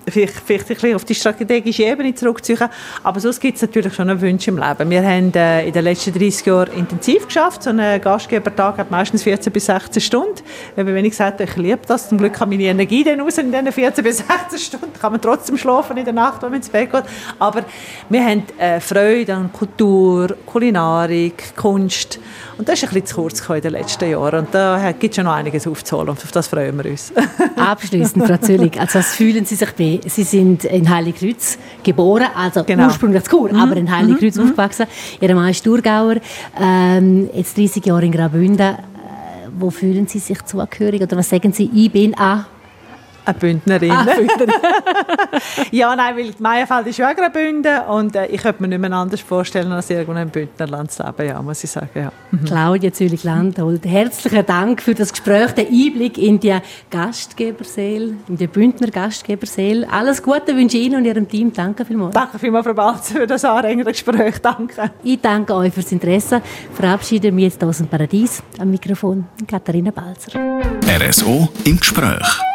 vielleicht, 0.08 0.34
vielleicht 0.34 0.70
ein 0.70 0.76
bisschen 0.76 0.96
auf 0.96 1.06
die 1.06 1.16
strategische 1.16 1.84
Ebene 1.84 2.14
zurückziehen. 2.14 2.70
Aber 3.04 3.20
sonst 3.20 3.40
gibt 3.40 3.56
es 3.56 3.62
natürlich 3.62 3.94
schon 3.94 4.10
einen 4.10 4.22
Wunsch 4.22 4.48
im 4.48 4.58
Leben. 4.58 4.90
Wir 4.90 5.04
haben 5.04 5.34
äh, 5.34 5.68
in 5.68 5.74
den 5.74 5.84
letzten 5.84 6.14
30 6.14 6.46
Jahren 6.46 6.74
intensiv 6.74 7.26
geschafft. 7.26 7.64
So 7.64 7.72
ein 7.72 8.02
Gastgebertag 8.02 8.78
hat 8.78 8.92
meistens 8.92 9.24
14 9.24 9.52
bis 9.52 9.66
16 9.66 10.02
Stunden. 10.02 10.42
Wenn 10.76 11.06
ich 11.06 11.12
gesagt 11.12 11.42
ich 11.42 11.56
liebe 11.56 11.82
das, 11.88 12.10
zum 12.10 12.18
Glück 12.18 12.34
kann 12.34 12.50
meine 12.50 12.64
Energie 12.64 13.04
dann 13.04 13.20
raus 13.22 13.38
in 13.38 13.52
diesen 13.52 13.72
14 13.72 14.04
bis 14.04 14.18
16 14.18 14.60
Stunden. 14.60 14.94
Kann 15.00 15.12
man 15.12 15.22
trotzdem 15.22 15.58
schlafen 15.58 15.98
in 15.98 16.06
der 16.06 16.14
Nacht, 16.14 16.42
wenn 16.42 16.50
man 16.50 16.60
ins 16.60 16.70
Bett 16.70 16.92
geht. 16.92 17.04
Aber 17.38 17.64
wir 18.10 18.26
haben 18.26 18.44
äh, 18.58 18.80
Freude 18.80 19.36
an 19.36 19.52
Kultur, 19.52 20.36
Kulinarik, 20.46 21.56
Kunst. 21.56 22.20
Und 22.58 22.68
das 22.68 22.76
ist 22.76 22.84
ein 22.84 22.90
bisschen 22.90 23.06
zu 23.06 23.16
kurz 23.16 23.50
in 23.50 23.62
den 23.62 23.72
letzten 23.72 24.10
Jahren. 24.10 24.40
Und 24.40 24.54
da 24.54 24.92
gibt 24.92 25.14
es 25.14 25.16
schon 25.16 25.26
noch 25.26 25.34
einiges 25.34 25.66
aufzuholen. 25.66 26.10
Und 26.10 26.24
auf 26.24 26.32
das 26.32 26.48
freuen 26.48 26.78
wir 26.84 26.92
uns. 26.92 27.14
Abschließend, 27.56 28.26
Frau 28.26 28.38
Züllig, 28.38 28.80
also 28.80 29.00
was 29.00 29.16
fühlen 29.16 29.46
Sie 29.46 29.56
sich 29.56 29.72
bei 29.72 29.99
Sie 30.06 30.24
sind 30.24 30.66
in 30.66 30.90
Heiligkreuz 30.90 31.58
geboren, 31.84 32.28
also 32.36 32.64
genau. 32.64 32.86
ursprünglich 32.86 33.24
zu 33.24 33.30
Chur, 33.30 33.52
mhm. 33.52 33.60
aber 33.60 33.78
in 33.78 33.96
Heiligkreuz 33.96 34.36
mhm. 34.36 34.44
aufgewachsen. 34.44 34.88
Ihr 35.20 35.36
Mann 35.36 35.50
ist 35.50 35.64
Thurgauer, 35.64 36.16
ähm, 36.60 37.30
jetzt 37.34 37.58
30 37.58 37.86
Jahre 37.86 38.06
in 38.06 38.12
Graubünden. 38.12 38.60
Äh, 38.60 38.78
wo 39.58 39.70
fühlen 39.70 40.08
Sie 40.08 40.20
sich 40.20 40.44
zugehörig 40.46 41.02
oder 41.02 41.18
was 41.18 41.30
sagen 41.30 41.52
Sie, 41.54 41.70
ich 41.74 41.92
bin 41.92 42.14
an 42.16 42.46
eine 43.30 43.40
Bündnerin. 43.40 43.92
Ah, 43.92 44.04
Bündnerin. 44.04 44.54
ja, 45.72 45.96
nein, 45.96 46.18
weil 46.18 46.34
Meierfeld 46.40 46.88
ist 46.88 46.98
ja 46.98 47.10
auch 47.10 47.16
Graubünden 47.16 47.82
und 47.88 48.16
äh, 48.16 48.28
ich 48.28 48.42
könnte 48.42 48.62
mir 48.62 48.70
nicht 48.70 48.80
mehr 48.80 48.92
anders 48.94 49.22
vorstellen, 49.22 49.72
als 49.72 49.90
irgendwo 49.90 50.20
im 50.20 50.30
Bündnerland 50.30 50.92
zu 50.92 51.04
leben, 51.04 51.28
ja, 51.28 51.42
muss 51.42 51.64
ich 51.64 51.72
sagen. 51.72 51.90
Ja. 51.96 52.12
Mhm. 52.32 52.46
Claudia 52.46 52.92
Zülich-Landholt, 52.92 53.86
herzlichen 53.86 54.46
Dank 54.46 54.82
für 54.82 54.96
das 54.96 55.12
Gespräch, 55.12 55.52
den 55.52 55.68
Einblick 55.68 56.18
in 56.18 56.40
die 56.40 56.58
Gastgeberseele, 56.90 58.16
in 58.28 58.38
die 58.38 58.48
Bündner 58.48 58.88
Gastgeberseele. 58.88 59.88
Alles 59.90 60.22
Gute 60.22 60.56
wünsche 60.56 60.78
ich 60.78 60.86
Ihnen 60.86 60.98
und 60.98 61.06
Ihrem 61.06 61.28
Team. 61.28 61.54
Danke 61.54 61.86
vielmals. 61.86 62.14
Danke 62.14 62.40
vielmals, 62.40 62.66
Frau 62.66 62.74
Balz, 62.74 63.12
für 63.12 63.28
das 63.28 63.46
anregende 63.46 63.92
Gespräch. 63.92 64.40
Danke. 64.42 64.92
Ich 65.04 65.22
danke 65.22 65.56
euch 65.56 65.74
fürs 65.74 65.92
Interesse. 65.92 66.42
Verabschiede 66.74 67.32
mich 67.32 67.46
jetzt 67.46 67.64
aus 67.64 67.78
dem 67.78 67.88
Paradies. 67.88 68.42
Am 68.60 68.72
Mikrofon 68.72 69.26
Katharina 69.48 69.92
Balzer. 69.92 70.40
RSO 70.86 71.48
im 71.66 71.80
Gespräch. 71.80 72.49